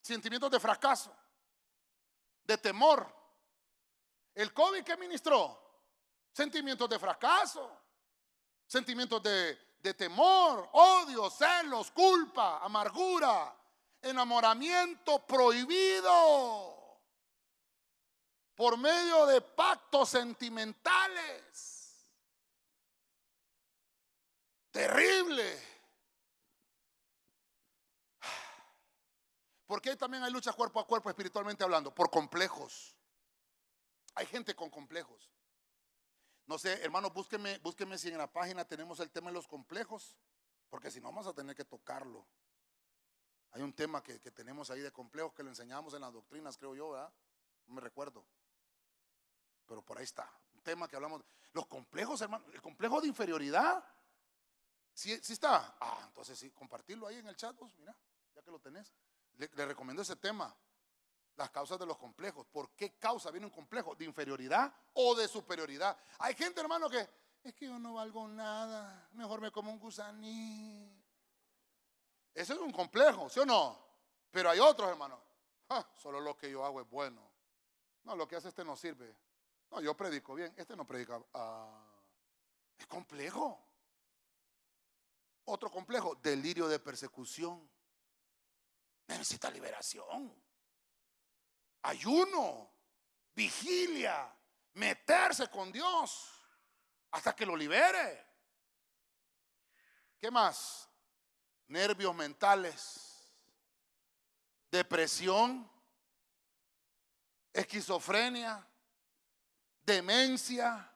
[0.00, 1.14] sentimientos de fracaso,
[2.44, 3.14] de temor.
[4.34, 5.58] El COVID que ministró,
[6.32, 7.70] sentimientos de fracaso,
[8.66, 13.54] sentimientos de, de temor, odio, celos, culpa, amargura,
[14.00, 16.75] enamoramiento prohibido
[18.56, 21.94] por medio de pactos sentimentales.
[24.72, 25.62] Terrible.
[29.66, 31.94] ¿Por qué también hay lucha cuerpo a cuerpo espiritualmente hablando?
[31.94, 32.94] Por complejos.
[34.14, 35.30] Hay gente con complejos.
[36.46, 40.16] No sé, hermanos, búsqueme, búsqueme si en la página tenemos el tema de los complejos,
[40.70, 42.24] porque si no vamos a tener que tocarlo.
[43.50, 46.74] Hay un tema que, tenemos ahí de complejos que lo enseñamos en las doctrinas, creo
[46.74, 47.12] yo, ¿verdad?
[47.66, 48.24] No me recuerdo.
[49.66, 50.30] Pero por ahí está.
[50.54, 51.22] Un tema que hablamos.
[51.52, 53.84] Los complejos, hermano, el complejo de inferioridad.
[54.92, 55.76] ¿Sí, sí está?
[55.80, 57.94] Ah, entonces sí, compartirlo ahí en el chat, vos, mira,
[58.34, 58.92] ya que lo tenés.
[59.36, 60.54] Le, recomiendo ese tema
[61.36, 62.46] las causas de los complejos.
[62.46, 63.94] ¿Por qué causa viene un complejo?
[63.94, 65.98] ¿De inferioridad o de superioridad?
[66.18, 67.06] Hay gente, hermano, que
[67.42, 70.90] es que yo no valgo nada, mejor me como un gusaní.
[72.32, 73.78] Ese es un complejo, ¿sí o no?
[74.30, 75.20] Pero hay otros, hermano.
[75.96, 77.20] solo lo que yo hago es bueno.
[78.04, 79.14] No, lo que hace este no sirve.
[79.70, 81.22] No, yo predico bien, este no predica.
[81.34, 82.02] Ah,
[82.78, 83.62] es complejo.
[85.44, 87.70] Otro complejo, delirio de persecución.
[89.06, 90.46] Necesita liberación
[91.86, 92.70] ayuno,
[93.34, 94.34] vigilia,
[94.74, 96.42] meterse con Dios
[97.12, 98.26] hasta que lo libere.
[100.18, 100.88] ¿Qué más?
[101.68, 103.32] Nervios mentales,
[104.70, 105.70] depresión,
[107.52, 108.66] esquizofrenia,
[109.86, 110.92] demencia,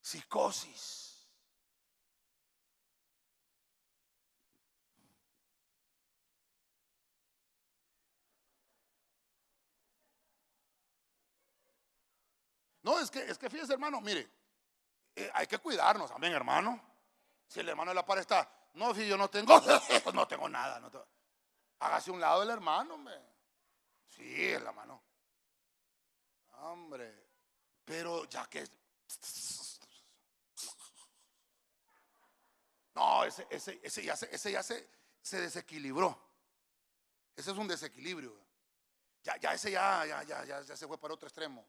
[0.00, 1.02] psicosis.
[12.82, 14.30] No, es que, es que fíjese, hermano, mire,
[15.16, 16.80] eh, hay que cuidarnos, amén, hermano.
[17.48, 19.60] Si el hermano de la par está, no, si yo no tengo,
[20.14, 20.80] no tengo nada.
[21.80, 23.20] Hágase un lado del hermano, hombre.
[24.06, 25.02] Sí, el hermano.
[26.58, 27.25] Hombre,
[27.86, 28.68] pero ya que.
[32.94, 34.90] No, ese, ese, ese ya, se, ese ya se,
[35.22, 36.18] se desequilibró.
[37.36, 38.34] Ese es un desequilibrio.
[39.22, 41.64] Ya, ya ese ya, ya, ya, ya, ya se fue para otro extremo.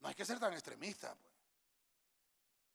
[0.00, 1.14] No hay que ser tan extremista.
[1.14, 1.32] Pues.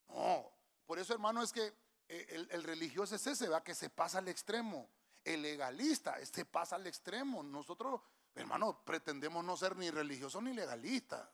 [0.10, 0.52] No,
[0.86, 1.74] por eso hermano es que
[2.08, 4.90] eh, el, religioso es ese, va que se pasa al extremo.
[5.24, 7.42] El legalista se pasa al extremo.
[7.42, 8.02] Nosotros,
[8.36, 11.28] hermano, pretendemos no ser ni religiosos ni legalistas.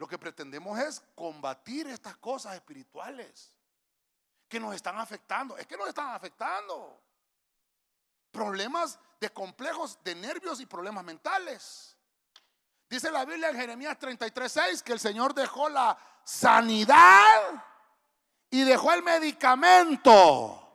[0.00, 3.52] Lo que pretendemos es combatir estas cosas espirituales
[4.48, 5.58] que nos están afectando.
[5.58, 6.98] Es que nos están afectando.
[8.30, 11.98] Problemas de complejos de nervios y problemas mentales.
[12.88, 17.62] Dice la Biblia en Jeremías 33:6 que el Señor dejó la sanidad
[18.48, 20.66] y dejó el medicamento.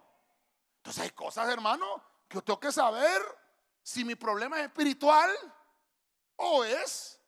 [0.78, 3.24] Entonces hay cosas, hermano, que yo tengo que saber
[3.82, 5.36] si mi problema es espiritual
[6.36, 7.20] o es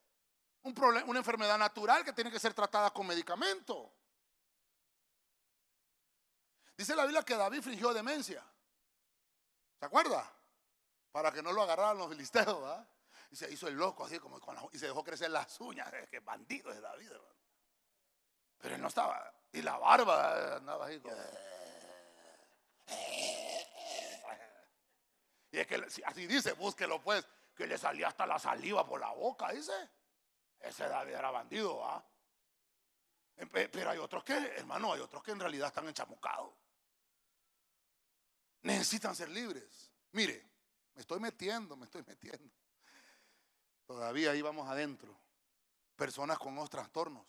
[0.67, 3.91] un problema, una enfermedad natural que tiene que ser tratada con medicamento.
[6.77, 8.43] Dice la Biblia que David fingió demencia.
[9.79, 10.31] ¿Se acuerda?
[11.11, 12.87] Para que no lo agarraran los filisteos, ¿verdad?
[13.29, 14.39] y se hizo el loco así como
[14.71, 15.91] y se dejó crecer las uñas.
[16.09, 17.11] Que bandido es David,
[18.59, 19.33] Pero él no estaba.
[19.51, 21.01] Y la barba andaba así.
[25.51, 29.11] Y es que así dice, búsquelo pues, que le salía hasta la saliva por la
[29.11, 29.89] boca, dice.
[30.67, 32.03] Ese David era bandido, ¿ah?
[33.51, 36.53] Pero hay otros que, hermano, hay otros que en realidad están enchamucados.
[38.63, 39.91] Necesitan ser libres.
[40.11, 40.43] Mire,
[40.95, 42.53] me estoy metiendo, me estoy metiendo.
[43.85, 45.17] Todavía ahí vamos adentro.
[45.95, 47.25] Personas con otros trastornos.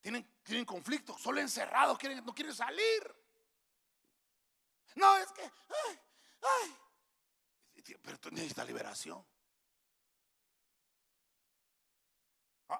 [0.00, 3.14] Tienen, tienen conflictos, solo encerrados, quieren, no quieren salir.
[4.94, 6.00] No, es que, ay,
[6.42, 6.76] ay.
[8.02, 9.24] Pero tú necesitas liberación.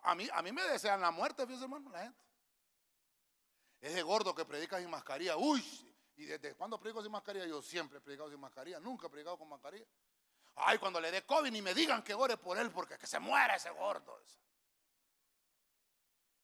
[0.03, 2.25] A, mí, a mí me desean la muerte, fíjese hermano, la gente.
[3.81, 5.37] Ese gordo que predica sin mascarilla.
[5.37, 5.65] Uy,
[6.17, 9.39] y desde cuando predico sin mascarilla, yo siempre he predicado sin mascarilla, nunca he predicado
[9.39, 9.87] con mascarilla.
[10.57, 13.19] Ay, cuando le dé COVID ni me digan que ore por él porque que se
[13.19, 14.21] muera ese gordo.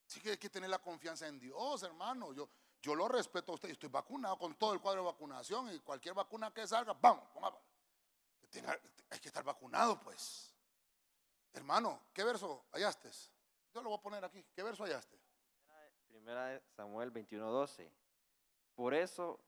[0.07, 2.33] Sí que hay que tener la confianza en Dios, hermano.
[2.33, 2.49] Yo,
[2.81, 3.69] yo lo respeto a usted.
[3.69, 7.25] Estoy vacunado con todo el cuadro de vacunación y cualquier vacuna que salga, vamos,
[9.09, 10.53] hay que estar vacunado, pues.
[11.53, 13.11] Hermano, ¿qué verso hallaste?
[13.77, 14.43] Yo lo voy a poner aquí.
[14.55, 15.19] ¿Qué verso hallaste?
[16.07, 17.91] Primera Samuel 21:12.
[18.73, 19.39] Por eso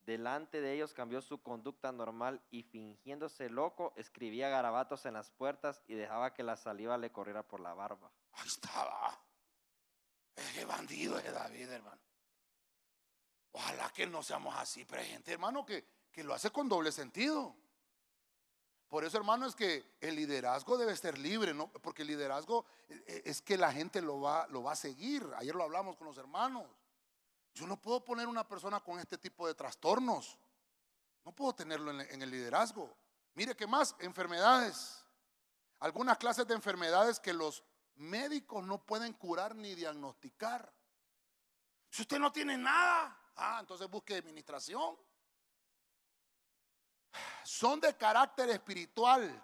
[0.00, 5.82] Delante de ellos cambió su conducta normal y fingiéndose loco, escribía garabatos en las puertas
[5.88, 8.12] y dejaba que la saliva le corriera por la barba.
[8.34, 9.20] Ahí estaba.
[10.36, 12.00] Ese bandido es David, hermano.
[13.50, 16.92] Ojalá que no seamos así, pero hay gente, hermano, que, que lo hace con doble
[16.92, 17.56] sentido.
[18.88, 21.68] Por eso, hermano, es que el liderazgo debe ser libre, ¿no?
[21.68, 25.28] Porque el liderazgo eh, eh, es que la gente lo va, lo va a seguir.
[25.36, 26.64] Ayer lo hablamos con los hermanos.
[27.52, 30.38] Yo no puedo poner una persona con este tipo de trastornos.
[31.24, 32.94] No puedo tenerlo en, el liderazgo.
[33.34, 35.02] Mire qué más, enfermedades.
[35.80, 37.64] Algunas clases de enfermedades que los
[37.96, 40.72] médicos no pueden curar ni diagnosticar.
[41.90, 44.96] Si usted no tiene nada, ah, entonces busque administración.
[47.44, 49.42] Son de carácter espiritual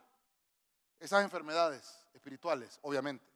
[0.99, 3.27] esas enfermedades espirituales, obviamente.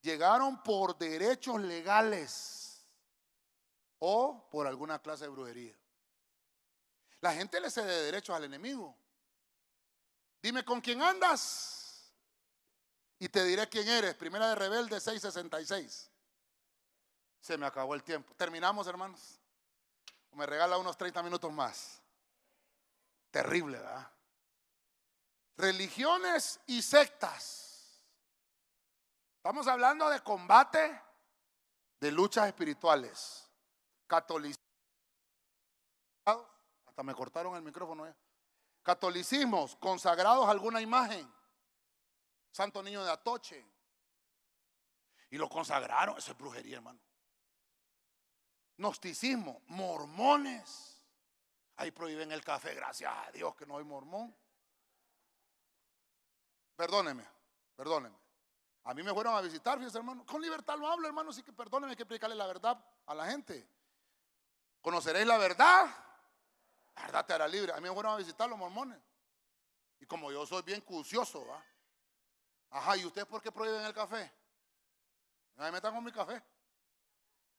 [0.00, 2.86] Llegaron por derechos legales
[3.98, 5.76] o por alguna clase de brujería.
[7.20, 8.96] La gente le cede derechos al enemigo.
[10.42, 12.12] Dime con quién andas
[13.18, 14.14] y te diré quién eres.
[14.14, 16.10] Primera de Rebelde 666.
[17.40, 18.34] Se me acabó el tiempo.
[18.34, 19.40] Terminamos, hermanos.
[20.32, 22.00] Me regala unos 30 minutos más.
[23.36, 24.10] Terrible, ¿verdad?
[25.58, 28.02] Religiones y sectas.
[29.36, 31.02] Estamos hablando de combate,
[32.00, 33.46] de luchas espirituales.
[34.06, 34.64] Catolicismo.
[36.24, 38.06] Hasta me cortaron el micrófono.
[38.06, 38.16] ¿eh?
[38.82, 41.30] Catolicismos consagrados a alguna imagen.
[42.50, 43.70] Santo Niño de Atoche.
[45.28, 46.16] Y lo consagraron.
[46.16, 47.00] Eso es brujería, hermano.
[48.78, 50.95] Gnosticismo, mormones.
[51.76, 54.34] Ahí prohíben el café, gracias a Dios que no hay mormón.
[56.74, 57.26] Perdóneme,
[57.74, 58.16] perdóneme.
[58.84, 60.24] A mí me fueron a visitar, fíjense, hermano.
[60.24, 63.26] Con libertad lo hablo, hermano, así que perdóneme, hay que explicarle la verdad a la
[63.26, 63.68] gente.
[64.80, 65.86] Conoceréis la verdad.
[66.94, 67.72] La verdad te hará libre.
[67.72, 68.98] A mí me fueron a visitar los mormones.
[69.98, 71.62] Y como yo soy bien cucioso, ¿va?
[72.70, 74.32] Ajá, ¿y ustedes por qué prohíben el café?
[75.56, 76.42] No me metan con mi café.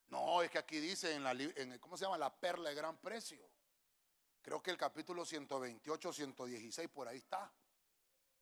[0.07, 1.35] No, es que aquí dice en la,
[1.79, 2.17] ¿cómo se llama?
[2.17, 3.45] La perla de gran precio.
[4.47, 7.51] Creo que el capítulo 128, 116, por ahí está.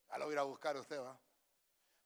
[0.08, 1.20] Ya lo voy a buscar usted, va.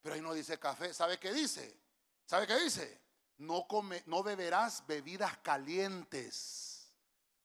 [0.02, 0.93] Pero ahí no dice café.
[0.93, 1.78] ¿Sabe qué dice?
[2.26, 2.97] ¿Sabe qué dice?
[3.39, 6.95] No, come, no beberás bebidas calientes.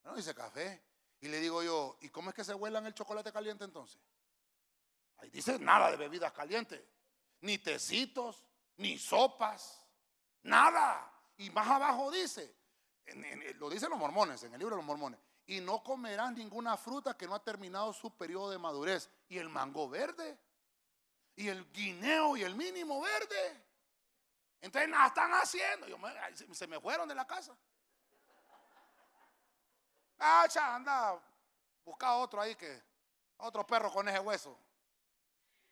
[0.05, 0.81] No dice café.
[1.23, 4.01] Y le digo yo, ¿y cómo es que se huelan el chocolate caliente entonces?
[5.17, 6.81] Ahí dice nada de bebidas calientes.
[7.41, 8.45] Ni tecitos,
[8.77, 9.85] ni sopas,
[10.45, 11.13] nada.
[11.37, 12.55] Y más abajo dice,
[13.57, 17.17] lo dicen los mormones, en el libro de los mormones, y no comerás ninguna fruta
[17.17, 19.11] que no ha terminado su periodo de madurez.
[19.29, 20.39] Y el mango verde,
[21.37, 23.65] y el guineo y el mínimo verde.
[24.61, 25.87] Entonces nada están haciendo.
[26.53, 27.57] se me fueron de la casa.
[30.19, 31.21] Ah, anda,
[31.85, 32.83] busca otro ahí que,
[33.39, 34.57] otro perro con ese hueso.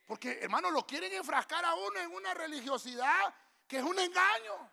[0.07, 3.35] Porque, hermano, lo quieren enfrascar a uno en una religiosidad
[3.67, 4.71] que es un engaño.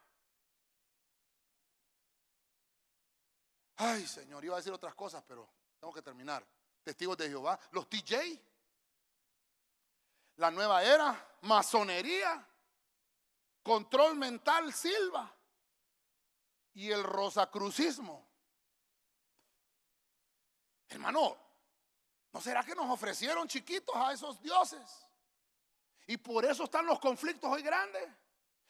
[3.82, 5.50] Ay, Señor, iba a decir otras cosas, pero
[5.80, 6.46] tengo que terminar.
[6.84, 8.38] Testigos de Jehová, los TJ,
[10.36, 12.46] la nueva era, masonería,
[13.64, 15.34] control mental, silva
[16.74, 18.28] y el rosacrucismo.
[20.90, 21.38] Hermano,
[22.34, 25.08] ¿no será que nos ofrecieron chiquitos a esos dioses?
[26.06, 28.10] Y por eso están los conflictos hoy grandes.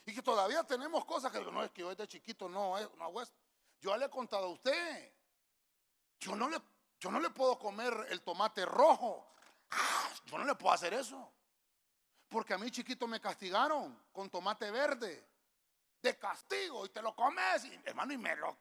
[0.05, 3.23] Y que todavía tenemos cosas que no es que yo de chiquito no, no hago
[3.23, 3.48] esto.
[3.79, 5.13] Yo le he contado a usted.
[6.19, 6.61] Yo no le,
[6.99, 9.25] yo no le puedo comer el tomate rojo.
[9.71, 11.31] Ah, yo no le puedo hacer eso.
[12.27, 15.25] Porque a mí chiquito me castigaron con tomate verde.
[16.01, 16.85] De castigo.
[16.85, 17.65] Y te lo comes.
[17.85, 18.57] hermano, y me lo...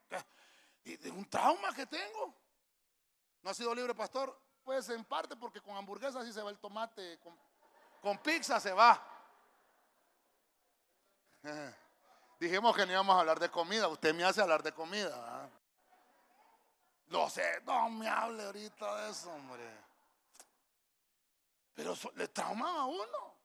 [0.85, 2.35] Y de un trauma que tengo.
[3.43, 4.41] ¿No ha sido libre, pastor?
[4.65, 7.19] Pues en parte porque con hamburguesas sí se va el tomate.
[7.19, 7.37] Con,
[8.01, 9.03] con pizza se va.
[12.39, 13.89] Dijimos que no íbamos a hablar de comida.
[13.89, 15.51] Usted me hace hablar de comida.
[17.09, 19.65] No sé, no me hable ahorita de eso, hombre.
[21.75, 23.39] Pero le traumaba a uno.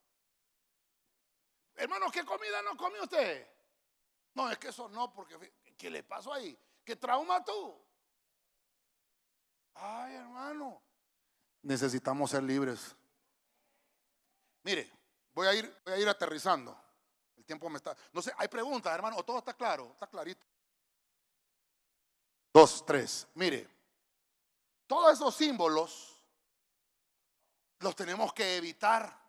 [1.75, 3.47] Hermano, ¿qué comida no come usted?
[4.35, 6.57] No, es que eso no, porque ¿qué le pasó ahí?
[6.83, 7.79] ¿Qué trauma tú?
[9.75, 10.81] Ay, hermano.
[11.61, 12.95] Necesitamos ser libres.
[14.63, 14.91] Mire,
[15.33, 16.82] voy a ir, voy a ir aterrizando.
[17.45, 17.95] Tiempo me está.
[18.11, 20.45] No sé, hay preguntas, hermano, o todo está claro, está clarito.
[22.53, 23.27] Dos, tres.
[23.33, 23.67] Mire,
[24.87, 26.23] todos esos símbolos
[27.79, 29.21] los tenemos que evitar.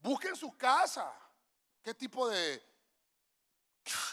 [0.00, 1.12] Busquen su casa.
[1.82, 2.62] ¿Qué tipo de...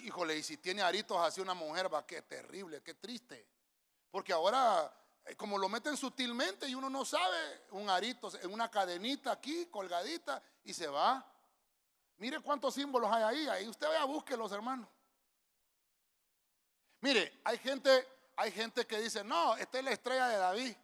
[0.02, 3.48] Híjole, y si tiene aritos así una mujer, va, qué terrible, qué triste.
[4.10, 4.92] Porque ahora
[5.38, 10.74] como lo meten sutilmente y uno no sabe, un arito una cadenita aquí, colgadita, y
[10.74, 11.26] se va.
[12.18, 14.90] Mire cuántos símbolos hay ahí, ahí usted vaya, búsquelos, hermano.
[17.02, 20.76] Mire, hay gente, hay gente que dice, no, esta es la estrella de David.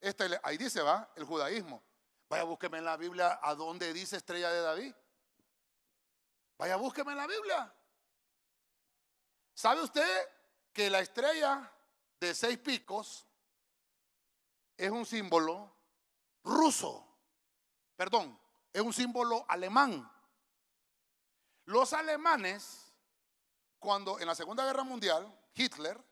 [0.00, 1.82] Este, ahí dice, va, el judaísmo.
[2.28, 4.94] Vaya, búsqueme en la Biblia a dónde dice estrella de David.
[6.58, 7.72] Vaya, búsqueme en la Biblia.
[9.54, 10.28] ¿Sabe usted
[10.72, 11.70] que la estrella
[12.18, 13.26] de seis picos
[14.86, 15.72] es un símbolo
[16.42, 17.06] ruso.
[17.94, 18.36] Perdón,
[18.72, 20.10] es un símbolo alemán.
[21.66, 22.92] Los alemanes,
[23.78, 26.02] cuando en la Segunda Guerra Mundial, Hitler,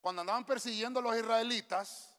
[0.00, 2.16] cuando andaban persiguiendo a los israelitas,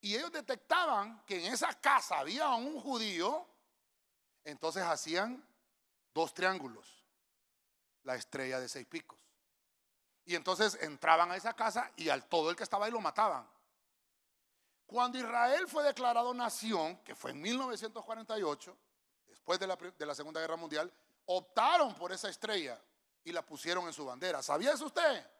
[0.00, 3.44] y ellos detectaban que en esa casa había un judío,
[4.44, 5.44] entonces hacían
[6.14, 7.04] dos triángulos,
[8.04, 9.18] la estrella de seis picos.
[10.24, 13.57] Y entonces entraban a esa casa y al todo el que estaba ahí lo mataban.
[14.88, 18.74] Cuando Israel fue declarado nación, que fue en 1948,
[19.26, 20.90] después de la, Segunda Guerra Mundial,
[21.26, 22.80] optaron por esa estrella
[23.22, 24.42] y la pusieron en su bandera.
[24.42, 25.30] ¿Sabía eso usted?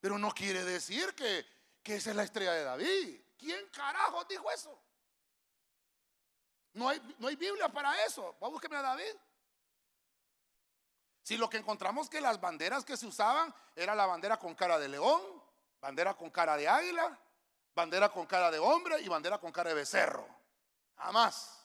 [0.00, 1.46] Pero no quiere decir que,
[1.84, 3.20] esa es la estrella de David.
[3.38, 4.76] ¿Quién carajo dijo eso?
[6.72, 8.36] No hay, no hay Biblia para eso.
[8.42, 9.14] Va a buscarme a David.
[11.22, 14.80] Si lo que encontramos que las banderas que se usaban era la bandera con cara
[14.80, 15.22] de león,
[15.80, 17.16] bandera con cara de águila,
[17.74, 20.26] bandera con cara de hombre y bandera con cara de becerro.
[20.96, 21.58] Nada más.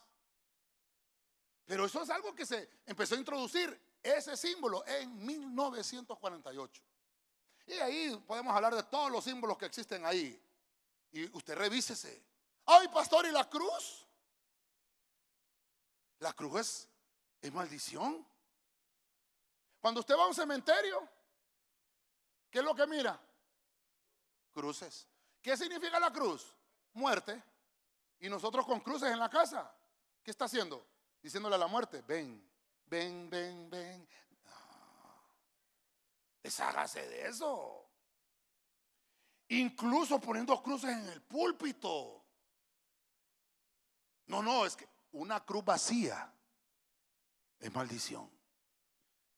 [1.66, 6.82] Pero eso es algo que se empezó a introducir, ese símbolo, en 1948.
[7.68, 10.41] Y ahí podemos hablar de todos los símbolos que existen ahí.
[11.12, 12.24] Y usted revísese.
[12.66, 14.08] Ay, pastor, ¿y la cruz?
[16.20, 16.88] La cruz es,
[17.41, 18.26] es maldición.
[19.82, 21.08] Cuando usted va a un cementerio,
[22.49, 23.20] ¿qué es lo que mira?
[24.53, 25.08] Cruces.
[25.42, 26.54] ¿Qué significa la cruz?
[26.94, 27.42] Muerte.
[28.20, 29.72] Y nosotros con cruces en la casa,
[30.24, 30.86] ¿qué está haciendo?
[31.22, 32.44] Diciéndole a la muerte, ven,
[32.86, 34.08] ven, ven, ven.
[36.42, 37.86] deshágase de eso.
[39.50, 42.24] Incluso poniendo cruces en el púlpito.
[44.28, 46.34] No, no, es que una cruz vacía
[47.60, 48.30] es maldición.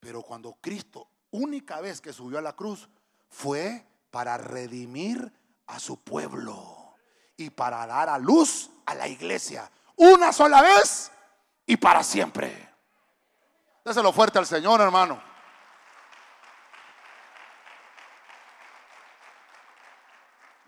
[0.00, 2.88] Pero cuando Cristo, única vez que subió a la cruz,
[3.28, 5.32] fue para redimir
[5.70, 6.96] a su pueblo
[7.36, 9.70] y para dar a luz a la iglesia.
[9.96, 11.10] Una sola vez
[11.66, 12.68] y para siempre.
[13.84, 15.22] Déselo fuerte al Señor, hermano.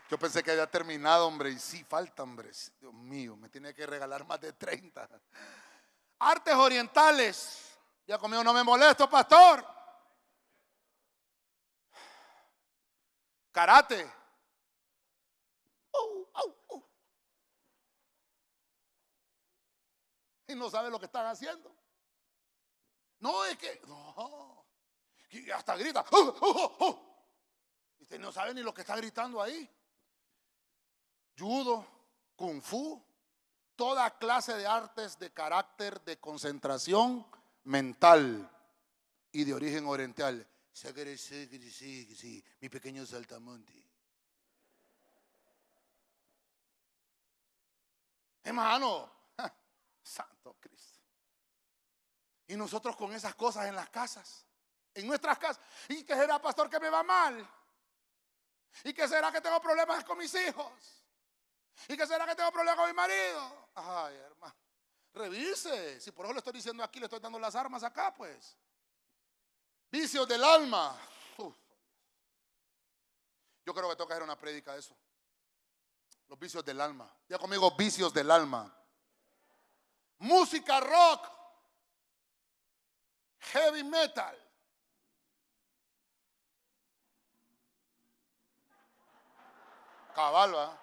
[0.09, 2.50] Yo pensé que había terminado, hombre, y sí, falta, hombre.
[2.78, 5.09] Dios mío, me tiene que regalar más de 30.
[6.18, 7.78] Artes orientales.
[8.07, 9.66] Ya conmigo no me molesto, pastor.
[13.50, 14.21] Karate.
[20.57, 21.74] No sabe lo que están haciendo.
[23.20, 23.80] No, es que.
[25.55, 26.05] Hasta grita.
[27.98, 29.68] Y usted no sabe ni lo que está gritando ahí
[31.38, 31.84] judo,
[32.36, 33.03] kung fu,
[33.76, 37.26] toda clase de artes de carácter de concentración
[37.64, 38.48] mental
[39.32, 40.46] y de origen oriental.
[42.61, 43.72] Mi pequeño saltamonte.
[48.44, 49.11] Hermano,
[50.03, 51.00] Santo Cristo.
[52.46, 54.46] Y nosotros con esas cosas en las casas,
[54.94, 55.62] en nuestras casas.
[55.88, 57.48] ¿Y qué será, pastor, que me va mal?
[58.84, 61.05] ¿Y qué será que tengo problemas con mis hijos?
[61.88, 63.68] ¿Y qué será que tengo problemas con mi marido?
[63.74, 64.54] Ay, hermano.
[65.14, 66.00] Revise.
[66.00, 68.57] Si por eso le estoy diciendo aquí, le estoy dando las armas acá, pues.
[69.91, 70.99] Vicios del alma.
[73.64, 74.96] Yo creo que que hacer una prédica de eso.
[76.29, 77.14] Los vicios del alma.
[77.29, 78.74] Ya conmigo, vicios del alma.
[80.22, 81.28] Música rock.
[83.40, 84.36] Heavy metal.
[90.14, 90.78] Cabalba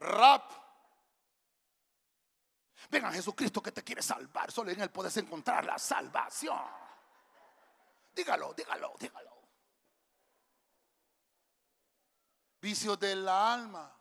[0.00, 0.52] rap.
[2.90, 4.50] Venga Jesucristo que te quiere salvar.
[4.50, 6.60] Solo en Él puedes encontrar la salvación.
[8.12, 9.36] Dígalo, dígalo, dígalo.
[12.60, 13.95] Vicios del alma.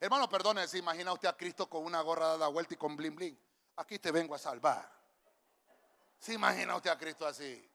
[0.00, 3.14] Hermano, perdone, se imagina usted a Cristo con una gorra dada vuelta y con bling
[3.14, 3.38] bling.
[3.76, 4.90] Aquí te vengo a salvar.
[6.18, 7.70] ¿Se imagina usted a Cristo así?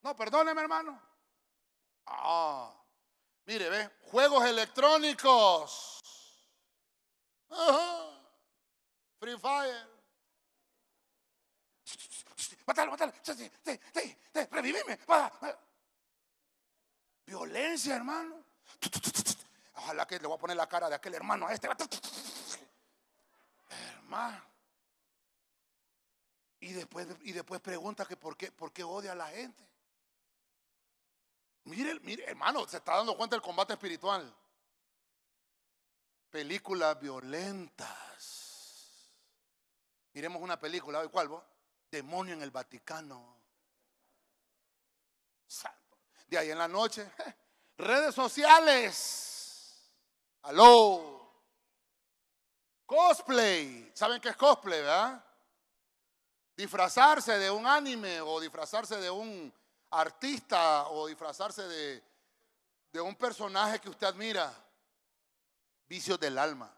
[0.00, 1.00] No, perdóneme, hermano.
[2.06, 2.74] Ah,
[3.44, 6.02] mire, ve, juegos electrónicos.
[9.18, 9.88] Free Fire.
[12.66, 13.12] Mátalo, mátalo.
[14.50, 14.98] Revivime.
[17.26, 18.44] Violencia, hermano.
[19.74, 21.68] Ojalá que le voy a poner la cara de aquel hermano a este.
[23.68, 24.42] Hermano.
[26.60, 29.62] Y después, y después pregunta que por qué, por qué odia a la gente.
[31.64, 34.34] Mire, mire, hermano, se está dando cuenta del combate espiritual
[36.34, 39.08] películas violentas.
[40.14, 41.44] Miremos una película, ¿cuál vos?
[41.88, 43.38] Demonio en el Vaticano.
[46.26, 47.08] De ahí en la noche,
[47.78, 49.33] redes sociales.
[50.44, 51.12] Aló.
[52.86, 53.90] Cosplay.
[53.94, 55.24] ¿Saben qué es cosplay, verdad?
[56.56, 59.52] Disfrazarse de un anime o disfrazarse de un
[59.90, 62.02] artista o disfrazarse de,
[62.92, 64.52] de un personaje que usted admira.
[65.86, 66.74] Vicios del alma.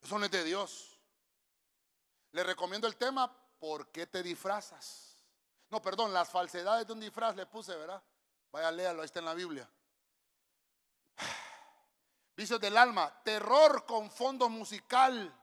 [0.00, 0.98] Eso no es de Dios.
[2.32, 5.16] Le recomiendo el tema, ¿por qué te disfrazas?
[5.70, 8.02] No, perdón, las falsedades de un disfraz le puse, ¿verdad?
[8.52, 9.68] Vaya, léalo, ahí está en la Biblia.
[12.38, 15.34] Vicios del alma, terror con fondo musical,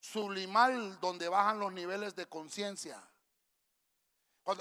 [0.00, 3.00] sublimal, donde bajan los niveles de conciencia.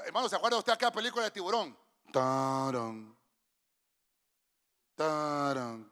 [0.06, 1.76] Hermano, ¿se acuerda usted aquella película de tiburón?
[2.14, 3.18] Tarán,
[4.94, 5.92] tarán,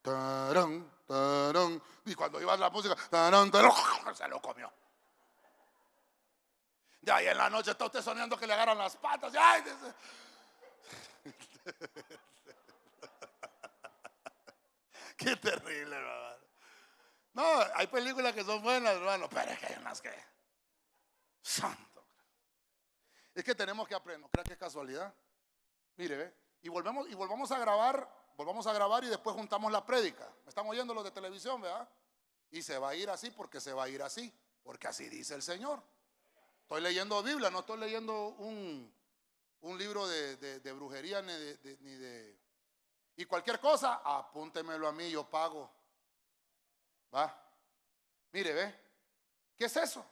[0.00, 1.82] tarán, tarán.
[2.04, 3.72] Y cuando iba la música, tarán, tarán,
[4.14, 4.72] se lo comió.
[7.00, 9.32] De ahí en la noche está usted soñando que le agarran las patas.
[15.16, 16.24] Qué terrible, hermano.
[17.34, 20.12] No, hay películas que son buenas, hermano, pero es que hay unas que.
[21.42, 22.06] Santo.
[23.34, 24.30] Es que tenemos que aprender.
[24.30, 25.12] ¿Cree que es casualidad?
[25.96, 26.34] Mire, ¿ve?
[26.62, 30.32] Y volvemos, y volvamos a grabar, volvamos a grabar y después juntamos la prédica.
[30.44, 31.88] ¿Me están oyendo los de televisión, verdad?
[32.50, 34.32] Y se va a ir así porque se va a ir así,
[34.62, 35.82] porque así dice el Señor.
[36.62, 38.90] Estoy leyendo Biblia, no estoy leyendo un,
[39.60, 42.38] un libro de, de, brujería ni de, ni de...
[43.16, 45.70] Y cualquier cosa, apúntemelo a mí, yo pago.
[47.14, 47.32] ¿Va?
[48.32, 48.80] Mire, ve.
[49.56, 50.04] ¿Qué es eso?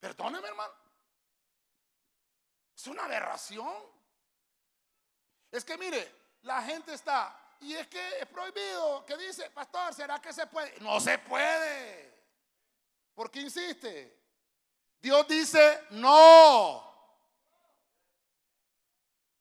[0.00, 0.72] Perdóneme, hermano.
[2.74, 3.74] Es una aberración.
[5.50, 6.12] Es que mire,
[6.42, 10.78] la gente está, y es que es prohibido, que dice, pastor, ¿será que se puede?
[10.80, 12.12] No se puede.
[13.14, 14.20] ¿Por qué insiste?
[15.00, 16.92] Dios dice no.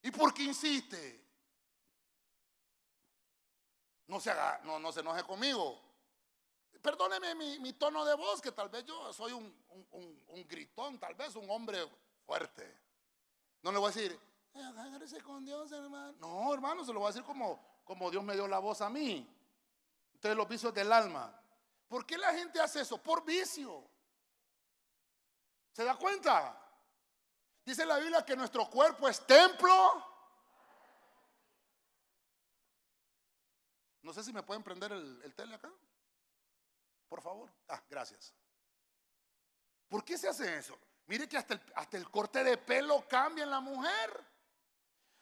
[0.03, 1.22] ¿Y por qué insiste?
[4.07, 5.79] No se, haga, no, no se enoje conmigo.
[6.81, 11.49] Perdóneme mi, tono de voz, que tal vez yo soy un, gritón, tal vez un
[11.49, 11.89] hombre
[12.25, 12.77] fuerte.
[13.61, 14.19] No le voy a decir,
[15.23, 16.13] con Dios, hermano.
[16.19, 18.89] No, hermano, se lo voy a decir como, como Dios me dio la voz a
[18.89, 19.25] mí.
[20.13, 21.33] Entonces los vicios del alma.
[21.87, 22.97] ¿Por qué la gente hace eso?
[22.97, 23.89] Por vicio.
[25.71, 26.59] ¿Se da cuenta?
[27.65, 30.12] Dice la Biblia que nuestro cuerpo es templo.
[34.03, 35.71] No sé si me pueden prender el, tele acá.
[37.09, 37.51] Por favor.
[37.67, 38.33] Ah, gracias.
[39.87, 40.77] ¿Por qué se hace eso?
[41.07, 44.23] Mire que hasta el, hasta el corte de pelo cambia en la mujer.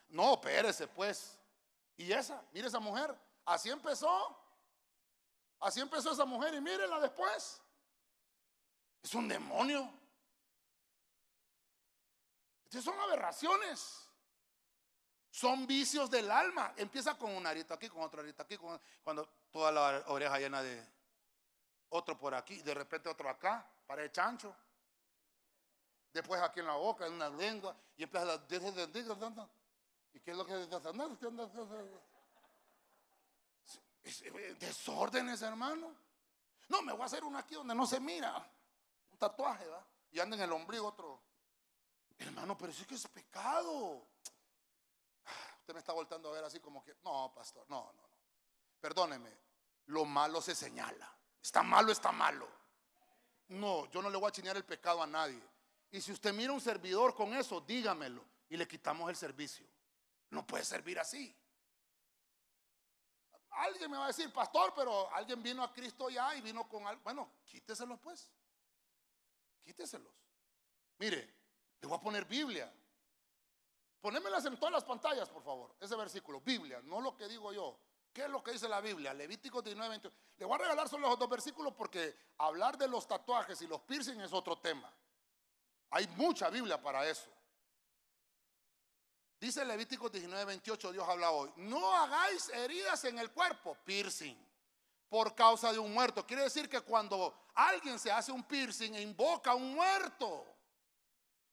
[0.08, 1.38] No, espérese pues.
[1.96, 3.16] Y esa, mire esa mujer.
[3.46, 4.38] Así empezó.
[5.60, 7.60] Así empezó esa mujer y mírela después.
[9.02, 9.90] Es un demonio
[12.80, 14.08] son aberraciones.
[15.32, 16.74] Son vicios del alma.
[16.76, 18.58] Empieza con un arito aquí, con otro arito aquí,
[19.02, 20.86] cuando toda la oreja llena de
[21.88, 24.54] otro por aquí, de repente otro acá, para el chancho.
[26.12, 28.34] Después aquí en la boca, en una lengua, y empieza a
[30.12, 30.52] ¿Y qué es lo que
[34.60, 35.94] Desórdenes, hermano.
[36.68, 38.36] No, me voy a hacer uno aquí donde no se mira.
[39.10, 39.82] Un tatuaje, ¿va?
[40.10, 41.22] Y anda en el ombligo otro.
[42.18, 44.06] Hermano, pero eso es que es pecado.
[45.72, 48.18] Me está voltando a ver así como que, no, pastor, no, no, no.
[48.80, 49.30] Perdóneme,
[49.86, 51.10] lo malo se señala.
[51.40, 52.48] Está malo, está malo.
[53.48, 55.42] No, yo no le voy a chinear el pecado a nadie.
[55.90, 59.66] Y si usted mira un servidor con eso, dígamelo y le quitamos el servicio.
[60.30, 61.36] No puede servir así.
[63.50, 66.86] Alguien me va a decir, pastor, pero alguien vino a Cristo ya y vino con
[66.86, 67.02] algo.
[67.02, 68.30] Bueno, quíteselos pues.
[69.62, 70.12] Quíteselos.
[70.98, 71.34] Mire,
[71.80, 72.72] le voy a poner Biblia.
[74.02, 75.76] Ponémelas en todas las pantallas, por favor.
[75.78, 77.78] Ese versículo, Biblia, no lo que digo yo.
[78.12, 79.14] ¿Qué es lo que dice la Biblia?
[79.14, 80.16] Levítico 19, 21.
[80.38, 83.80] Le voy a regalar solo los dos versículos porque hablar de los tatuajes y los
[83.82, 84.92] piercing es otro tema.
[85.90, 87.30] Hay mucha Biblia para eso.
[89.38, 91.52] Dice Levítico 19, 28, Dios habla hoy.
[91.56, 94.36] No hagáis heridas en el cuerpo, piercing,
[95.08, 96.26] por causa de un muerto.
[96.26, 100.44] Quiere decir que cuando alguien se hace un piercing, invoca a un muerto.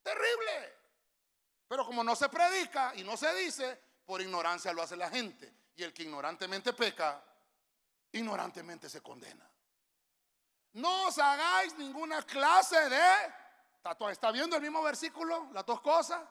[0.01, 0.78] Terrible.
[1.69, 5.53] Pero como no se predica y no se dice, por ignorancia lo hace la gente.
[5.77, 7.23] Y el que ignorantemente peca,
[8.11, 9.49] ignorantemente se condena.
[10.73, 13.03] No os hagáis ninguna clase de
[13.81, 14.13] tatuaje.
[14.13, 15.47] ¿Está viendo el mismo versículo?
[15.53, 16.27] Las dos cosas.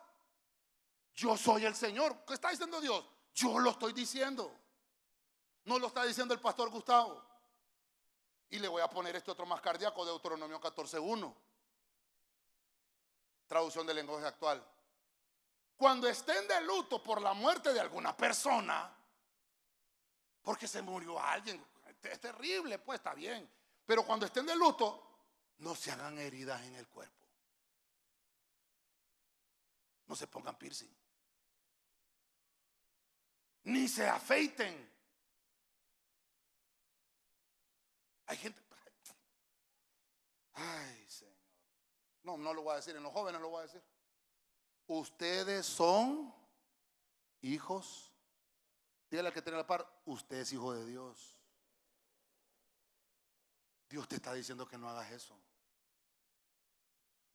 [1.14, 2.24] Yo soy el Señor.
[2.26, 3.08] ¿Qué está diciendo Dios?
[3.32, 4.54] Yo lo estoy diciendo.
[5.64, 7.24] No lo está diciendo el pastor Gustavo.
[8.50, 11.34] Y le voy a poner este otro más cardíaco de Deuteronomio 14.1
[13.48, 14.62] traducción del lenguaje actual.
[15.78, 18.92] Cuando estén de luto por la muerte de alguna persona,
[20.42, 21.64] porque se murió alguien.
[22.02, 23.48] Es terrible, pues está bien.
[23.86, 25.20] Pero cuando estén de luto,
[25.58, 27.24] no se hagan heridas en el cuerpo.
[30.08, 30.92] No se pongan piercing.
[33.64, 34.92] Ni se afeiten.
[38.26, 38.60] Hay gente.
[40.54, 41.36] Ay, Señor.
[42.24, 42.96] No, no lo voy a decir.
[42.96, 43.82] En los jóvenes lo voy a decir.
[44.88, 46.34] Ustedes son
[47.42, 48.10] hijos.
[49.10, 49.86] Dígale que tiene la par.
[50.06, 51.38] Usted es hijo de Dios.
[53.88, 55.38] Dios te está diciendo que no hagas eso.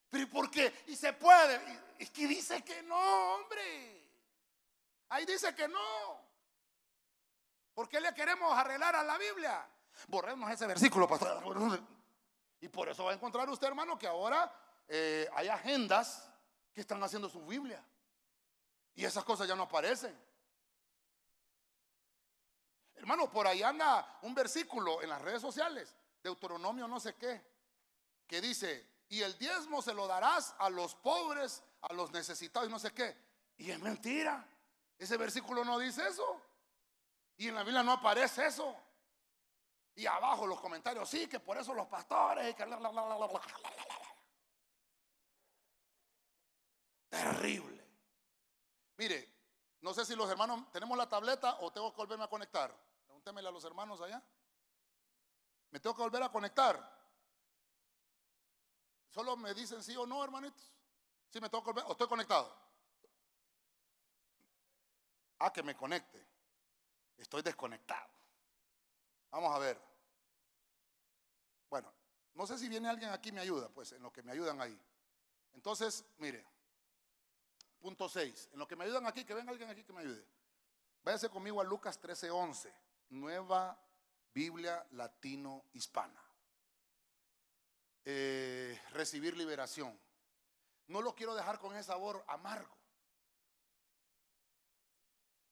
[0.09, 0.83] Pero ¿y por qué?
[0.87, 1.61] Y se puede.
[1.97, 4.03] Es que dice que no, hombre.
[5.09, 6.21] Ahí dice que no.
[7.73, 9.67] ¿Por qué le queremos arreglar a la Biblia?
[10.07, 11.43] Borremos ese versículo, pastor.
[12.61, 14.51] Y por eso va a encontrar usted, hermano, que ahora
[14.87, 16.32] eh, hay agendas
[16.73, 17.83] que están haciendo su Biblia.
[18.95, 20.17] Y esas cosas ya no aparecen.
[22.95, 27.41] Hermano, por ahí anda un versículo en las redes sociales, Deuteronomio no sé qué,
[28.25, 32.71] que dice, y el diezmo se lo darás a los pobres, a los necesitados y
[32.71, 33.15] no sé qué.
[33.57, 34.47] Y es mentira.
[34.97, 36.41] Ese versículo no dice eso.
[37.37, 38.75] Y en la Biblia no aparece eso.
[39.95, 42.55] Y abajo los comentarios, sí, que por eso los pastores.
[47.23, 47.81] Terrible.
[48.97, 49.29] Mire,
[49.79, 52.75] no sé si los hermanos tenemos la tableta o tengo que volverme a conectar.
[53.05, 54.21] Pregúntemele a los hermanos allá.
[55.71, 56.77] ¿Me tengo que volver a conectar?
[59.09, 60.73] Solo me dicen sí o no, hermanitos.
[61.29, 62.53] Sí, me tengo que volver o estoy conectado.
[65.39, 66.27] Ah, que me conecte.
[67.15, 68.09] Estoy desconectado.
[69.31, 69.79] Vamos a ver.
[71.69, 71.93] Bueno,
[72.33, 74.59] no sé si viene alguien aquí y me ayuda, pues en lo que me ayudan
[74.61, 74.77] ahí.
[75.53, 76.52] Entonces, mire,
[77.83, 78.51] punto 6.
[78.53, 80.25] En lo que me ayudan aquí, que venga alguien aquí que me ayude.
[81.03, 82.73] Váyase conmigo a Lucas 13:11,
[83.09, 83.77] nueva
[84.33, 86.23] Biblia latino hispana.
[88.05, 89.99] Eh, recibir liberación.
[90.87, 92.77] No lo quiero dejar con ese sabor amargo.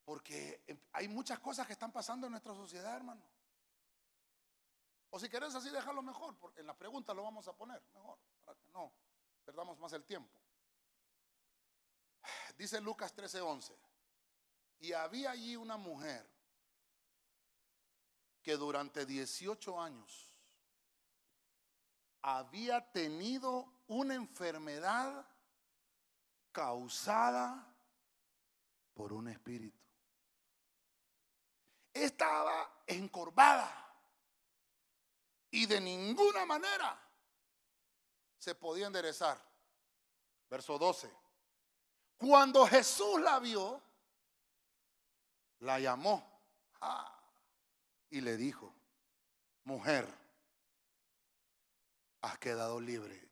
[0.06, 0.64] Porque
[0.94, 3.22] hay muchas cosas que están pasando en nuestra sociedad, hermano.
[5.10, 8.18] O si querés así, déjalo mejor, porque en la pregunta lo vamos a poner mejor,
[8.45, 8.94] para que no
[9.44, 10.41] perdamos más el tiempo.
[12.57, 13.76] Dice Lucas 13:11,
[14.80, 16.30] y había allí una mujer
[18.41, 20.35] que durante 18 años
[22.22, 25.26] había tenido una enfermedad
[26.52, 27.68] causada
[28.93, 29.81] por un espíritu
[31.93, 33.69] estaba encorvada
[35.49, 36.98] y de ninguna manera
[38.38, 39.39] se podía enderezar.
[40.49, 41.11] Verso 12.
[42.22, 43.81] Cuando Jesús la vio,
[45.61, 46.23] la llamó
[48.11, 48.72] y le dijo,
[49.64, 50.07] mujer,
[52.22, 53.27] has quedado libre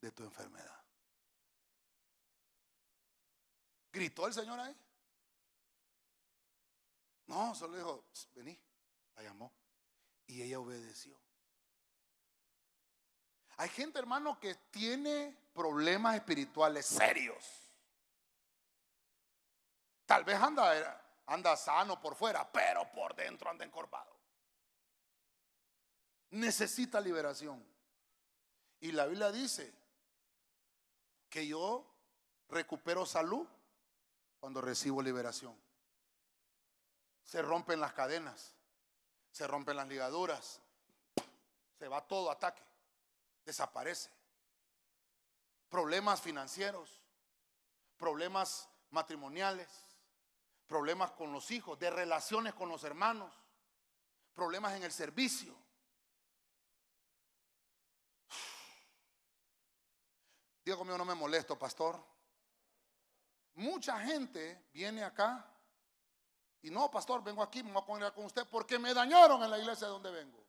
[0.00, 0.76] de tu enfermedad.
[3.92, 4.76] Gritó el Señor ahí.
[7.26, 8.58] No, solo dijo, vení,
[9.14, 9.52] la llamó.
[10.26, 11.16] Y ella obedeció.
[13.58, 17.44] Hay gente, hermano, que tiene problemas espirituales serios.
[20.06, 24.16] Tal vez anda, anda sano por fuera, pero por dentro anda encorvado.
[26.30, 27.64] Necesita liberación.
[28.80, 29.72] Y la Biblia dice
[31.28, 31.86] que yo
[32.48, 33.46] recupero salud
[34.40, 35.56] cuando recibo liberación
[37.24, 38.52] se rompen las cadenas,
[39.30, 40.60] se rompen las ligaduras,
[41.78, 42.62] se va todo ataque,
[43.44, 44.10] desaparece.
[45.72, 47.00] Problemas financieros,
[47.96, 49.66] problemas matrimoniales,
[50.66, 53.32] problemas con los hijos, de relaciones con los hermanos,
[54.34, 55.56] problemas en el servicio.
[60.62, 61.98] Digo conmigo, no me molesto, pastor.
[63.54, 65.50] Mucha gente viene acá
[66.60, 69.50] y no, pastor, vengo aquí, me voy a poner con usted porque me dañaron en
[69.50, 70.44] la iglesia de donde vengo.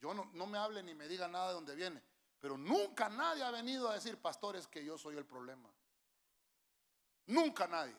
[0.00, 2.02] Yo no, no me hable ni me diga nada de donde viene,
[2.44, 5.66] pero nunca nadie ha venido a decir, pastores, que yo soy el problema.
[7.28, 7.96] Nunca nadie.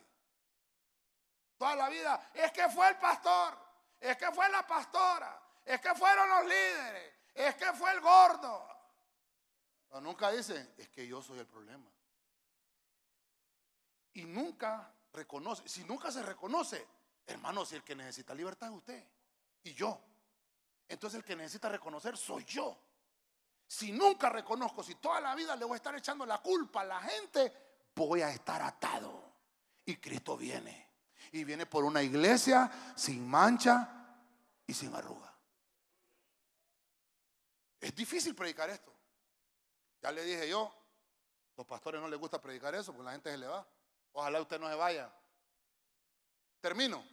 [1.58, 3.58] Toda la vida, es que fue el pastor,
[4.00, 8.68] es que fue la pastora, es que fueron los líderes, es que fue el gordo.
[9.88, 11.90] Pero nunca dicen, es que yo soy el problema.
[14.14, 15.68] Y nunca reconoce.
[15.68, 16.88] Si nunca se reconoce,
[17.26, 19.08] hermano, si el que necesita libertad es usted
[19.64, 20.00] y yo.
[20.88, 22.85] Entonces el que necesita reconocer soy yo.
[23.68, 26.86] Si nunca reconozco, si toda la vida le voy a estar echando la culpa a
[26.86, 27.52] la gente,
[27.96, 29.34] voy a estar atado.
[29.86, 30.90] Y Cristo viene.
[31.32, 34.18] Y viene por una iglesia sin mancha
[34.68, 35.34] y sin arruga.
[37.80, 38.94] Es difícil predicar esto.
[40.02, 40.72] Ya le dije yo,
[41.58, 43.68] los pastores no les gusta predicar eso porque la gente se le va.
[44.14, 45.12] Ojalá usted no se vaya.
[46.62, 47.04] Termino.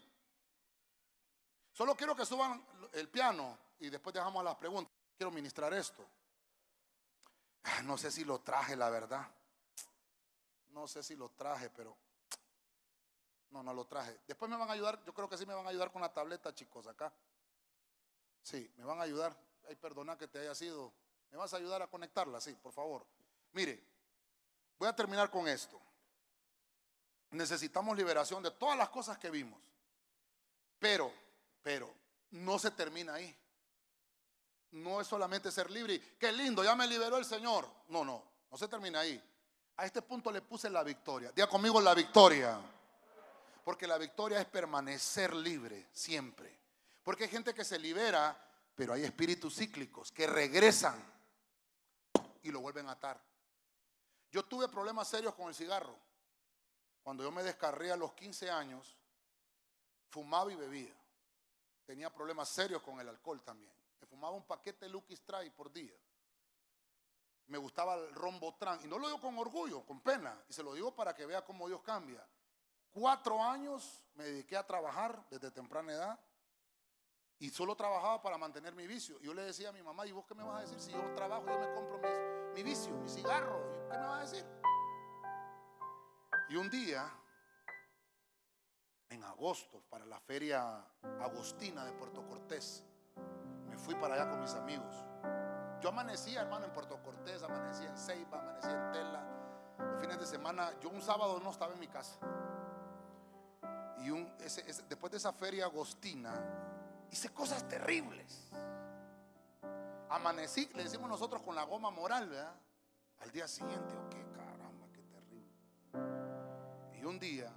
[1.72, 4.92] Solo quiero que suban el piano y después dejamos las preguntas.
[5.16, 6.06] Quiero ministrar esto.
[7.64, 9.26] Ah, no sé si lo traje, la verdad.
[10.70, 11.96] No sé si lo traje, pero
[13.50, 14.18] no, no lo traje.
[14.26, 16.12] Después me van a ayudar, yo creo que sí me van a ayudar con la
[16.12, 17.12] tableta, chicos, acá.
[18.42, 19.36] Sí, me van a ayudar.
[19.68, 20.92] Ay, perdona que te haya sido.
[21.30, 22.40] ¿Me vas a ayudar a conectarla?
[22.40, 23.06] Sí, por favor.
[23.52, 23.82] Mire,
[24.78, 25.80] voy a terminar con esto.
[27.30, 29.60] Necesitamos liberación de todas las cosas que vimos.
[30.78, 31.12] Pero,
[31.62, 31.94] pero,
[32.30, 33.36] no se termina ahí.
[34.72, 36.00] No es solamente ser libre.
[36.18, 37.68] Qué lindo, ya me liberó el Señor.
[37.88, 39.22] No, no, no se termina ahí.
[39.76, 41.32] A este punto le puse la victoria.
[41.32, 42.58] Diga conmigo la victoria.
[43.64, 46.58] Porque la victoria es permanecer libre siempre.
[47.02, 48.36] Porque hay gente que se libera,
[48.74, 51.00] pero hay espíritus cíclicos que regresan
[52.42, 53.20] y lo vuelven a atar.
[54.30, 55.96] Yo tuve problemas serios con el cigarro.
[57.02, 58.96] Cuando yo me descarré a los 15 años,
[60.08, 60.94] fumaba y bebía.
[61.84, 63.72] Tenía problemas serios con el alcohol también.
[64.02, 65.94] Me fumaba un paquete Lucky Strike por día.
[67.46, 68.80] Me gustaba el rombotran.
[68.84, 70.42] Y no lo digo con orgullo, con pena.
[70.48, 72.26] Y se lo digo para que vea cómo Dios cambia.
[72.90, 76.20] Cuatro años me dediqué a trabajar desde temprana edad.
[77.38, 79.20] Y solo trabajaba para mantener mi vicio.
[79.20, 80.80] Yo le decía a mi mamá, ¿y vos qué me vas a decir?
[80.80, 82.00] Si yo trabajo, yo me compro
[82.54, 83.88] mi vicio, mi cigarro.
[83.88, 84.44] ¿Qué me vas a decir?
[86.48, 87.08] Y un día,
[89.10, 90.84] en agosto, para la feria
[91.20, 92.84] agostina de Puerto Cortés,
[93.72, 94.94] me fui para allá con mis amigos.
[95.80, 99.24] Yo amanecía, hermano, en Puerto Cortés, amanecía en Ceiba, amanecía en Tela.
[99.78, 102.16] Los fines de semana, yo un sábado no estaba en mi casa.
[103.98, 106.34] Y un, después de esa feria agostina,
[107.10, 108.50] hice cosas terribles.
[110.10, 112.54] Amanecí, le decimos nosotros con la goma moral, ¿verdad?
[113.20, 114.22] Al día siguiente, ok,
[117.02, 117.52] y un día,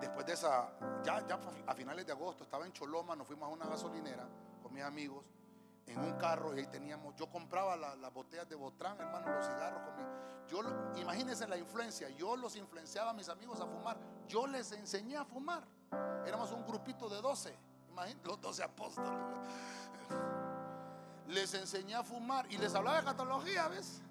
[0.00, 0.72] después de esa,
[1.04, 4.26] ya, ya a finales de agosto, estaba en Choloma, nos fuimos a una gasolinera
[4.62, 5.24] con mis amigos
[5.86, 9.82] en un carro y ahí teníamos, yo compraba las botellas de Botrán, hermano, los cigarros
[9.82, 10.62] con yo,
[10.96, 13.96] imagínense la influencia, yo los influenciaba a mis amigos a fumar,
[14.26, 15.64] yo les enseñé a fumar,
[16.26, 17.54] éramos un grupito de 12,
[17.90, 19.10] imagínense, los 12 apóstoles,
[21.28, 24.02] les enseñé a fumar y les hablaba de catología, ¿ves?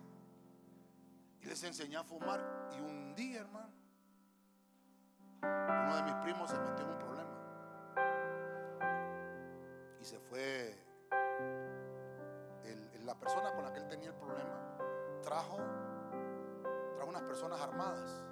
[1.41, 2.69] Y les enseñé a fumar.
[2.75, 3.69] Y un día, hermano,
[5.41, 7.31] uno de mis primos se metió en un problema.
[10.01, 10.85] Y se fue.
[13.05, 14.59] la persona con la que él tenía el problema
[15.23, 15.57] trajo,
[16.95, 18.23] trajo unas personas armadas.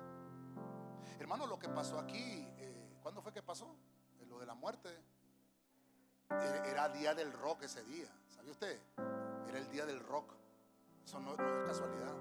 [1.19, 3.75] Hermano, lo que pasó aquí, eh, ¿cuándo fue que pasó?
[4.19, 4.89] Eh, lo de la muerte.
[6.29, 8.07] Eh, era día del rock ese día.
[8.29, 8.79] ¿Sabía usted?
[9.47, 10.31] Era el día del rock.
[11.05, 12.13] Eso no es casualidad.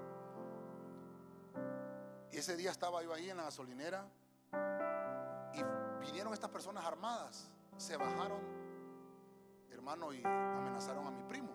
[2.31, 4.05] Y ese día estaba yo ahí en la gasolinera
[5.57, 8.39] y vinieron estas personas armadas, se bajaron,
[9.71, 11.53] hermano, y amenazaron a mi primo.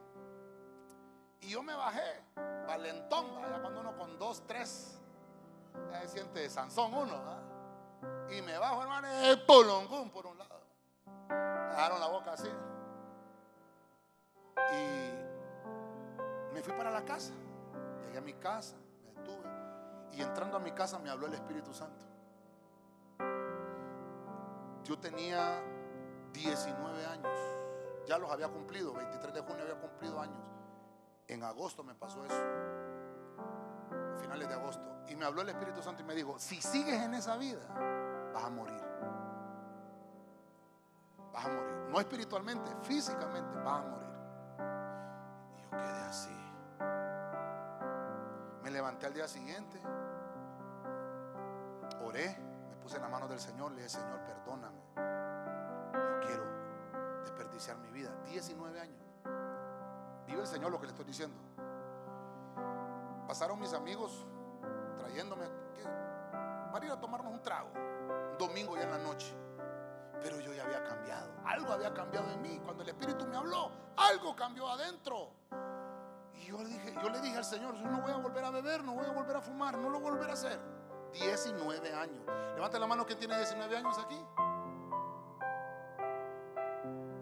[1.41, 2.23] Y yo me bajé,
[2.66, 5.01] valentón, ya cuando uno con dos, tres,
[5.91, 7.20] ya se siente Sansón uno,
[8.31, 10.61] y me bajo, hermano, el polongún por un lado.
[11.29, 12.49] Dejaron la boca así.
[14.73, 15.12] Y
[16.55, 17.33] me fui para la casa.
[18.07, 18.77] Llegué a mi casa.
[20.12, 22.11] Y entrando a mi casa me habló el Espíritu Santo.
[24.84, 25.62] Yo tenía
[26.32, 27.38] 19 años.
[28.06, 28.92] Ya los había cumplido.
[28.92, 30.42] 23 de junio había cumplido años.
[31.28, 32.42] En agosto me pasó eso.
[34.14, 34.82] A finales de agosto.
[35.09, 37.62] Y me habló el Espíritu Santo y me dijo, si sigues en esa vida,
[38.32, 38.80] vas a morir.
[41.32, 41.74] Vas a morir.
[41.90, 44.10] No espiritualmente, físicamente vas a morir.
[45.59, 46.36] Y yo quedé así.
[48.62, 49.80] Me levanté al día siguiente
[52.04, 52.36] oré,
[52.82, 54.82] puse en la mano del Señor, le dije, Señor, perdóname.
[54.96, 56.44] No quiero
[57.22, 58.10] desperdiciar mi vida.
[58.26, 59.02] 19 años.
[60.26, 61.36] Vive el Señor lo que le estoy diciendo.
[63.26, 64.26] Pasaron mis amigos
[64.98, 65.46] trayéndome
[66.72, 67.70] para ir a tomarnos un trago.
[68.32, 69.34] Un domingo ya en la noche.
[70.22, 71.30] Pero yo ya había cambiado.
[71.44, 72.60] Algo había cambiado en mí.
[72.64, 75.30] Cuando el Espíritu me habló, algo cambió adentro.
[76.34, 78.50] Y yo le dije, yo le dije al Señor, yo no voy a volver a
[78.50, 80.72] beber, no voy a volver a fumar, no lo voy a volver a hacer.
[81.12, 82.24] 19 años.
[82.55, 84.24] Levanta la mano que tiene 19 años aquí.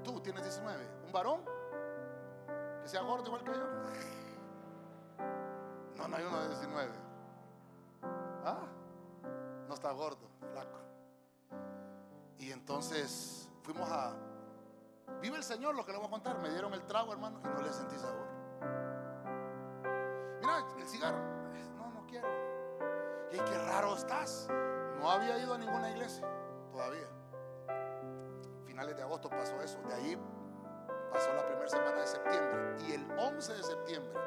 [0.04, 0.88] Tú tienes 19.
[1.06, 1.44] ¿Un varón?
[2.82, 3.66] Que sea gordo igual que yo.
[5.96, 6.92] No, no hay uno de 19.
[8.44, 8.66] ¿Ah?
[9.68, 10.78] No está gordo, flaco.
[12.38, 14.14] Y entonces fuimos a...
[15.20, 16.38] Vive el Señor, lo que le voy a contar.
[16.38, 18.26] Me dieron el trago, hermano, y no le sentí sabor.
[20.40, 21.18] Mira, el cigarro.
[21.76, 22.28] No, no quiero.
[23.32, 24.48] Y qué raro estás.
[24.98, 26.26] No había ido a ninguna iglesia
[26.72, 27.08] todavía.
[28.66, 29.80] Finales de agosto pasó eso.
[29.82, 30.18] De ahí
[31.12, 32.76] pasó la primera semana de septiembre.
[32.86, 34.20] Y el 11 de septiembre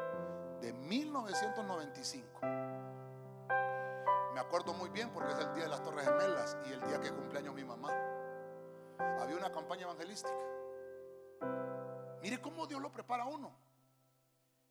[0.61, 2.39] de 1995.
[4.33, 6.99] Me acuerdo muy bien porque es el día de las Torres Gemelas y el día
[6.99, 7.91] que cumpleaños mi mamá.
[9.19, 10.33] Había una campaña evangelística.
[12.21, 13.53] Mire cómo Dios lo prepara a uno.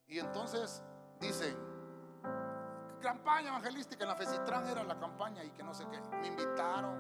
[0.06, 0.82] Y entonces
[1.20, 1.56] dicen,
[3.02, 6.00] campaña evangelística en la Fecitrán era la campaña y que no sé qué.
[6.18, 6.96] Me invitaron.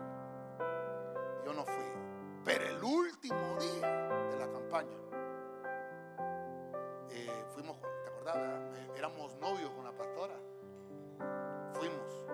[1.46, 1.84] Yo no fui.
[2.44, 3.88] Pero el último día
[4.30, 4.96] de la campaña,
[7.10, 8.36] eh, fuimos, ¿te acordás?
[8.36, 10.34] Eh, éramos novios con la pastora.
[11.74, 12.26] Fuimos.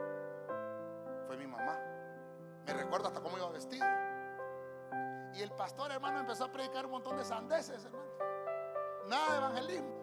[1.26, 1.78] Fue mi mamá.
[2.66, 3.86] Me recuerdo hasta cómo iba vestido.
[5.34, 8.10] Y el pastor, hermano, empezó a predicar un montón de sandeces, hermano.
[9.08, 9.97] Nada de evangelismo.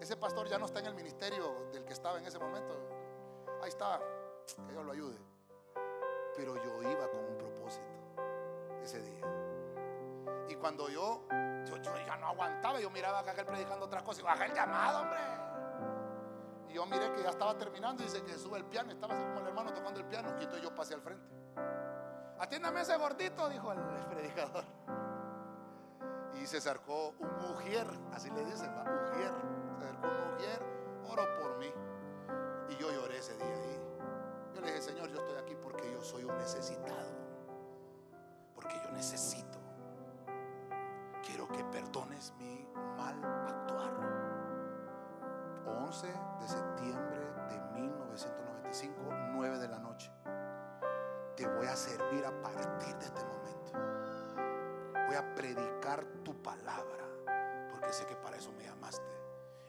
[0.00, 2.74] Ese pastor ya no está en el ministerio del que estaba en ese momento.
[3.62, 4.00] Ahí está,
[4.66, 5.18] que Dios lo ayude.
[6.36, 7.84] Pero yo iba con un propósito
[8.82, 9.24] ese día.
[10.48, 11.22] Y cuando yo,
[11.66, 11.76] yo,
[12.06, 15.18] ya no aguantaba, yo miraba a aquel predicando otras cosas y baja el llamado, hombre.
[16.68, 18.92] Y yo miré que ya estaba terminando y dice que sube el piano.
[18.92, 20.28] Estaba así como el hermano tocando el piano.
[20.38, 21.28] Y entonces yo pasé al frente.
[22.38, 24.64] Atiéndame ese gordito, dijo el predicador.
[26.40, 30.62] Y se acercó un mujer, así le dicen, mujer con mujer,
[31.08, 31.72] oro por mí.
[32.68, 33.80] Y yo lloré ese día ahí.
[34.54, 37.10] Yo le dije, Señor, yo estoy aquí porque yo soy un necesitado.
[38.54, 39.58] Porque yo necesito.
[41.24, 43.92] Quiero que perdones mi mal actuar.
[45.66, 49.00] 11 de septiembre de 1995,
[49.32, 50.10] 9 de la noche.
[51.36, 53.72] Te voy a servir a partir de este momento.
[55.06, 57.04] Voy a predicar tu palabra.
[57.70, 59.27] Porque sé que para eso me llamaste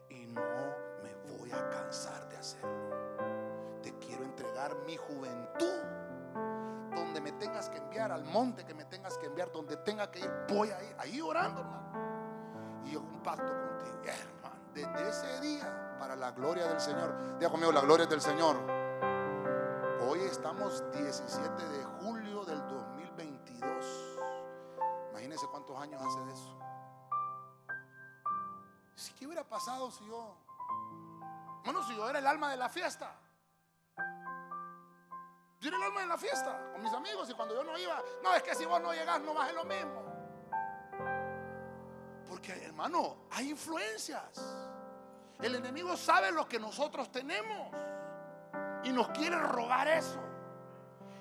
[0.09, 3.81] no me voy a cansar de hacerlo.
[3.81, 5.83] Te quiero entregar mi juventud.
[6.95, 10.19] Donde me tengas que enviar, al monte que me tengas que enviar, donde tenga que
[10.19, 10.95] ir, voy a ir.
[10.99, 12.83] Ahí orando, hermano.
[12.85, 14.59] Y yo un pacto contigo, hermano.
[14.73, 17.37] Desde ese día, para la gloria del Señor.
[17.37, 18.55] Diga conmigo, la gloria del Señor.
[20.07, 24.17] Hoy estamos 17 de julio del 2022.
[25.11, 26.57] Imagínense cuántos años hace de eso.
[29.17, 30.35] ¿Qué hubiera pasado si yo,
[31.63, 33.15] bueno, si yo era el alma de la fiesta?
[35.61, 38.01] Yo era el alma de la fiesta con mis amigos y cuando yo no iba,
[38.21, 40.03] no, es que si vos no llegás no vas lo mismo.
[42.27, 44.39] Porque hermano, hay influencias.
[45.39, 47.71] El enemigo sabe lo que nosotros tenemos
[48.83, 50.19] y nos quiere robar eso.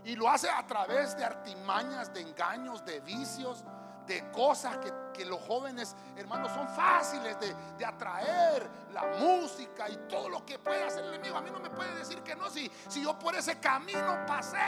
[0.05, 3.64] Y lo hace a través de artimañas, de engaños, de vicios,
[4.06, 4.92] de cosas que,
[5.24, 11.05] los jóvenes, hermanos, son fáciles de, atraer, la música y todo lo que puede hacer
[11.05, 11.36] el enemigo.
[11.36, 14.59] A mí no me puede decir que no si, si yo por ese camino pasé.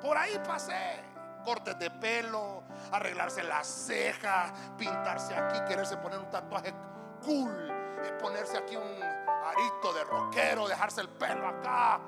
[0.00, 1.04] Por ahí pasé.
[1.44, 6.74] Cortes de pelo, arreglarse las cejas, pintarse aquí, quererse poner un tatuaje
[7.24, 7.70] cool,
[8.04, 11.98] eh, ponerse aquí un arito de rockero, dejarse el pelo acá.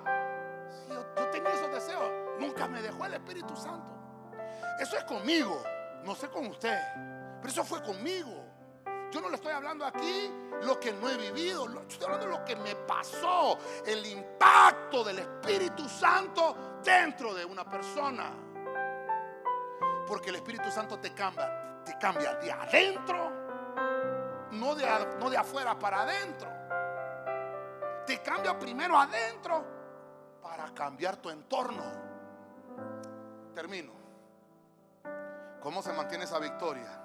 [0.89, 2.11] yo, yo tenía esos deseos.
[2.39, 4.02] Nunca me dejó el Espíritu Santo.
[4.79, 5.63] Eso es conmigo,
[6.05, 6.79] no sé con usted,
[7.41, 8.53] pero eso fue conmigo.
[9.13, 10.33] Yo no le estoy hablando aquí
[10.63, 15.19] lo que no he vivido, estoy hablando de lo que me pasó, el impacto del
[15.19, 18.33] Espíritu Santo dentro de una persona.
[20.07, 23.31] Porque el Espíritu Santo te cambia, te cambia de adentro,
[24.53, 24.87] no de,
[25.21, 26.51] no de afuera para adentro.
[28.07, 29.63] Te cambia primero adentro
[30.43, 31.85] para cambiar tu entorno.
[33.55, 34.02] Termino.
[35.63, 37.01] ¿Cómo se mantiene esa victoria?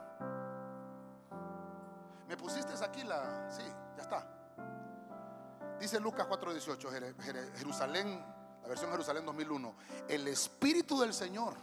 [2.27, 3.49] ¿Me pusiste aquí la...
[3.51, 3.63] Sí,
[3.95, 4.27] ya está.
[5.79, 8.25] Dice Lucas 4:18, Jerusalén,
[8.63, 9.75] la versión Jerusalén 2001,
[10.07, 11.53] el Espíritu del Señor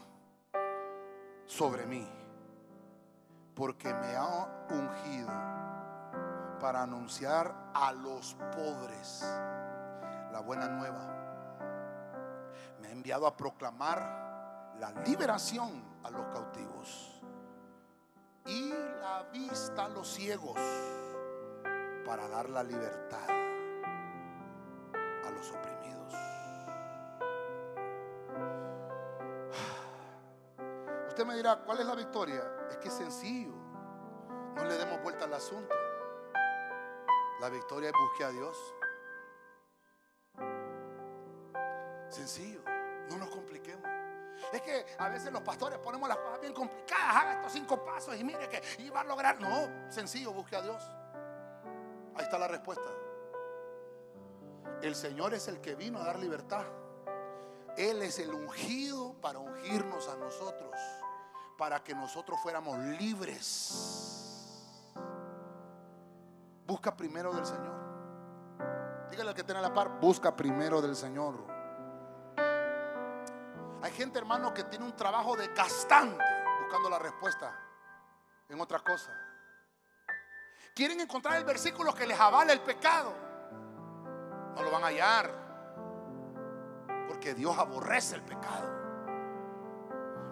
[1.47, 2.09] sobre mí,
[3.57, 5.29] porque me ha ungido
[6.61, 9.23] para anunciar a los pobres
[10.31, 11.11] la buena nueva.
[12.81, 14.25] Me ha enviado a proclamar
[14.79, 17.15] la liberación a los cautivos
[18.47, 18.71] y
[19.01, 20.59] la vista a los ciegos
[22.05, 23.27] para dar la libertad
[25.25, 26.15] a los oprimidos.
[31.09, 32.45] Usted me dirá, ¿cuál es la victoria?
[32.71, 33.55] Es que es sencillo.
[34.55, 35.75] No le demos vuelta al asunto.
[37.41, 38.75] La victoria es busque a Dios.
[42.09, 42.63] Sencillo,
[43.11, 44.04] no nos compliquemos.
[44.53, 47.17] Es que a veces los pastores ponemos las cosas bien complicadas.
[47.17, 49.41] Haga estos cinco pasos y mire que iba a lograr.
[49.41, 50.83] No, sencillo, busque a Dios.
[52.17, 52.89] Ahí está la respuesta.
[54.83, 56.65] El Señor es el que vino a dar libertad.
[57.77, 60.73] Él es el ungido para ungirnos a nosotros,
[61.59, 64.15] para que nosotros fuéramos libres.
[66.67, 67.75] Busca primero del Señor.
[69.11, 71.54] Dígale al que tiene la par, busca primero del Señor.
[73.85, 76.25] Hay gente, hermano, que tiene un trabajo desgastante
[76.63, 77.55] buscando la respuesta
[78.49, 79.13] en otra cosa.
[80.75, 83.13] Quieren encontrar el versículo que les avala el pecado.
[84.55, 85.31] No lo van a hallar.
[87.09, 88.71] Porque Dios aborrece el pecado.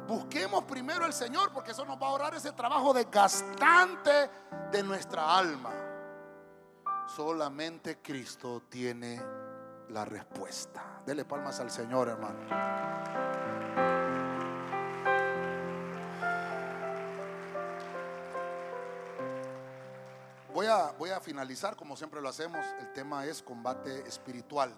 [0.06, 4.30] Busquemos primero al Señor porque eso nos va a ahorrar ese trabajo desgastante
[4.70, 5.74] de nuestra alma.
[7.06, 9.20] Solamente Cristo tiene
[9.88, 11.02] la respuesta.
[11.06, 12.38] Dele palmas al Señor, hermano.
[20.52, 22.64] Voy a, voy a finalizar como siempre lo hacemos.
[22.78, 24.72] El tema es combate espiritual.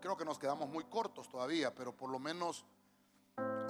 [0.00, 2.64] Creo que nos quedamos muy cortos todavía, pero por lo menos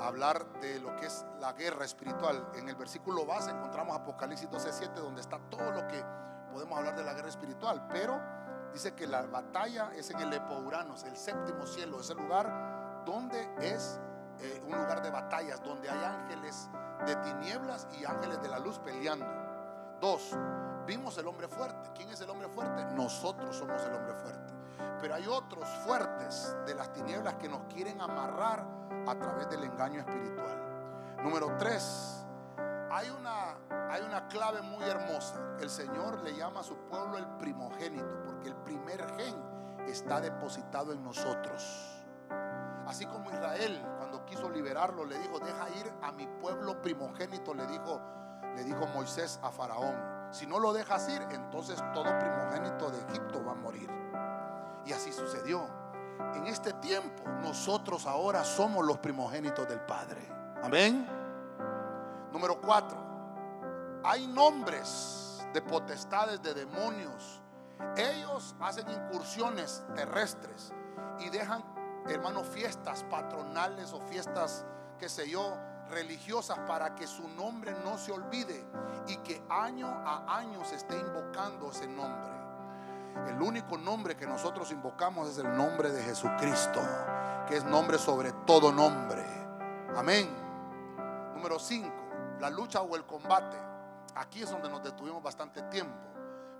[0.01, 2.51] hablar de lo que es la guerra espiritual.
[2.55, 6.03] En el versículo base encontramos Apocalipsis 12:7, donde está todo lo que
[6.53, 7.87] podemos hablar de la guerra espiritual.
[7.89, 8.21] Pero
[8.73, 14.01] dice que la batalla es en el Epouranos, el séptimo cielo, ese lugar donde es
[14.41, 16.69] eh, un lugar de batallas, donde hay ángeles
[17.07, 19.27] de tinieblas y ángeles de la luz peleando.
[20.01, 20.37] Dos,
[20.87, 21.91] vimos el hombre fuerte.
[21.95, 22.85] ¿Quién es el hombre fuerte?
[22.95, 24.53] Nosotros somos el hombre fuerte.
[25.01, 28.67] Pero hay otros fuertes de las tinieblas que nos quieren amarrar
[29.07, 31.17] a través del engaño espiritual.
[31.23, 32.25] Número tres,
[32.91, 33.57] hay una,
[33.91, 35.57] hay una clave muy hermosa.
[35.61, 39.35] El Señor le llama a su pueblo el primogénito, porque el primer gen
[39.87, 42.05] está depositado en nosotros.
[42.87, 47.67] Así como Israel, cuando quiso liberarlo, le dijo, deja ir a mi pueblo primogénito, le
[47.67, 48.01] dijo,
[48.55, 49.97] le dijo Moisés a Faraón.
[50.31, 53.91] Si no lo dejas ir, entonces todo primogénito de Egipto va a morir.
[54.85, 55.67] Y así sucedió.
[56.35, 60.29] En este tiempo, nosotros ahora somos los primogénitos del Padre.
[60.63, 61.09] Amén.
[62.33, 62.99] Número cuatro.
[64.05, 67.43] Hay nombres de potestades, de demonios.
[67.97, 70.73] Ellos hacen incursiones terrestres
[71.21, 71.65] y dejan,
[72.09, 74.65] hermanos, fiestas patronales o fiestas,
[74.99, 75.57] qué sé yo,
[75.89, 78.67] religiosas para que su nombre no se olvide
[79.07, 82.37] y que año a año se esté invocando ese nombre.
[83.29, 86.81] El único nombre que nosotros invocamos es el nombre de Jesucristo,
[87.49, 89.25] que es nombre sobre todo nombre.
[89.97, 90.29] Amén.
[91.35, 91.89] Número 5,
[92.41, 93.57] la lucha o el combate.
[94.15, 95.95] Aquí es donde nos detuvimos bastante tiempo,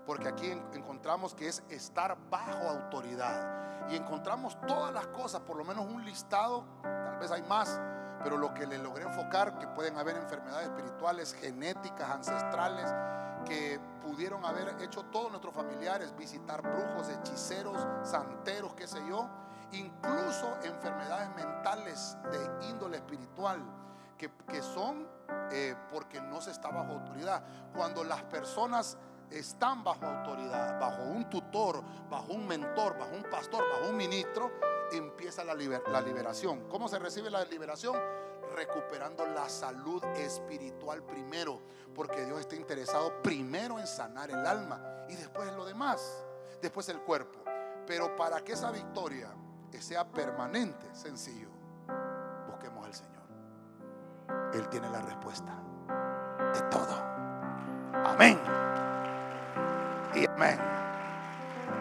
[0.07, 3.89] porque aquí encontramos que es estar bajo autoridad.
[3.89, 7.79] Y encontramos todas las cosas, por lo menos un listado, tal vez hay más,
[8.23, 12.89] pero lo que le logré enfocar, que pueden haber enfermedades espirituales, genéticas, ancestrales,
[13.45, 19.29] que pudieron haber hecho todos nuestros familiares, visitar brujos, hechiceros, santeros, qué sé yo,
[19.73, 23.61] incluso enfermedades mentales de índole espiritual,
[24.17, 25.07] que, son
[25.51, 27.43] eh, porque no se está bajo autoridad.
[27.73, 28.97] Cuando las personas
[29.31, 34.51] están bajo autoridad, bajo un tutor, bajo un mentor, bajo un pastor, bajo un ministro,
[34.91, 36.67] empieza la, liberación.
[36.69, 37.95] ¿Cómo se recibe la liberación?
[38.55, 41.61] Recuperando la salud espiritual primero,
[41.93, 46.23] porque Dios está interesado primero en sanar el alma y después lo demás,
[46.61, 47.39] después el cuerpo.
[47.85, 49.29] Pero para que esa victoria
[49.81, 51.49] sea permanente, sencillo,
[52.47, 53.23] busquemos al Señor.
[54.53, 55.53] Él tiene la respuesta
[56.53, 56.95] de todo.
[58.05, 58.39] Amén.
[60.17, 60.86] Y amén.